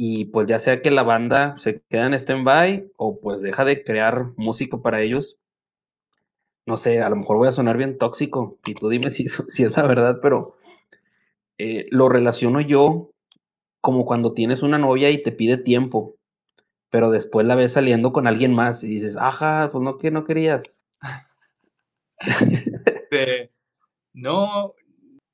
y 0.02 0.24
pues 0.24 0.47
ya 0.47 0.60
sea 0.60 0.82
que 0.82 0.91
la 0.91 1.04
banda 1.04 1.56
se 1.60 1.82
queda 1.89 2.08
en 2.08 2.14
stand-by 2.14 2.89
o 2.95 3.20
pues 3.20 3.41
deja 3.41 3.66
de 3.66 3.84
crear 3.84 4.28
música 4.38 4.78
para 4.78 5.02
ellos, 5.02 5.38
no 6.66 6.78
sé, 6.78 7.02
a 7.02 7.10
lo 7.10 7.18
mejor 7.18 7.36
voy 7.36 7.50
a 7.50 7.52
sonar 7.52 7.76
bien 7.76 7.97
tóxico 7.97 8.58
y 8.66 8.76
tú 8.76 8.88
dime 8.88 9.10
si, 9.10 9.28
si 9.28 9.64
es 9.66 9.76
la 9.76 9.86
verdad, 9.86 10.20
pero 10.22 10.56
eh, 11.58 11.88
lo 11.91 12.08
relaciono 12.08 12.62
yo 12.62 13.12
como 13.82 14.06
cuando 14.06 14.32
tienes 14.32 14.64
una 14.64 14.78
novia 14.78 15.10
y 15.10 15.22
te 15.22 15.34
pide 15.34 15.58
tiempo, 15.58 16.16
pero 16.89 17.12
después 17.12 17.45
la 17.45 17.56
ves 17.56 17.74
saliendo 17.74 18.14
con 18.14 18.26
alguien 18.26 18.54
más 18.54 18.86
y 18.86 18.88
dices, 18.88 19.18
ajá, 19.18 19.68
pues 19.70 19.84
no 19.84 19.97
que 19.97 20.12
no 20.12 20.24
querías. 20.24 20.64
no, 24.14 24.76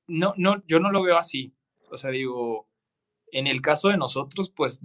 no, 0.08 0.34
no, 0.38 0.64
yo 0.66 0.80
no 0.80 0.90
lo 0.90 1.04
veo 1.04 1.20
así. 1.20 1.54
O 1.92 1.98
sea, 1.98 2.10
digo, 2.10 2.68
en 3.36 3.48
el 3.48 3.62
caso 3.62 3.90
de 3.90 3.98
nosotros, 3.98 4.50
pues 4.50 4.82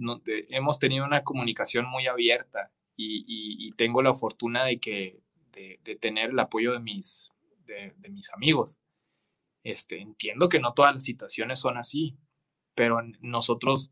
hemos 0.49 0.77
tenido 0.77 1.05
una 1.05 1.23
comunicación 1.23 1.85
muy 1.85 2.07
abierta 2.07 2.69
y, 2.97 3.71
tengo 3.77 4.01
la 4.01 4.13
fortuna 4.13 4.65
de 4.65 4.77
que 4.77 5.23
de, 5.53 5.95
tener 5.95 6.31
el 6.31 6.39
apoyo 6.39 6.73
de 6.73 6.81
mis, 6.81 7.31
de, 7.65 7.93
mis 8.09 8.31
amigos. 8.33 8.81
Este, 9.63 10.01
entiendo 10.01 10.49
que 10.49 10.59
no 10.59 10.73
todas 10.73 10.93
las 10.93 11.03
situaciones 11.05 11.59
son 11.59 11.77
así, 11.77 12.17
pero 12.75 12.99
nosotros, 13.21 13.91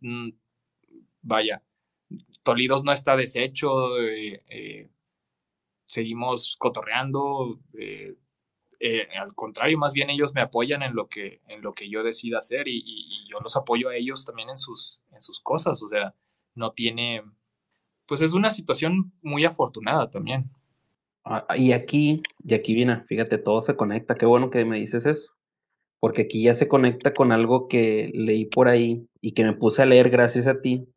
vaya, 1.22 1.64
Tolidos 2.44 2.84
no 2.84 2.92
está 2.92 3.16
deshecho, 3.16 3.98
eh, 3.98 4.44
eh, 4.50 4.90
seguimos 5.86 6.58
cotorreando, 6.60 7.62
eh, 7.78 8.18
al 9.18 9.36
contrario, 9.36 9.78
más 9.78 9.94
bien 9.94 10.10
ellos 10.10 10.34
me 10.34 10.42
apoyan 10.42 10.84
en 10.84 10.96
lo 10.96 11.08
que, 11.08 11.42
en 11.48 11.62
lo 11.62 11.74
que 11.74 11.90
yo 11.90 12.04
decida 12.04 12.40
hacer 12.40 12.68
y, 12.68 13.28
yo 13.30 13.38
los 13.44 13.56
apoyo 13.56 13.90
a 13.90 13.96
ellos 13.96 14.26
también 14.26 14.50
en 14.50 14.58
sus, 14.58 15.02
en 15.12 15.22
sus 15.22 15.40
cosas, 15.40 15.84
o 15.84 15.90
sea, 15.90 16.16
no 16.56 16.72
tiene, 16.72 17.24
pues 18.08 18.22
es 18.22 18.34
una 18.34 18.50
situación 18.50 19.14
muy 19.22 19.46
afortunada 19.46 20.10
también. 20.10 20.50
Ah, 21.24 21.46
y 21.56 21.74
aquí, 21.74 22.24
y 22.44 22.54
aquí 22.56 22.74
viene, 22.74 23.04
fíjate, 23.06 23.38
todo 23.38 23.62
se 23.62 23.76
conecta, 23.76 24.16
qué 24.16 24.26
bueno 24.26 24.50
que 24.50 24.66
me 24.66 24.80
dices 24.80 25.06
eso 25.06 25.32
porque 26.00 26.24
aquí 26.24 26.44
ya 26.44 26.54
se 26.54 26.68
conecta 26.68 27.14
con 27.14 27.32
algo 27.32 27.68
que 27.68 28.12
leí 28.14 28.46
por 28.46 28.68
ahí 28.68 29.08
y 29.22 29.34
que 29.34 29.44
me 29.44 29.54
puse 29.54 29.82
a 29.82 29.86
leer 29.86 30.10
gracias 30.10 30.48
a 30.48 30.62
ti 30.62 30.88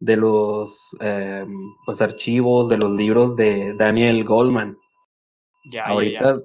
de 0.00 0.16
los 0.16 0.78
eh, 1.00 1.44
pues, 1.84 2.00
archivos, 2.00 2.68
de 2.68 2.78
los 2.78 2.92
libros 2.92 3.36
de 3.36 3.74
Daniel 3.76 4.24
Goldman. 4.24 4.76
Ya, 5.70 5.84
Ahorita 5.84 6.36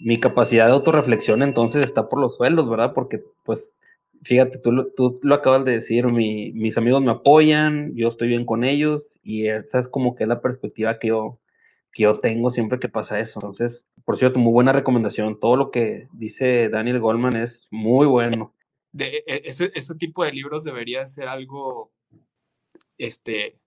mi 0.00 0.18
capacidad 0.18 0.66
de 0.66 0.72
autorreflexión 0.72 1.42
entonces 1.42 1.84
está 1.84 2.08
por 2.08 2.20
los 2.20 2.36
suelos, 2.36 2.68
¿verdad? 2.68 2.92
Porque 2.94 3.22
pues 3.44 3.72
fíjate, 4.22 4.58
tú, 4.58 4.92
tú 4.96 5.18
lo 5.22 5.34
acabas 5.34 5.64
de 5.64 5.72
decir, 5.72 6.06
mis 6.12 6.76
amigos 6.76 7.02
me 7.02 7.12
apoyan, 7.12 7.94
yo 7.94 8.08
estoy 8.08 8.28
bien 8.28 8.44
con 8.44 8.64
ellos 8.64 9.18
y 9.22 9.48
esa 9.48 9.78
es 9.78 9.88
como 9.88 10.14
que 10.14 10.24
es 10.24 10.28
la 10.28 10.40
perspectiva 10.40 10.98
que 10.98 11.08
yo, 11.08 11.38
que 11.92 12.04
yo 12.04 12.20
tengo 12.20 12.50
siempre 12.50 12.78
que 12.78 12.88
pasa 12.88 13.20
eso. 13.20 13.40
Entonces, 13.40 13.86
por 14.04 14.18
cierto, 14.18 14.38
muy 14.38 14.52
buena 14.52 14.72
recomendación. 14.72 15.38
Todo 15.40 15.56
lo 15.56 15.70
que 15.70 16.08
dice 16.12 16.68
Daniel 16.68 17.00
Goldman 17.00 17.36
es 17.36 17.68
muy 17.70 18.06
bueno. 18.06 18.54
De, 18.92 19.22
e, 19.26 19.42
ese, 19.44 19.70
ese 19.74 19.94
tipo 19.94 20.24
de 20.24 20.32
libros 20.32 20.64
debería 20.64 21.06
ser 21.06 21.28
algo 21.28 21.92
este, 22.98 23.58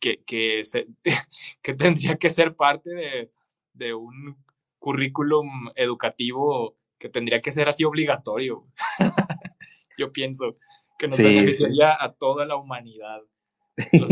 que, 0.00 0.22
que, 0.24 0.64
se, 0.64 0.88
que 1.62 1.74
tendría 1.74 2.16
que 2.16 2.30
ser 2.30 2.56
parte 2.56 2.90
de, 2.90 3.30
de, 3.74 3.94
un 3.94 4.36
currículum 4.80 5.70
educativo 5.76 6.76
que 6.98 7.08
tendría 7.08 7.40
que 7.40 7.52
ser 7.52 7.68
así 7.68 7.84
obligatorio. 7.84 8.66
Yo 9.98 10.12
pienso 10.12 10.56
que 10.98 11.06
nos 11.06 11.18
beneficiaría 11.18 11.96
a 12.02 12.12
toda 12.12 12.44
la 12.46 12.56
humanidad. 12.56 13.20
Los 13.92 14.10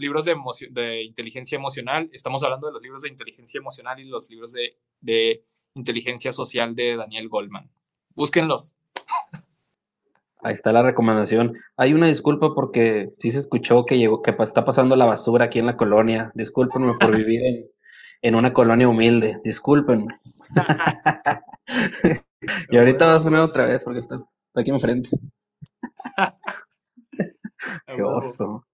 libros, 0.00 0.24
de, 0.26 0.36
de, 0.70 1.02
inteligencia 1.04 1.56
emocional, 1.56 2.10
estamos 2.12 2.42
hablando 2.42 2.66
de 2.66 2.74
los 2.74 2.82
libros 2.82 3.00
de 3.00 3.08
inteligencia 3.08 3.58
emocional 3.58 3.98
y 3.98 4.04
los 4.04 4.28
libros 4.28 4.52
de, 4.52 4.76
de 5.00 5.42
inteligencia 5.74 6.32
social 6.32 6.74
de 6.74 6.96
Daniel 6.96 7.28
Goldman. 7.28 7.70
Búsquenlos. 8.14 8.76
Ahí 10.42 10.52
está 10.52 10.72
la 10.72 10.82
recomendación. 10.82 11.56
Hay 11.78 11.94
una 11.94 12.08
disculpa 12.08 12.54
porque 12.54 13.10
sí 13.20 13.30
se 13.30 13.38
escuchó 13.38 13.86
que 13.86 13.96
llegó, 13.96 14.20
que 14.20 14.34
está 14.38 14.66
pasando 14.66 14.96
la 14.96 15.06
basura 15.06 15.46
aquí 15.46 15.58
en 15.58 15.66
la 15.66 15.78
colonia. 15.78 16.30
Discúlpenme 16.34 16.94
por 17.00 17.16
vivir 17.16 17.40
en, 17.42 17.70
en 18.22 18.34
una 18.34 18.52
colonia 18.52 18.88
humilde. 18.88 19.40
Discúlpenme. 19.44 20.18
y 22.70 22.76
ahorita 22.76 23.06
va 23.06 23.16
a 23.16 23.20
sonar 23.20 23.40
otra 23.40 23.66
vez 23.66 23.82
porque 23.82 24.00
está, 24.00 24.22
aquí 24.54 24.70
enfrente. 24.70 25.10
Qué 27.86 28.02
oso. 28.02 28.64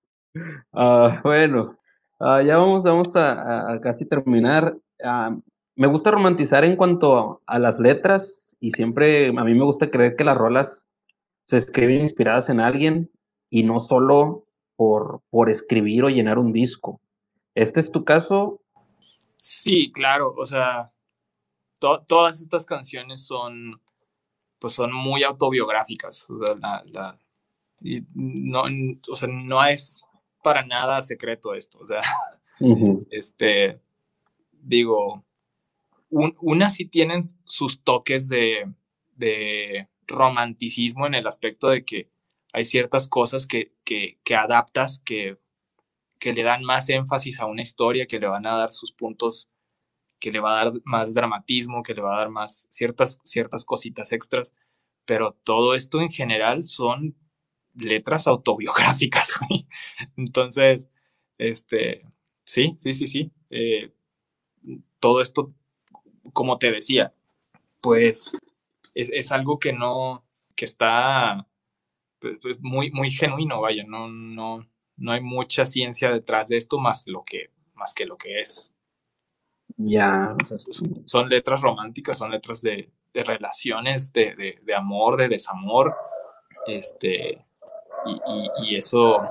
Ah, 0.72 1.20
bueno, 1.24 1.76
ah, 2.20 2.42
ya 2.42 2.58
vamos, 2.58 2.84
vamos 2.84 3.14
a, 3.14 3.78
casi 3.82 4.06
terminar. 4.06 4.76
Ah, 5.02 5.36
me 5.74 5.86
gusta 5.86 6.10
romantizar 6.10 6.64
en 6.64 6.76
cuanto 6.76 7.42
a 7.46 7.58
las 7.58 7.78
letras 7.78 8.56
y 8.60 8.70
siempre 8.70 9.28
a 9.28 9.44
mí 9.44 9.54
me 9.54 9.64
gusta 9.64 9.90
creer 9.90 10.16
que 10.16 10.24
las 10.24 10.38
rolas 10.38 10.86
se 11.44 11.58
escriben 11.58 12.00
inspiradas 12.00 12.48
en 12.48 12.60
alguien 12.60 13.10
y 13.50 13.62
no 13.62 13.80
solo 13.80 14.46
por, 14.76 15.20
por 15.30 15.50
escribir 15.50 16.04
o 16.04 16.08
llenar 16.08 16.38
un 16.38 16.52
disco. 16.52 17.00
¿Este 17.54 17.80
es 17.80 17.90
tu 17.90 18.04
caso? 18.04 18.60
Sí, 19.36 19.92
claro, 19.92 20.34
o 20.36 20.46
sea, 20.46 20.92
todas 21.78 22.40
estas 22.40 22.64
canciones 22.64 23.26
son, 23.26 23.80
pues 24.58 24.74
son 24.74 24.92
muy 24.92 25.22
autobiográficas, 25.22 26.28
o 26.30 26.38
sea, 26.38 26.82
la, 26.86 27.18
no, 28.14 28.64
o 29.10 29.16
sea, 29.16 29.28
no 29.30 29.64
es 29.64 30.04
para 30.42 30.64
nada 30.64 31.02
secreto 31.02 31.54
esto, 31.54 31.78
o 31.78 31.86
sea, 31.86 32.02
este, 33.10 33.80
digo, 34.52 35.24
unas 36.10 36.74
sí 36.74 36.86
tienen 36.86 37.22
sus 37.44 37.82
toques 37.82 38.28
de, 38.28 38.72
de, 39.16 39.88
romanticismo 40.08 41.04
en 41.08 41.14
el 41.14 41.26
aspecto 41.26 41.68
de 41.68 41.84
que 41.84 42.08
hay 42.52 42.64
ciertas 42.64 43.08
cosas 43.08 43.48
que, 43.48 43.74
que, 43.82 44.20
que 44.22 44.36
adaptas, 44.36 45.00
que, 45.00 45.36
que 46.18 46.32
le 46.32 46.42
dan 46.42 46.62
más 46.64 46.88
énfasis 46.88 47.40
a 47.40 47.46
una 47.46 47.62
historia, 47.62 48.06
que 48.06 48.20
le 48.20 48.26
van 48.26 48.46
a 48.46 48.56
dar 48.56 48.72
sus 48.72 48.92
puntos, 48.92 49.50
que 50.18 50.32
le 50.32 50.40
va 50.40 50.60
a 50.60 50.64
dar 50.64 50.74
más 50.84 51.14
dramatismo, 51.14 51.82
que 51.82 51.94
le 51.94 52.02
va 52.02 52.16
a 52.16 52.18
dar 52.20 52.30
más 52.30 52.66
ciertas, 52.70 53.20
ciertas 53.24 53.64
cositas 53.64 54.12
extras, 54.12 54.54
pero 55.04 55.32
todo 55.44 55.74
esto 55.74 56.00
en 56.00 56.10
general 56.10 56.64
son 56.64 57.16
letras 57.74 58.26
autobiográficas, 58.26 59.32
Entonces, 60.16 60.90
este, 61.38 62.06
sí, 62.44 62.74
sí, 62.78 62.92
sí, 62.92 63.06
sí. 63.06 63.32
Eh, 63.50 63.92
todo 65.00 65.20
esto, 65.20 65.54
como 66.32 66.58
te 66.58 66.72
decía, 66.72 67.14
pues 67.80 68.36
es, 68.94 69.32
algo 69.32 69.58
que 69.58 69.72
no, 69.72 70.24
que 70.56 70.64
está 70.64 71.46
pues, 72.18 72.38
muy, 72.60 72.90
muy 72.90 73.10
genuino, 73.10 73.60
vaya, 73.60 73.84
no, 73.86 74.08
no, 74.08 74.66
no 74.96 75.12
hay 75.12 75.20
mucha 75.20 75.66
ciencia 75.66 76.10
detrás 76.10 76.48
de 76.48 76.56
esto 76.56 76.78
más, 76.78 77.06
lo 77.06 77.22
que, 77.22 77.50
más 77.74 77.94
que 77.94 78.06
lo 78.06 78.16
que 78.16 78.40
es. 78.40 78.74
Ya. 79.76 80.34
son, 81.04 81.28
letras 81.28 81.60
románticas, 81.60 82.18
son 82.18 82.30
letras 82.30 82.62
de, 82.62 82.90
de 83.12 83.24
relaciones, 83.24 84.12
de, 84.12 84.34
de, 84.34 84.58
de, 84.64 84.74
amor, 84.74 85.16
de 85.16 85.28
desamor, 85.28 85.94
este, 86.66 87.36
y, 88.62 88.76
eso, 88.76 89.22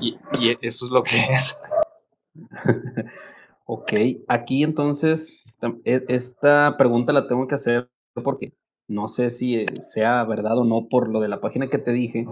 y, 0.00 0.16
eso 0.60 0.86
es 0.86 0.90
lo 0.90 1.02
que 1.02 1.16
es. 1.30 1.58
ok, 3.64 3.92
aquí 4.28 4.62
entonces, 4.62 5.36
e, 5.84 6.04
esta 6.08 6.76
pregunta 6.76 7.12
la 7.12 7.26
tengo 7.26 7.46
que 7.46 7.54
hacer 7.56 7.90
porque 8.22 8.52
no 8.88 9.08
sé 9.08 9.30
si 9.30 9.66
sea 9.80 10.22
verdad 10.24 10.58
o 10.58 10.64
no 10.64 10.88
por 10.88 11.08
lo 11.08 11.20
de 11.20 11.28
la 11.28 11.40
página 11.40 11.68
que 11.68 11.78
te 11.78 11.92
dije, 11.92 12.26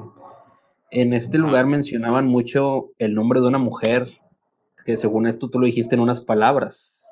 en 0.91 1.13
este 1.13 1.39
lugar 1.39 1.67
mencionaban 1.67 2.27
mucho 2.27 2.93
el 2.99 3.15
nombre 3.15 3.41
de 3.41 3.47
una 3.47 3.59
mujer, 3.59 4.09
que 4.85 4.97
según 4.97 5.27
esto 5.27 5.51
tú 5.51 5.59
lo 5.59 5.67
dijiste 5.67 5.95
en 5.95 6.01
unas 6.01 6.21
palabras. 6.21 7.05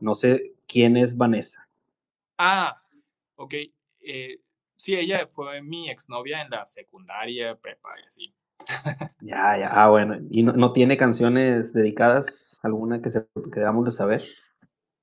No 0.00 0.14
sé 0.14 0.54
quién 0.66 0.96
es 0.96 1.16
Vanessa. 1.16 1.68
Ah, 2.38 2.82
ok. 3.36 3.54
Eh, 4.00 4.40
sí, 4.76 4.94
ella 4.94 5.26
fue 5.30 5.62
mi 5.62 5.90
exnovia 5.90 6.42
en 6.42 6.50
la 6.50 6.66
secundaria, 6.66 7.58
prepa 7.58 7.90
y 7.98 8.06
así. 8.06 8.34
ya, 9.20 9.58
ya, 9.58 9.70
ah, 9.72 9.88
bueno. 9.88 10.18
¿Y 10.30 10.42
no, 10.42 10.72
tiene 10.72 10.96
canciones 10.96 11.72
dedicadas? 11.72 12.58
¿Alguna 12.62 13.00
que, 13.00 13.10
se, 13.10 13.26
que 13.52 13.60
debamos 13.60 13.86
de 13.86 13.90
saber? 13.90 14.24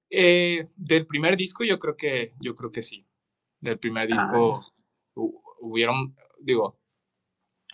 Eh, 0.09 0.69
del 0.75 1.05
primer 1.05 1.35
disco 1.35 1.63
yo 1.63 1.79
creo 1.79 1.97
que, 1.97 2.33
yo 2.39 2.55
creo 2.55 2.71
que 2.71 2.81
sí. 2.81 3.05
Del 3.59 3.79
primer 3.79 4.07
disco 4.07 4.59
ah. 4.59 5.21
hubieron, 5.61 6.15
digo, 6.39 6.79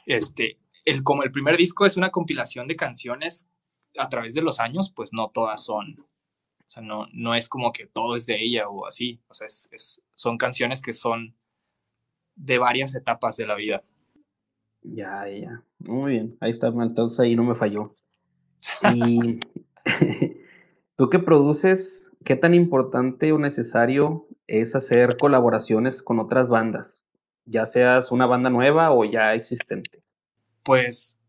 este, 0.05 0.59
el, 0.85 1.03
como 1.03 1.23
el 1.23 1.31
primer 1.31 1.57
disco 1.57 1.85
es 1.85 1.97
una 1.97 2.11
compilación 2.11 2.67
de 2.67 2.75
canciones 2.75 3.49
a 3.97 4.09
través 4.09 4.33
de 4.33 4.41
los 4.41 4.59
años, 4.59 4.91
pues 4.95 5.13
no 5.13 5.29
todas 5.33 5.63
son, 5.63 5.99
o 5.99 6.69
sea, 6.69 6.81
no, 6.81 7.07
no 7.13 7.35
es 7.35 7.47
como 7.47 7.71
que 7.71 7.85
todo 7.85 8.15
es 8.15 8.25
de 8.25 8.41
ella 8.41 8.67
o 8.69 8.85
así, 8.85 9.21
o 9.27 9.33
sea, 9.33 9.45
es, 9.45 10.01
son 10.15 10.37
canciones 10.37 10.81
que 10.81 10.93
son 10.93 11.35
de 12.35 12.57
varias 12.57 12.95
etapas 12.95 13.37
de 13.37 13.45
la 13.45 13.55
vida. 13.55 13.83
Ya, 14.81 15.27
ya, 15.29 15.63
muy 15.79 16.13
bien, 16.13 16.37
ahí 16.41 16.51
está, 16.51 16.67
entonces 16.67 17.19
ahí 17.19 17.35
no 17.35 17.43
me 17.43 17.55
falló. 17.55 17.95
Y 18.93 19.39
tú 20.97 21.09
que 21.09 21.19
produces, 21.19 22.11
¿qué 22.25 22.35
tan 22.35 22.53
importante 22.53 23.31
o 23.31 23.39
necesario 23.39 24.27
es 24.47 24.75
hacer 24.75 25.15
colaboraciones 25.17 26.01
con 26.01 26.19
otras 26.19 26.49
bandas? 26.49 26.92
Ya 27.45 27.65
seas 27.65 28.11
una 28.11 28.25
banda 28.25 28.49
nueva 28.49 28.91
o 28.91 29.05
ya 29.05 29.33
existente? 29.33 30.01
Pues 30.63 31.19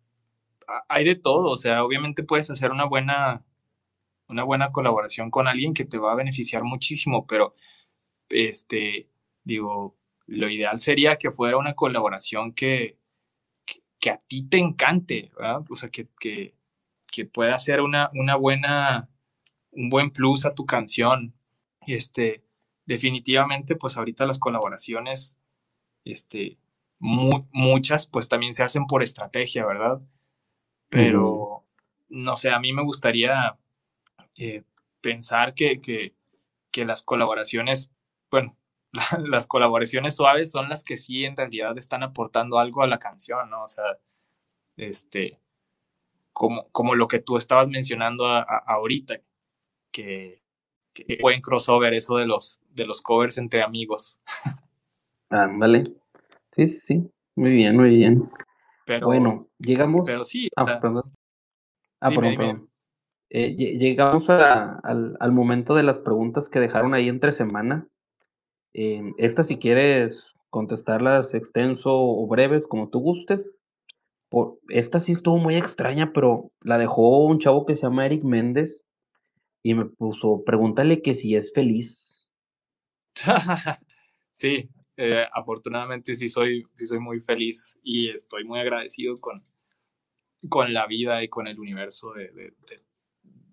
hay 0.89 1.05
de 1.05 1.15
todo, 1.17 1.51
o 1.51 1.57
sea, 1.57 1.85
obviamente 1.85 2.25
puedes 2.25 2.51
hacer 2.51 2.71
una 2.71 2.87
buena, 2.87 3.45
una 4.29 4.45
buena 4.45 4.73
colaboración 4.73 5.31
con 5.31 5.49
alguien 5.49 5.75
que 5.75 5.85
te 5.85 5.99
va 5.99 6.13
a 6.13 6.17
beneficiar 6.17 6.65
muchísimo, 6.65 7.27
pero 7.27 7.55
este, 8.31 9.09
digo, 9.45 9.97
lo 10.27 10.49
ideal 10.49 10.81
sería 10.81 11.17
que 11.17 11.31
fuera 11.31 11.57
una 11.59 11.75
colaboración 11.75 12.53
que, 12.53 12.99
que, 14.01 14.11
a 14.11 14.19
ti 14.19 14.43
te 14.49 14.59
encante, 14.59 15.31
¿verdad? 15.37 15.63
O 15.71 15.77
sea, 15.77 15.89
que, 15.89 16.09
que, 16.21 16.55
que 17.11 17.25
pueda 17.25 17.59
ser 17.59 17.81
una, 17.81 18.11
una 18.15 18.37
buena, 18.37 19.09
un 19.73 19.91
buen 19.91 20.11
plus 20.11 20.45
a 20.47 20.55
tu 20.55 20.67
canción. 20.67 21.35
Este, 21.87 22.45
definitivamente, 22.87 23.77
pues 23.77 23.97
ahorita 23.97 24.27
las 24.27 24.39
colaboraciones 24.39 25.41
este, 26.05 26.59
muchas 26.99 28.07
pues 28.07 28.29
también 28.29 28.55
se 28.55 28.63
hacen 28.63 28.87
por 28.87 29.03
estrategia, 29.03 29.67
¿verdad? 29.67 30.01
Pero, 30.89 31.65
no 32.09 32.37
sé, 32.37 32.51
a 32.51 32.61
mí 32.61 32.73
me 32.73 32.83
gustaría 32.83 33.59
eh, 34.37 34.63
pensar 35.01 35.55
que, 35.55 35.81
que, 35.81 36.15
que, 36.71 36.85
las 36.85 37.03
colaboraciones, 37.03 37.93
bueno, 38.31 38.57
las 39.27 39.47
colaboraciones 39.47 40.17
suaves 40.17 40.51
son 40.51 40.69
las 40.69 40.85
que 40.85 40.97
sí 40.97 41.25
en 41.25 41.37
realidad 41.37 41.77
están 41.79 42.03
aportando 42.03 42.59
algo 42.59 42.83
a 42.83 42.89
la 42.89 42.99
canción, 42.99 43.51
¿no? 43.51 43.65
O 43.65 43.69
sea, 43.69 43.99
este, 44.77 45.41
como, 46.33 46.69
como 46.71 46.95
lo 46.95 47.09
que 47.09 47.21
tú 47.21 47.37
estabas 47.37 47.69
mencionando 47.69 48.27
ahorita, 48.27 49.21
que, 49.91 50.43
que 50.93 51.19
buen 51.21 51.41
crossover 51.41 51.95
eso 51.95 52.17
de 52.17 52.27
los, 52.27 52.63
de 52.71 52.87
los 52.87 53.03
covers 53.03 53.39
entre 53.39 53.63
amigos. 53.63 54.21
Ándale. 55.35 55.83
Sí, 56.55 56.69
sí, 56.69 56.81
sí. 56.81 57.11
Muy 57.35 57.51
bien, 57.51 57.77
muy 57.77 57.91
bien. 57.91 58.31
Pero, 58.87 59.07
bueno, 59.07 59.47
llegamos. 59.59 60.05
Pero 60.07 60.23
sí. 60.23 60.49
Ah, 60.55 60.79
perdón. 60.81 61.13
Ah, 62.01 62.11
perdón, 62.11 62.69
eh, 63.31 63.55
llegamos 63.57 64.29
al, 64.31 65.17
al, 65.19 65.33
momento 65.33 65.75
de 65.75 65.83
las 65.83 65.99
preguntas 65.99 66.49
que 66.49 66.61
dejaron 66.61 66.95
ahí 66.95 67.09
entre 67.09 67.33
semana. 67.33 67.89
Eh, 68.75 69.13
esta, 69.19 69.43
si 69.43 69.59
quieres 69.59 70.27
contestarlas 70.51 71.35
extenso 71.35 71.91
o 71.93 72.27
breves, 72.29 72.69
como 72.69 72.91
tú 72.91 73.01
gustes. 73.01 73.51
Por, 74.29 74.59
esta 74.69 75.01
sí 75.01 75.13
estuvo 75.13 75.39
muy 75.39 75.57
extraña, 75.57 76.13
pero 76.13 76.53
la 76.61 76.79
dejó 76.79 77.25
un 77.25 77.41
chavo 77.41 77.67
que 77.67 77.75
se 77.75 77.83
llama 77.83 78.07
Eric 78.07 78.23
Méndez 78.23 78.85
y 79.65 79.75
me 79.75 79.87
puso, 79.87 80.45
pregúntale 80.45 81.03
que 81.03 81.15
si 81.15 81.35
es 81.35 81.53
feliz. 81.53 82.29
sí, 84.31 84.71
eh, 84.97 85.27
afortunadamente 85.33 86.15
sí 86.15 86.29
soy, 86.29 86.67
sí 86.73 86.87
soy 86.87 87.01
muy 87.01 87.21
feliz 87.21 87.81
y 87.83 88.09
estoy 88.09 88.45
muy 88.45 88.61
agradecido 88.61 89.17
con, 89.17 89.43
con 90.49 90.73
la 90.73 90.87
vida 90.87 91.23
y 91.23 91.29
con 91.29 91.49
el 91.49 91.59
universo 91.59 92.13
de, 92.13 92.55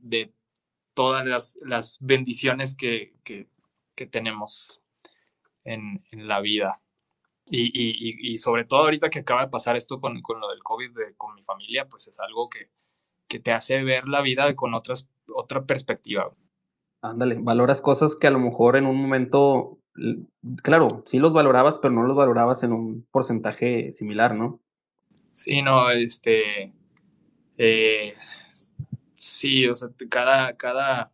de, 0.02 0.34
todas 0.94 1.26
las, 1.26 1.58
las 1.64 1.98
bendiciones 2.02 2.76
que, 2.76 3.16
que, 3.24 3.48
que, 3.96 4.06
tenemos 4.06 4.82
en, 5.64 6.04
en 6.12 6.28
la 6.28 6.42
vida. 6.42 6.82
Y, 7.50 7.72
y, 7.74 8.34
y, 8.34 8.38
sobre 8.38 8.66
todo 8.66 8.82
ahorita 8.82 9.10
que 9.10 9.20
acaba 9.20 9.46
de 9.46 9.50
pasar 9.50 9.76
esto 9.76 10.00
con, 10.00 10.22
con 10.22 10.40
lo 10.40 10.50
del 10.50 10.62
COVID 10.62 10.92
de, 10.94 11.16
con 11.16 11.34
mi 11.34 11.44
familia, 11.44 11.88
pues 11.88 12.08
es 12.08 12.20
algo 12.20 12.50
que, 12.50 12.70
que 13.28 13.40
te 13.40 13.52
hace 13.52 13.84
ver 13.84 14.08
la 14.08 14.22
vida 14.22 14.54
con 14.56 14.74
otras, 14.74 15.10
otra 15.28 15.66
perspectiva. 15.66 16.34
Ándale, 17.02 17.36
valoras 17.40 17.82
cosas 17.82 18.16
que 18.16 18.28
a 18.28 18.32
lo 18.32 18.40
mejor 18.40 18.76
en 18.76 18.86
un 18.86 18.96
momento 18.96 19.81
claro, 20.64 21.00
sí 21.06 21.20
los 21.20 21.34
valorabas, 21.34 21.78
pero 21.78 21.94
no 21.94 22.04
los 22.04 22.16
valorabas 22.16 22.64
en 22.64 22.74
un 22.74 23.08
porcentaje 23.12 23.92
similar, 23.92 24.36
¿no? 24.36 24.62
Sí, 25.32 25.62
no, 25.62 25.90
este, 25.92 26.74
eh, 27.58 28.14
sí, 29.16 29.68
o 29.68 29.76
sea, 29.76 29.90
cada, 30.10 30.58
cada, 30.58 31.12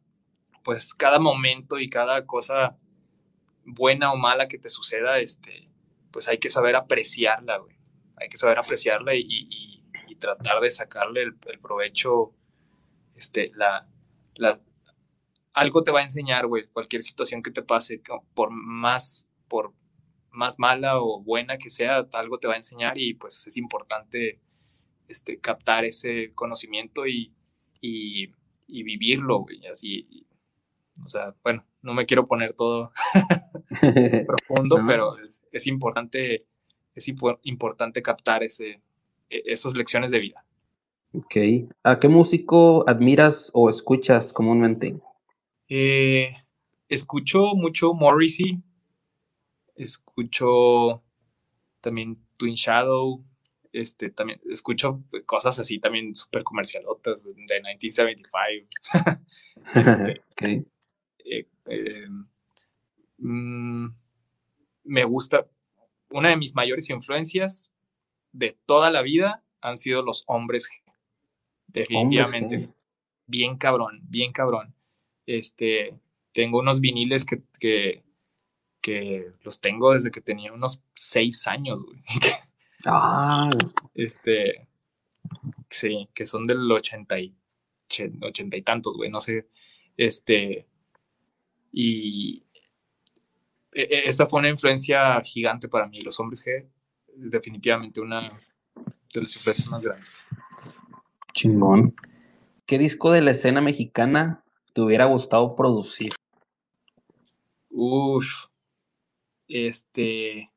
pues 0.64 0.94
cada 0.94 1.20
momento 1.20 1.80
y 1.80 1.90
cada 1.90 2.26
cosa 2.26 2.78
buena 3.64 4.12
o 4.12 4.18
mala 4.18 4.48
que 4.48 4.58
te 4.58 4.70
suceda, 4.70 5.20
este, 5.20 5.70
pues 6.12 6.28
hay 6.28 6.40
que 6.40 6.50
saber 6.50 6.76
apreciarla, 6.76 7.58
güey. 7.58 7.78
Hay 8.16 8.30
que 8.30 8.38
saber 8.38 8.58
apreciarla 8.58 9.14
y, 9.16 9.76
tratar 10.20 10.60
de 10.62 10.72
sacarle 10.72 11.22
el, 11.22 11.38
el 11.46 11.60
provecho, 11.60 12.34
este, 13.16 13.52
la, 13.54 13.88
la, 14.34 14.60
algo 15.58 15.84
te 15.84 15.92
va 15.92 16.02
a 16.02 16.04
enseñar, 16.04 16.46
güey, 16.46 16.66
cualquier 16.68 17.02
situación 17.02 17.42
que 17.42 17.50
te 17.50 17.64
pase, 17.64 18.02
por 18.36 18.52
más, 18.52 19.28
por 19.48 19.74
más 20.32 20.60
mala 20.60 21.02
o 21.02 21.20
buena 21.22 21.58
que 21.58 21.72
sea, 21.72 22.08
algo 22.14 22.38
te 22.38 22.48
va 22.48 22.54
a 22.54 22.58
enseñar 22.58 22.98
y 22.98 23.16
pues 23.16 23.48
es 23.48 23.58
importante 23.58 24.40
este, 25.08 25.40
captar 25.40 25.84
ese 25.84 26.32
conocimiento 26.36 27.08
y, 27.08 27.34
y, 27.82 28.32
vivirlo, 28.68 29.40
güey, 29.40 29.66
así. 29.66 30.28
o 31.04 31.08
sea, 31.08 31.34
bueno, 31.44 31.66
no 31.82 31.96
me 31.96 32.06
quiero 32.06 32.28
poner 32.28 32.54
todo 32.54 32.92
profundo, 34.28 34.84
pero 34.86 35.16
es, 35.52 35.66
importante, 35.66 36.38
es 36.94 37.08
importante 37.08 38.04
captar 38.04 38.44
ese, 38.44 38.84
e, 39.30 39.42
esas 39.46 39.74
lecciones 39.74 40.12
de 40.12 40.20
vida. 40.20 40.46
Ok. 41.14 41.36
¿A 41.84 42.00
qué 42.00 42.10
músico 42.10 42.88
admiras 42.88 43.50
o 43.54 43.72
escuchas 43.72 44.32
comúnmente? 44.32 45.00
Eh, 45.70 46.34
escucho 46.90 47.56
mucho 47.56 47.94
Morrissey, 47.94 48.62
escucho 49.76 51.04
también 51.82 52.16
Twin 52.38 52.56
Shadow, 52.56 53.26
este, 53.74 54.10
también 54.10 54.40
escucho 54.50 55.04
cosas 55.26 55.60
así 55.60 55.80
también 55.80 56.16
súper 56.16 56.44
comercialotas 56.44 57.24
de 57.24 57.36
1975. 57.36 58.70
este, 59.76 60.24
eh, 61.26 61.48
em, 61.66 62.28
mm, 63.18 63.96
me 64.86 65.04
gusta, 65.04 65.48
una 66.10 66.30
de 66.30 66.38
mis 66.38 66.56
mayores 66.56 66.90
influencias 66.90 67.74
de 68.32 68.58
toda 68.66 68.90
la 68.90 69.02
vida 69.02 69.44
han 69.62 69.78
sido 69.78 70.02
los 70.02 70.24
hombres 70.28 70.70
Definitivamente. 71.68 72.70
Bien 73.26 73.58
cabrón, 73.58 74.00
bien 74.04 74.32
cabrón. 74.32 74.74
Este, 75.28 76.00
tengo 76.32 76.60
unos 76.60 76.80
viniles 76.82 77.26
que, 77.26 77.44
que, 77.60 78.04
que 78.82 79.32
los 79.44 79.62
tengo 79.62 79.94
desde 79.94 80.10
que 80.10 80.22
tenía 80.22 80.54
unos 80.54 80.84
seis 80.96 81.46
años, 81.46 81.86
güey. 81.86 82.02
Ah. 82.90 83.50
Este, 83.96 84.66
sí, 85.70 86.08
que 86.14 86.26
son 86.26 86.46
del 86.46 86.72
ochenta 86.72 87.20
y, 87.20 87.36
ochenta 88.22 88.56
y 88.56 88.62
tantos, 88.62 88.96
güey, 88.96 89.10
no 89.10 89.20
sé. 89.20 89.50
Este, 89.98 90.68
y 91.72 92.46
e, 93.74 93.82
e, 93.82 94.10
esa 94.10 94.28
fue 94.28 94.40
una 94.40 94.50
influencia 94.50 95.20
gigante 95.22 95.68
para 95.68 95.88
mí. 95.88 96.00
Los 96.02 96.20
hombres 96.20 96.46
G, 96.46 96.70
definitivamente 97.30 98.00
una 98.00 98.40
de 99.14 99.22
las 99.22 99.36
influencias 99.36 99.70
más 99.70 99.84
grandes. 99.84 100.24
Chingón. 101.34 101.96
¿Qué 102.66 102.78
disco 102.78 103.12
de 103.12 103.22
la 103.22 103.32
escena 103.32 103.60
mexicana 103.60 104.46
te 104.78 104.82
hubiera 104.82 105.06
gustado 105.06 105.56
producir? 105.56 106.14
Uf. 107.72 108.46
Este. 109.48 110.52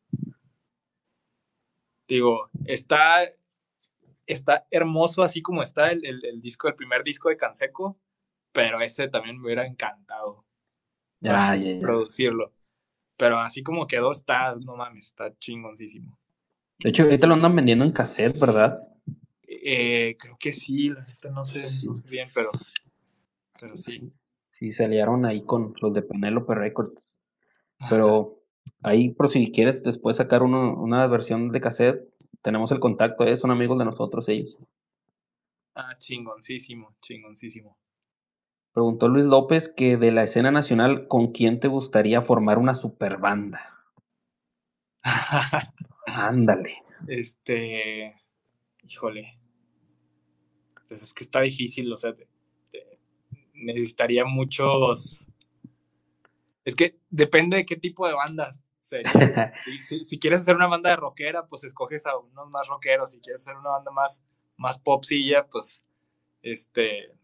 Digo, 2.06 2.50
está. 2.66 3.22
Está 4.26 4.66
hermoso 4.70 5.22
así 5.22 5.40
como 5.40 5.62
está 5.62 5.90
el, 5.90 6.04
el, 6.04 6.40
disco, 6.40 6.68
el 6.68 6.74
primer 6.74 7.02
disco 7.02 7.30
de 7.30 7.38
Canseco, 7.38 7.98
pero 8.52 8.80
ese 8.80 9.08
también 9.08 9.38
me 9.38 9.46
hubiera 9.46 9.66
encantado 9.66 10.44
producirlo. 11.80 12.52
Pero 13.16 13.38
así 13.38 13.62
como 13.62 13.88
quedó, 13.88 14.12
está, 14.12 14.54
no 14.66 14.76
mames, 14.76 15.06
está 15.06 15.36
chingoncísimo. 15.38 16.16
De 16.78 16.90
hecho, 16.90 17.04
ahorita 17.04 17.26
lo 17.26 17.34
andan 17.34 17.56
vendiendo 17.56 17.84
en 17.84 17.92
cassette, 17.92 18.38
¿verdad? 18.38 18.78
Eh, 19.48 20.16
creo 20.16 20.36
que 20.38 20.52
sí, 20.52 20.90
la 20.90 21.04
neta 21.06 21.30
no 21.30 21.44
sé, 21.44 21.60
no 21.84 21.94
sé 21.94 22.08
bien, 22.08 22.28
pero, 22.32 22.50
pero 23.60 23.76
sí. 23.76 24.12
Sí, 24.52 24.72
se 24.72 24.84
aliaron 24.84 25.24
ahí 25.24 25.42
con 25.44 25.74
los 25.80 25.94
de 25.94 26.02
Penelope 26.02 26.54
Records. 26.54 27.18
Pero 27.88 28.42
ahí, 28.82 29.08
por 29.10 29.30
si 29.30 29.50
quieres 29.50 29.82
después 29.82 30.18
sacar 30.18 30.42
una 30.42 31.06
versión 31.06 31.50
de 31.50 31.62
cassette, 31.62 32.10
tenemos 32.42 32.70
el 32.72 32.80
contacto, 32.80 33.24
¿eh? 33.24 33.36
son 33.36 33.50
amigos 33.50 33.78
de 33.78 33.86
nosotros 33.86 34.28
ellos. 34.28 34.56
Ah, 35.74 35.96
chingoncísimo, 35.96 36.94
chingoncísimo. 37.00 37.78
Preguntó 38.72 39.08
Luis 39.08 39.24
López 39.24 39.68
que 39.68 39.96
de 39.96 40.12
la 40.12 40.24
escena 40.24 40.50
nacional, 40.50 41.08
¿con 41.08 41.32
quién 41.32 41.58
te 41.58 41.68
gustaría 41.68 42.22
formar 42.22 42.58
una 42.58 42.74
super 42.74 43.18
banda? 43.18 43.60
Ándale. 46.06 46.76
Este, 47.08 48.14
híjole. 48.82 49.40
Entonces 50.82 50.86
pues 50.86 51.02
es 51.02 51.14
que 51.14 51.24
está 51.24 51.40
difícil, 51.40 51.90
o 51.90 51.96
sea, 51.96 52.14
necesitaría 53.60 54.24
muchos. 54.24 55.24
Es 56.64 56.74
que 56.74 56.98
depende 57.10 57.58
de 57.58 57.64
qué 57.66 57.76
tipo 57.76 58.06
de 58.06 58.14
banda 58.14 58.50
sería. 58.78 59.52
si, 59.80 60.04
si, 60.04 60.18
quieres 60.18 60.42
hacer 60.42 60.56
una 60.56 60.66
banda 60.66 60.90
de 60.90 60.96
rockera, 60.96 61.46
pues 61.46 61.64
escoges 61.64 62.06
a 62.06 62.16
unos 62.16 62.48
más 62.50 62.68
rockeros. 62.68 63.12
Si 63.12 63.20
quieres 63.20 63.42
hacer 63.42 63.56
una 63.56 63.70
banda 63.70 63.90
más, 63.90 64.24
más 64.56 64.80
popsilla, 64.80 65.46
pues 65.46 65.84
este 66.42 67.14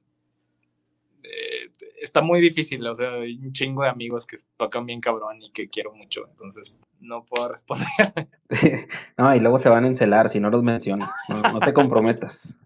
eh, 1.28 1.72
está 2.01 2.22
muy 2.22 2.41
difícil, 2.41 2.87
o 2.87 2.95
sea, 2.95 3.14
hay 3.14 3.37
un 3.39 3.53
chingo 3.53 3.82
de 3.82 3.89
amigos 3.89 4.26
que 4.26 4.37
tocan 4.57 4.87
bien 4.87 5.01
cabrón 5.01 5.43
y 5.43 5.51
que 5.51 5.68
quiero 5.68 5.93
mucho, 5.93 6.24
entonces 6.30 6.78
no 7.01 7.24
puedo 7.24 7.49
responder. 7.49 7.89
no, 9.18 9.34
y 9.34 9.41
luego 9.41 9.59
se 9.59 9.68
van 9.68 9.84
a 9.84 9.89
encelar 9.89 10.28
si 10.28 10.39
no 10.39 10.51
los 10.51 10.62
mencionas, 10.62 11.12
no, 11.28 11.59
te 11.59 11.72
comprometas. 11.72 12.57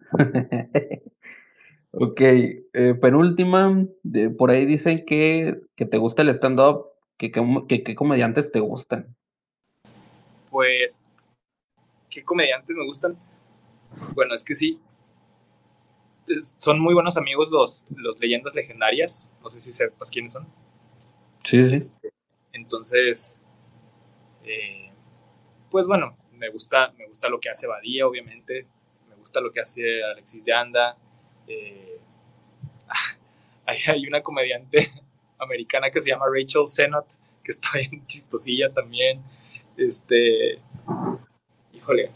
Ok, 1.92 2.20
eh, 2.20 2.94
penúltima, 3.00 3.86
por 4.38 4.50
ahí 4.50 4.66
dicen 4.66 5.04
que, 5.04 5.60
te 5.76 5.98
gusta 5.98 6.22
el 6.22 6.30
stand-up, 6.30 6.86
que 7.16 7.30
qué 7.30 7.94
comediantes 7.94 8.52
te 8.52 8.60
gustan. 8.60 9.16
Pues, 10.50 11.02
¿qué 12.08 12.24
comediantes 12.24 12.76
me 12.76 12.84
gustan? 12.84 13.18
Bueno, 14.14 14.34
es 14.34 14.44
que 14.44 14.54
sí, 14.54 14.80
son 16.58 16.80
muy 16.80 16.94
buenos 16.94 17.16
amigos 17.16 17.50
los, 17.50 17.86
los 17.96 18.18
leyendas 18.20 18.54
legendarias. 18.54 19.30
No 19.42 19.50
sé 19.50 19.60
si 19.60 19.72
sepas 19.72 20.10
quiénes 20.10 20.32
son. 20.32 20.46
Sí, 21.44 21.68
sí. 21.68 21.76
Este, 21.76 22.12
entonces, 22.52 23.40
eh, 24.44 24.92
pues 25.70 25.86
bueno, 25.86 26.16
me 26.32 26.48
gusta, 26.50 26.92
me 26.96 27.06
gusta 27.06 27.28
lo 27.28 27.40
que 27.40 27.50
hace 27.50 27.66
Badía, 27.66 28.06
obviamente. 28.06 28.66
Me 29.08 29.16
gusta 29.16 29.40
lo 29.40 29.50
que 29.50 29.60
hace 29.60 30.02
Alexis 30.04 30.44
de 30.44 30.52
Anda. 30.52 30.96
Eh, 31.50 32.00
hay, 33.66 34.06
una 34.06 34.22
comediante 34.22 34.88
americana 35.38 35.90
que 35.90 36.00
se 36.00 36.10
llama 36.10 36.26
Rachel 36.32 36.68
Sennott, 36.68 37.14
que 37.42 37.52
está 37.52 37.70
bien 37.74 38.04
chistosilla 38.06 38.72
también. 38.72 39.22
Este, 39.76 40.60
híjole, 41.72 42.08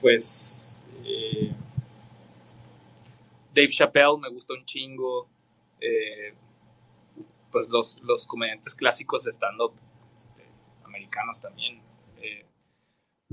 pues 0.00 0.86
eh, 1.04 1.52
Dave 3.54 3.68
Chappelle 3.68 4.18
me 4.20 4.28
gusta 4.28 4.54
un 4.54 4.64
chingo. 4.64 5.28
Eh, 5.80 6.34
pues 7.50 7.70
los, 7.70 8.26
comediantes 8.26 8.74
clásicos 8.74 9.24
de 9.24 9.32
stand-up 9.32 9.72
este, 10.14 10.44
americanos 10.84 11.40
también. 11.40 11.80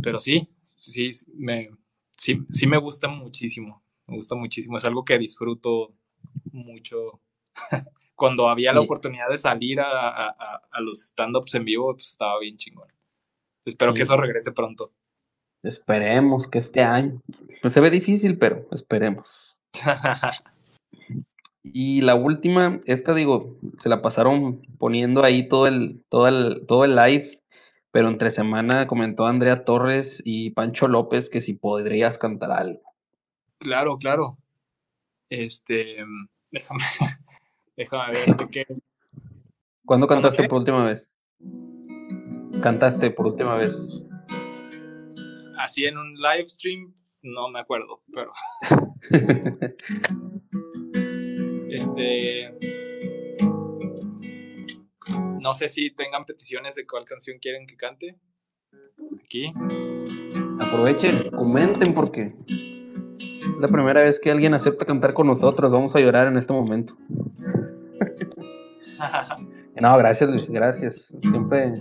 Pero 0.02 0.20
sí, 0.20 0.48
sí 0.62 1.12
me, 1.34 1.72
sí, 2.12 2.46
sí 2.50 2.68
me 2.68 2.78
gusta 2.78 3.08
muchísimo. 3.08 3.82
Me 4.08 4.18
gusta 4.18 4.36
muchísimo. 4.36 4.78
Es 4.78 4.86
algo 4.86 5.04
que 5.04 5.18
disfruto 5.18 5.94
mucho. 6.52 7.22
Cuando 8.16 8.48
había 8.48 8.72
la 8.72 8.80
oportunidad 8.80 9.28
de 9.30 9.38
salir 9.38 9.82
a, 9.82 10.28
a, 10.30 10.82
los 10.82 11.02
stand-ups 11.02 11.56
en 11.56 11.66
vivo, 11.66 11.94
pues 11.94 12.12
estaba 12.12 12.40
bien 12.40 12.56
chingón. 12.56 12.88
Espero 13.66 13.94
que 13.94 14.04
eso 14.04 14.16
regrese 14.16 14.54
pronto. 14.54 14.94
Esperemos 15.64 16.48
que 16.48 16.60
este 16.60 16.82
año. 16.82 17.22
No 17.62 17.70
se 17.70 17.82
ve 17.82 17.90
difícil, 17.90 18.38
pero 18.38 18.68
esperemos. 18.72 19.28
y 21.64 22.02
la 22.02 22.16
última, 22.16 22.80
esta 22.86 23.14
digo, 23.14 23.58
se 23.80 23.90
la 23.90 24.02
pasaron 24.02 24.62
poniendo 24.78 25.24
ahí 25.24 25.50
todo 25.50 25.68
el, 25.68 26.06
todo 26.08 26.28
el, 26.30 26.66
todo 26.68 26.86
el 26.86 26.96
live, 26.96 27.42
pero 27.92 28.08
entre 28.08 28.32
semana 28.32 28.88
comentó 28.88 29.26
Andrea 29.26 29.66
Torres 29.66 30.22
y 30.24 30.52
Pancho 30.52 30.88
López 30.88 31.30
que 31.30 31.42
si 31.42 31.56
podrías 31.56 32.18
cantar 32.18 32.52
algo. 32.52 32.95
Claro, 33.60 33.98
claro. 33.98 34.38
Este, 35.30 36.04
déjame, 36.52 36.84
déjame 37.76 38.14
ver 38.14 38.36
qué. 38.52 38.66
¿Cuándo 39.86 40.08
cantaste 40.08 40.48
por 40.48 40.60
última 40.60 40.86
vez? 40.86 41.10
¿Cantaste 42.62 43.12
por 43.12 43.28
última 43.28 43.56
vez? 43.56 44.12
Así 45.58 45.86
en 45.86 45.98
un 45.98 46.16
live 46.16 46.48
stream, 46.48 46.94
no 47.22 47.50
me 47.50 47.60
acuerdo, 47.60 48.02
pero. 48.14 48.34
este. 51.70 52.58
No 55.40 55.54
sé 55.54 55.70
si 55.70 55.92
tengan 55.92 56.26
peticiones 56.26 56.76
de 56.76 56.88
cuál 56.88 57.06
canción 57.06 57.38
quieren 57.40 57.68
que 57.68 57.78
cante. 57.78 58.18
Aquí. 59.20 59.54
Aprovechen, 60.60 61.30
comenten 61.30 61.94
porque 61.94 62.34
la 63.60 63.68
primera 63.68 64.04
vez 64.04 64.20
que 64.20 64.32
alguien 64.32 64.54
acepta 64.54 64.86
cantar 64.86 65.14
con 65.14 65.28
nosotros. 65.28 65.72
Vamos 65.72 65.96
a 65.96 66.00
llorar 66.00 66.28
en 66.28 66.38
este 66.38 66.54
momento. 66.54 66.96
no, 69.82 69.98
gracias 69.98 70.30
Luis, 70.30 70.50
gracias. 70.50 71.16
Siempre 71.22 71.72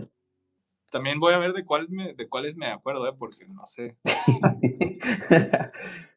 también 0.95 1.19
voy 1.19 1.35
a 1.35 1.39
ver 1.39 1.55
de, 1.55 1.65
cuál 1.65 1.89
de 1.89 2.29
cuáles 2.29 2.57
me 2.57 2.69
acuerdo, 2.69 3.09
¿eh? 3.09 3.15
porque 3.19 3.49
no 3.49 3.67
sé. 3.67 3.97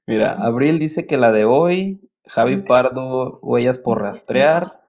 Mira, 0.05 0.35
Abril 0.37 0.77
dice 0.77 1.07
que 1.07 1.17
la 1.17 1.31
de 1.31 1.45
hoy, 1.45 1.99
Javi 2.27 2.61
Pardo, 2.61 3.39
Huellas 3.41 3.79
por 3.79 4.03
Rastrear, 4.03 4.83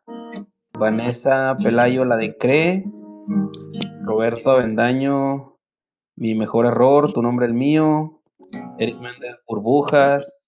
Vanessa 0.79 1.57
Pelayo, 1.63 2.05
la 2.05 2.17
de 2.17 2.37
Cree, 2.37 2.85
Roberto 4.03 4.51
Avendaño, 4.51 5.57
Mi 6.17 6.35
Mejor 6.35 6.67
Error, 6.67 7.11
Tu 7.11 7.23
Nombre 7.23 7.47
el 7.47 7.55
Mío, 7.55 8.21
Eric 8.79 9.01
Méndez, 9.01 9.37
Burbujas, 9.49 10.48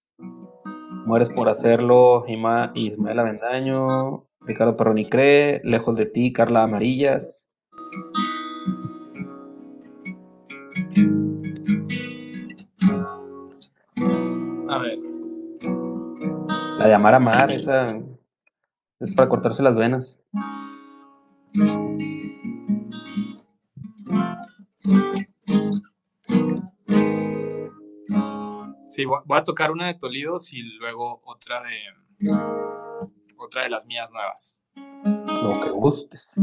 Mueres 1.05 1.29
por 1.29 1.49
Hacerlo, 1.49 2.25
Ismael 2.27 3.19
Avendaño, 3.19 4.27
Ricardo 4.41 4.75
Perroni 4.75 5.05
Cree, 5.05 5.61
Lejos 5.63 5.95
de 5.95 6.05
Ti, 6.05 6.31
Carla 6.31 6.63
Amarillas. 6.63 7.51
A 14.69 14.77
ver. 14.77 14.97
La 16.79 16.87
de 16.87 16.93
Amar 16.93 17.15
Amar, 17.15 17.51
esa 17.51 17.95
es 18.99 19.15
para 19.15 19.29
cortarse 19.29 19.63
las 19.63 19.75
venas. 19.75 20.23
Sí, 28.91 29.05
voy 29.05 29.21
a 29.29 29.43
tocar 29.45 29.71
una 29.71 29.87
de 29.87 29.93
Tolidos 29.93 30.51
y 30.51 30.63
luego 30.63 31.21
otra 31.23 31.63
de 31.63 31.79
otra 33.37 33.63
de 33.63 33.69
las 33.69 33.87
mías 33.87 34.11
nuevas. 34.11 34.57
Lo 34.75 35.61
que 35.63 35.69
gustes. 35.69 36.33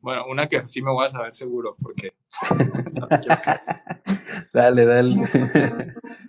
Bueno, 0.00 0.26
una 0.30 0.46
que 0.46 0.62
sí 0.62 0.80
me 0.80 0.92
voy 0.92 1.06
a 1.06 1.08
saber 1.08 1.32
seguro, 1.32 1.76
porque. 1.82 2.14
dale, 4.52 4.86
dale. 4.86 5.16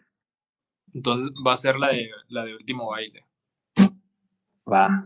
Entonces 0.93 1.31
va 1.45 1.53
a 1.53 1.57
ser 1.57 1.77
la 1.77 1.89
de, 1.89 2.09
la 2.27 2.45
de 2.45 2.53
último 2.55 2.89
baile. 2.89 3.25
Va. 4.71 5.05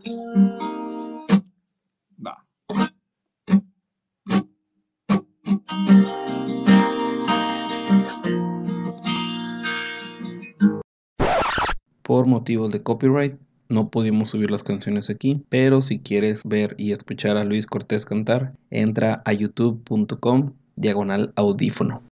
Va. 2.26 2.46
Por 12.02 12.28
motivos 12.28 12.72
de 12.72 12.84
copyright, 12.84 13.40
no 13.70 13.90
pudimos 13.90 14.30
subir 14.30 14.52
las 14.52 14.64
canciones 14.64 15.10
aquí, 15.10 15.44
pero 15.50 15.82
si 15.82 16.00
quieres 16.00 16.44
ver 16.44 16.76
y 16.78 16.92
escuchar 16.92 17.38
a 17.38 17.44
Luis 17.44 17.66
Cortés 17.66 18.06
cantar, 18.06 18.54
entra 18.70 19.22
a 19.26 19.34
youtube.com 19.34 20.54
diagonal 20.76 21.34
audífono. 21.36 22.04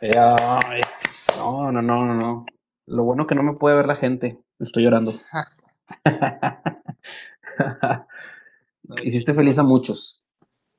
No, 0.00 1.72
no, 1.72 1.82
no, 1.82 2.14
no, 2.14 2.44
Lo 2.86 3.02
bueno 3.02 3.26
que 3.26 3.34
no 3.34 3.42
me 3.42 3.54
puede 3.54 3.76
ver 3.76 3.86
la 3.86 3.96
gente. 3.96 4.38
Estoy 4.60 4.84
llorando. 4.84 5.12
Hiciste 9.04 9.34
feliz 9.34 9.58
a 9.58 9.64
muchos. 9.64 10.22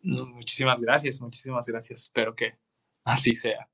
muchísimas 0.02 0.82
gracias, 0.82 1.22
muchísimas 1.22 1.68
gracias. 1.68 2.04
Espero 2.04 2.34
que 2.34 2.54
así 3.04 3.36
sea. 3.36 3.68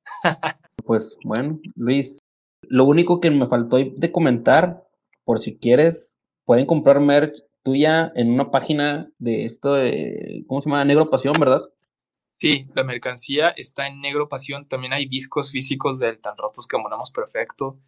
pues 0.83 1.15
bueno, 1.23 1.59
Luis, 1.75 2.23
lo 2.63 2.85
único 2.85 3.19
que 3.19 3.29
me 3.29 3.47
faltó 3.47 3.77
de 3.77 4.11
comentar, 4.11 4.83
por 5.23 5.39
si 5.39 5.57
quieres, 5.57 6.17
pueden 6.45 6.65
comprar 6.65 6.99
merch 6.99 7.43
tuya 7.63 8.11
en 8.15 8.31
una 8.31 8.49
página 8.49 9.11
de 9.19 9.45
esto 9.45 9.73
de, 9.73 10.43
¿cómo 10.47 10.61
se 10.61 10.69
llama? 10.69 10.85
Negro 10.85 11.09
Pasión, 11.09 11.35
¿verdad? 11.39 11.61
Sí, 12.37 12.67
la 12.75 12.83
mercancía 12.83 13.49
está 13.49 13.87
en 13.87 14.01
Negro 14.01 14.27
Pasión. 14.27 14.67
También 14.67 14.93
hay 14.93 15.05
discos 15.05 15.51
físicos 15.51 15.99
del 15.99 16.19
Tan 16.19 16.37
Rotos 16.37 16.67
que 16.67 16.77
Monamos 16.77 17.11
Perfecto. 17.11 17.79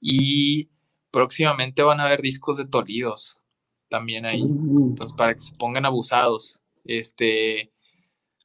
Y 0.00 0.70
próximamente 1.10 1.82
van 1.82 2.00
a 2.00 2.04
haber 2.04 2.20
discos 2.20 2.56
de 2.56 2.66
Tolidos 2.66 3.42
también 3.88 4.26
ahí. 4.26 4.44
Mm. 4.44 4.90
Entonces, 4.90 5.16
para 5.16 5.34
que 5.34 5.40
se 5.40 5.54
pongan 5.56 5.86
abusados. 5.86 6.60
Este, 6.84 7.72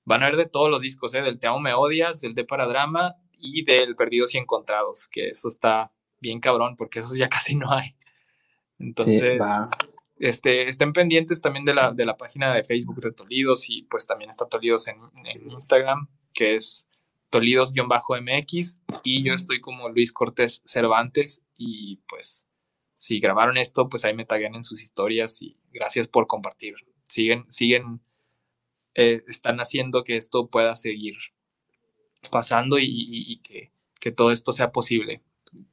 van 0.06 0.24
a 0.24 0.28
ver 0.28 0.38
de 0.38 0.46
todos 0.46 0.70
los 0.70 0.82
discos, 0.82 1.14
¿eh? 1.14 1.22
Del 1.22 1.40
Te 1.40 1.48
Amo 1.48 1.60
Me 1.60 1.74
Odias, 1.74 2.22
del 2.22 2.34
De 2.34 2.44
Paradrama 2.44 3.18
y 3.38 3.64
del 3.66 3.96
Perdidos 3.96 4.34
y 4.36 4.38
Encontrados, 4.38 5.08
que 5.08 5.28
eso 5.28 5.48
está 5.48 5.92
bien 6.20 6.40
cabrón, 6.40 6.76
porque 6.76 7.00
esos 7.00 7.18
ya 7.18 7.30
casi 7.30 7.56
no 7.56 7.72
hay. 7.72 7.96
Entonces, 8.80 9.44
este, 10.22 10.70
estén 10.70 10.94
pendientes 10.94 11.42
también 11.42 11.66
de 11.66 11.74
la, 11.74 11.92
de 11.92 12.06
la 12.06 12.16
página 12.16 12.54
de 12.54 12.64
Facebook 12.64 13.02
de 13.02 13.12
Tolidos 13.12 13.72
y 13.72 13.82
pues 13.84 14.06
también 14.06 14.30
está 14.30 14.46
Tolidos 14.46 14.88
en, 14.88 14.98
Instagram, 15.50 16.10
que 16.32 16.54
es 16.54 16.88
Tolidos-MX 17.32 18.82
y 19.04 19.24
yo 19.24 19.34
estoy 19.34 19.62
como 19.62 19.90
Luis 19.90 20.14
Cortés 20.14 20.62
Cervantes 20.66 21.42
y 21.58 21.98
pues 22.08 22.48
si 22.94 23.20
grabaron 23.20 23.58
esto, 23.58 23.90
pues 23.90 24.06
ahí 24.06 24.14
me 24.14 24.26
taguean 24.26 24.54
en 24.54 24.64
sus 24.64 24.84
historias 24.84 25.42
y 25.42 25.58
gracias 25.74 26.08
por 26.08 26.28
compartir. 26.28 26.76
Siguen, 27.10 27.44
siguen, 27.50 28.00
eh, 28.94 29.24
están 29.28 29.60
haciendo 29.60 30.04
que 30.04 30.18
esto 30.18 30.50
pueda 30.50 30.76
seguir 30.76 31.18
pasando 32.30 32.78
y, 32.80 33.42
que, 33.44 33.72
que, 34.00 34.12
todo 34.12 34.32
esto 34.32 34.54
sea 34.54 34.72
posible 34.72 35.24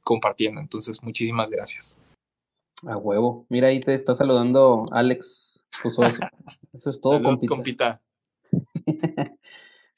compartiendo. 0.01 0.59
Entonces, 0.59 1.03
muchísimas 1.03 1.51
gracias. 1.51 1.99
A 2.85 2.97
huevo. 2.97 3.45
Mira, 3.49 3.67
ahí 3.67 3.79
te 3.81 3.93
está 3.93 4.15
saludando 4.15 4.85
Alex 4.91 5.63
Eso, 5.83 6.01
eso 6.73 6.89
es 6.89 7.01
todo, 7.01 7.39
compita. 7.47 7.95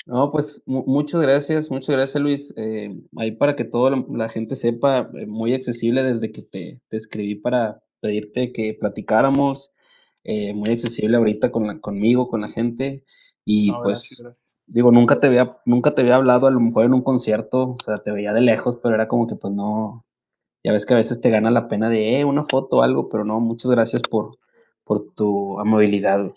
no, 0.05 0.31
pues 0.31 0.61
muchas 0.65 1.21
gracias, 1.21 1.69
muchas 1.69 1.95
gracias 1.95 2.21
Luis. 2.21 2.53
Eh, 2.57 2.95
ahí 3.17 3.31
para 3.31 3.55
que 3.55 3.63
toda 3.63 4.03
la, 4.09 4.29
gente 4.29 4.55
sepa, 4.55 5.09
eh, 5.13 5.25
muy 5.25 5.53
accesible 5.53 6.03
desde 6.03 6.31
que 6.31 6.41
te, 6.41 6.81
te, 6.87 6.97
escribí 6.97 7.35
para 7.35 7.81
pedirte 7.99 8.51
que 8.51 8.73
platicáramos. 8.73 9.71
Eh, 10.23 10.53
muy 10.53 10.69
accesible 10.69 11.17
ahorita 11.17 11.51
con 11.51 11.67
la, 11.67 11.79
conmigo, 11.79 12.27
con 12.27 12.41
la 12.41 12.49
gente. 12.49 13.03
Y 13.43 13.71
pues, 13.71 14.23
digo, 14.67 14.91
nunca 14.91 15.19
te 15.19 15.27
había, 15.27 15.57
nunca 15.65 15.95
te 15.95 16.01
había 16.01 16.15
hablado 16.15 16.47
a 16.47 16.51
lo 16.51 16.59
mejor 16.59 16.85
en 16.85 16.93
un 16.93 17.01
concierto, 17.01 17.71
o 17.71 17.77
sea, 17.83 17.97
te 17.97 18.11
veía 18.11 18.33
de 18.33 18.41
lejos, 18.41 18.77
pero 18.81 18.93
era 18.93 19.07
como 19.07 19.25
que 19.27 19.35
pues 19.35 19.51
no, 19.53 20.05
ya 20.63 20.71
ves 20.71 20.85
que 20.85 20.93
a 20.93 20.97
veces 20.97 21.19
te 21.19 21.29
gana 21.29 21.51
la 21.51 21.67
pena 21.67 21.89
de, 21.89 22.19
eh, 22.19 22.25
una 22.25 22.45
foto 22.45 22.77
o 22.77 22.81
algo, 22.83 23.09
pero 23.09 23.25
no, 23.25 23.39
muchas 23.39 23.71
gracias 23.71 24.01
por, 24.01 24.37
por 24.83 25.13
tu 25.13 25.59
amabilidad. 25.59 26.33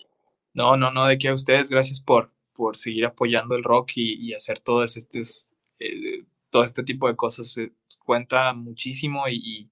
No, 0.53 0.77
no, 0.77 0.91
no, 0.91 1.05
de 1.05 1.17
que 1.17 1.29
a 1.29 1.33
ustedes, 1.33 1.69
gracias 1.69 2.01
por, 2.01 2.31
por 2.53 2.77
seguir 2.77 3.05
apoyando 3.05 3.55
el 3.55 3.63
rock 3.63 3.91
y, 3.95 4.33
hacer 4.33 4.59
todo 4.59 4.83
este, 4.83 5.21
eh, 5.79 6.25
todo 6.49 6.63
este 6.63 6.83
tipo 6.83 7.07
de 7.07 7.15
cosas. 7.15 7.55
cuenta 8.05 8.53
muchísimo 8.53 9.27
y, 9.29 9.69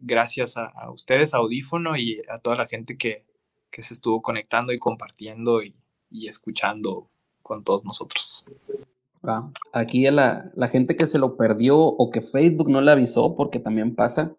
gracias 0.00 0.56
a, 0.56 0.90
ustedes, 0.90 1.34
Audífono, 1.34 1.96
y 1.96 2.22
a 2.28 2.38
toda 2.38 2.56
la 2.56 2.66
gente 2.66 2.96
que, 2.96 3.24
que 3.70 3.82
se 3.82 3.94
estuvo 3.94 4.22
conectando 4.22 4.72
y 4.72 4.78
compartiendo 4.78 5.62
y, 5.62 5.74
y 6.10 6.28
escuchando 6.28 7.08
con 7.42 7.64
todos 7.64 7.84
nosotros. 7.84 8.46
Aquí 9.72 10.06
a 10.06 10.12
la, 10.12 10.50
la, 10.54 10.68
gente 10.68 10.96
que 10.96 11.06
se 11.06 11.18
lo 11.18 11.36
perdió 11.36 11.78
o 11.78 12.10
que 12.10 12.22
Facebook 12.22 12.68
no 12.68 12.80
le 12.80 12.92
avisó, 12.92 13.34
porque 13.34 13.58
también 13.58 13.94
pasa, 13.94 14.36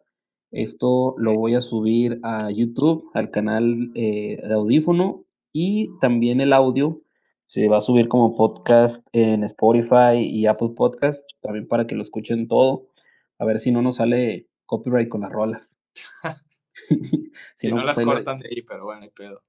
esto 0.51 1.15
lo 1.17 1.33
voy 1.35 1.55
a 1.55 1.61
subir 1.61 2.19
a 2.23 2.49
YouTube, 2.51 3.09
al 3.13 3.31
canal 3.31 3.91
eh, 3.95 4.39
de 4.41 4.53
audífono 4.53 5.25
y 5.51 5.89
también 5.99 6.39
el 6.39 6.53
audio 6.53 7.01
se 7.47 7.67
va 7.67 7.77
a 7.77 7.81
subir 7.81 8.07
como 8.07 8.35
podcast 8.35 9.05
en 9.13 9.43
Spotify 9.43 10.17
y 10.19 10.47
Apple 10.47 10.71
Podcast, 10.75 11.29
también 11.41 11.67
para 11.67 11.87
que 11.87 11.95
lo 11.95 12.03
escuchen 12.03 12.47
todo, 12.47 12.87
a 13.39 13.45
ver 13.45 13.59
si 13.59 13.71
no 13.71 13.81
nos 13.81 13.97
sale 13.97 14.47
copyright 14.65 15.09
con 15.09 15.21
las 15.21 15.31
rolas. 15.31 15.75
si, 17.55 17.67
no, 17.69 17.75
pues 17.75 17.85
las 17.85 17.99
cortan 17.99 18.39
de 18.39 18.49
ahí, 18.49 18.61
pero 18.61 18.85
bueno, 18.85 19.03
hay 19.03 19.09
pedo. 19.09 19.41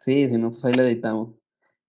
Sí, 0.00 0.28
si 0.28 0.38
no, 0.38 0.50
pues 0.50 0.64
ahí 0.64 0.74
le 0.74 0.82
editamos. 0.84 1.39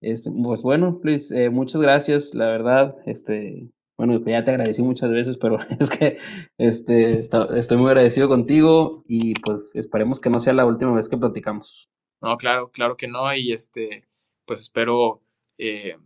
Este, 0.02 0.32
pues 0.32 0.64
bueno, 0.64 1.00
Luis, 1.04 1.32
eh, 1.32 1.52
muchas 1.52 1.80
gracias, 1.80 2.34
la 2.34 2.48
verdad, 2.48 2.98
este, 3.06 3.70
bueno, 3.98 4.20
ya 4.26 4.44
te 4.44 4.50
agradecí 4.50 4.82
muchas 4.82 5.12
veces, 5.12 5.38
pero 5.38 5.60
es 5.80 5.90
que 5.92 6.18
este, 6.58 7.30
estoy 7.56 7.78
muy 7.78 7.88
agradecido 7.90 8.28
contigo 8.28 9.04
y 9.08 9.36
pues 9.36 9.76
esperemos 9.76 10.20
que 10.20 10.32
no 10.32 10.40
sea 10.40 10.54
la 10.54 10.66
última 10.66 10.96
vez 10.96 11.08
que 11.08 11.18
platicamos. 11.18 11.88
No, 12.20 12.36
claro, 12.38 12.72
claro 12.72 12.98
que 12.98 13.08
no, 13.08 13.34
y 13.36 13.52
este, 13.52 14.08
pues 14.46 14.62
espero 14.62 15.22
eh, 15.60 15.98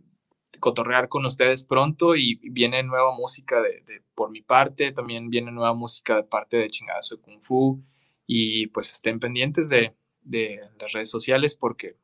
cotorrear 0.60 1.08
con 1.08 1.24
ustedes 1.24 1.64
pronto 1.64 2.16
y 2.16 2.38
viene 2.50 2.82
nueva 2.82 3.16
música 3.16 3.62
de, 3.62 3.82
por 4.14 4.30
mi 4.30 4.42
parte, 4.42 4.92
también 4.92 5.30
viene 5.30 5.52
nueva 5.52 5.72
música 5.72 6.16
de 6.16 6.24
parte 6.24 6.58
de 6.58 6.68
Chingazo 6.68 7.16
de 7.16 7.22
Kung 7.22 7.42
Fu 7.42 7.82
y 8.26 8.66
pues 8.66 8.92
estén 8.92 9.20
pendientes 9.20 9.70
de, 9.70 9.96
de 10.20 10.60
las 10.78 10.92
redes 10.92 11.08
sociales 11.08 11.54
porque 11.54 11.96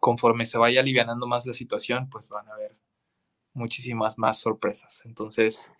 conforme 0.00 0.46
se 0.46 0.58
vaya 0.58 0.80
alivianando 0.80 1.26
más 1.26 1.46
la 1.46 1.54
situación, 1.54 2.08
pues 2.10 2.28
van 2.28 2.48
a 2.48 2.52
haber 2.52 2.76
muchísimas 3.54 4.18
más 4.18 4.40
sorpresas. 4.40 5.04
Entonces, 5.04 5.72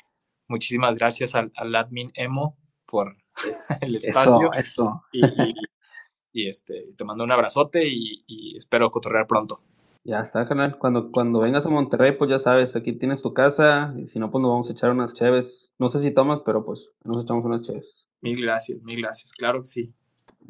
muchísimas 0.48 0.94
gracias 0.94 1.34
al, 1.34 1.52
admin 1.56 2.10
Emo 2.14 2.56
por 2.86 3.16
el 3.80 3.96
espacio. 3.96 4.52
Eso, 4.52 5.02
Y, 6.32 6.46
este, 6.46 6.94
te 6.96 7.04
mando 7.04 7.24
un 7.24 7.32
abrazote 7.32 7.88
y, 7.88 8.56
espero 8.56 8.90
cotorrear 8.90 9.26
pronto. 9.26 9.60
Ya 10.04 10.20
está, 10.20 10.46
canal. 10.46 10.78
Cuando, 10.78 11.10
cuando 11.10 11.40
vengas 11.40 11.66
a 11.66 11.70
Monterrey, 11.70 12.16
pues 12.16 12.30
ya 12.30 12.38
sabes, 12.38 12.76
aquí 12.76 12.92
tienes 12.92 13.20
tu 13.20 13.34
casa. 13.34 13.94
Y 13.98 14.06
si 14.06 14.18
no, 14.18 14.30
pues 14.30 14.40
nos 14.40 14.52
vamos 14.52 14.70
a 14.70 14.72
echar 14.72 14.90
unas 14.90 15.12
cheves. 15.12 15.72
No 15.78 15.88
sé 15.88 16.00
si 16.00 16.12
tomas, 16.12 16.40
pero 16.40 16.64
pues 16.64 16.88
nos 17.04 17.22
echamos 17.22 17.44
unas 17.44 17.62
cheves. 17.62 18.08
Mil 18.22 18.40
gracias, 18.40 18.80
mil 18.82 19.02
gracias. 19.02 19.32
Claro 19.32 19.60
que 19.60 19.66
sí. 19.66 19.94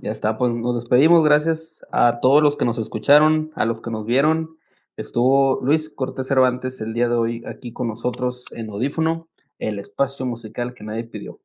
Ya 0.01 0.13
está, 0.13 0.39
pues 0.39 0.55
nos 0.55 0.77
despedimos. 0.77 1.25
Gracias 1.25 1.85
a 1.91 2.21
todos 2.21 2.41
los 2.41 2.57
que 2.57 2.65
nos 2.65 2.79
escucharon, 2.79 3.51
a 3.57 3.65
los 3.65 3.83
que 3.83 3.91
nos 3.91 4.07
vieron. 4.07 4.57
Estuvo 4.97 5.61
Luis 5.61 5.91
Cortés 5.91 6.29
Cervantes 6.29 6.81
el 6.81 6.95
día 6.95 7.09
de 7.09 7.17
hoy 7.17 7.43
aquí 7.45 7.73
con 7.73 7.89
nosotros 7.89 8.45
en 8.53 8.71
Audífono, 8.71 9.29
el 9.59 9.81
espacio 9.81 10.25
musical 10.25 10.75
que 10.75 10.85
nadie 10.85 11.05
pidió. 11.05 11.41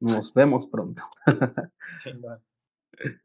Nos 0.00 0.34
vemos 0.34 0.66
pronto. 0.66 1.02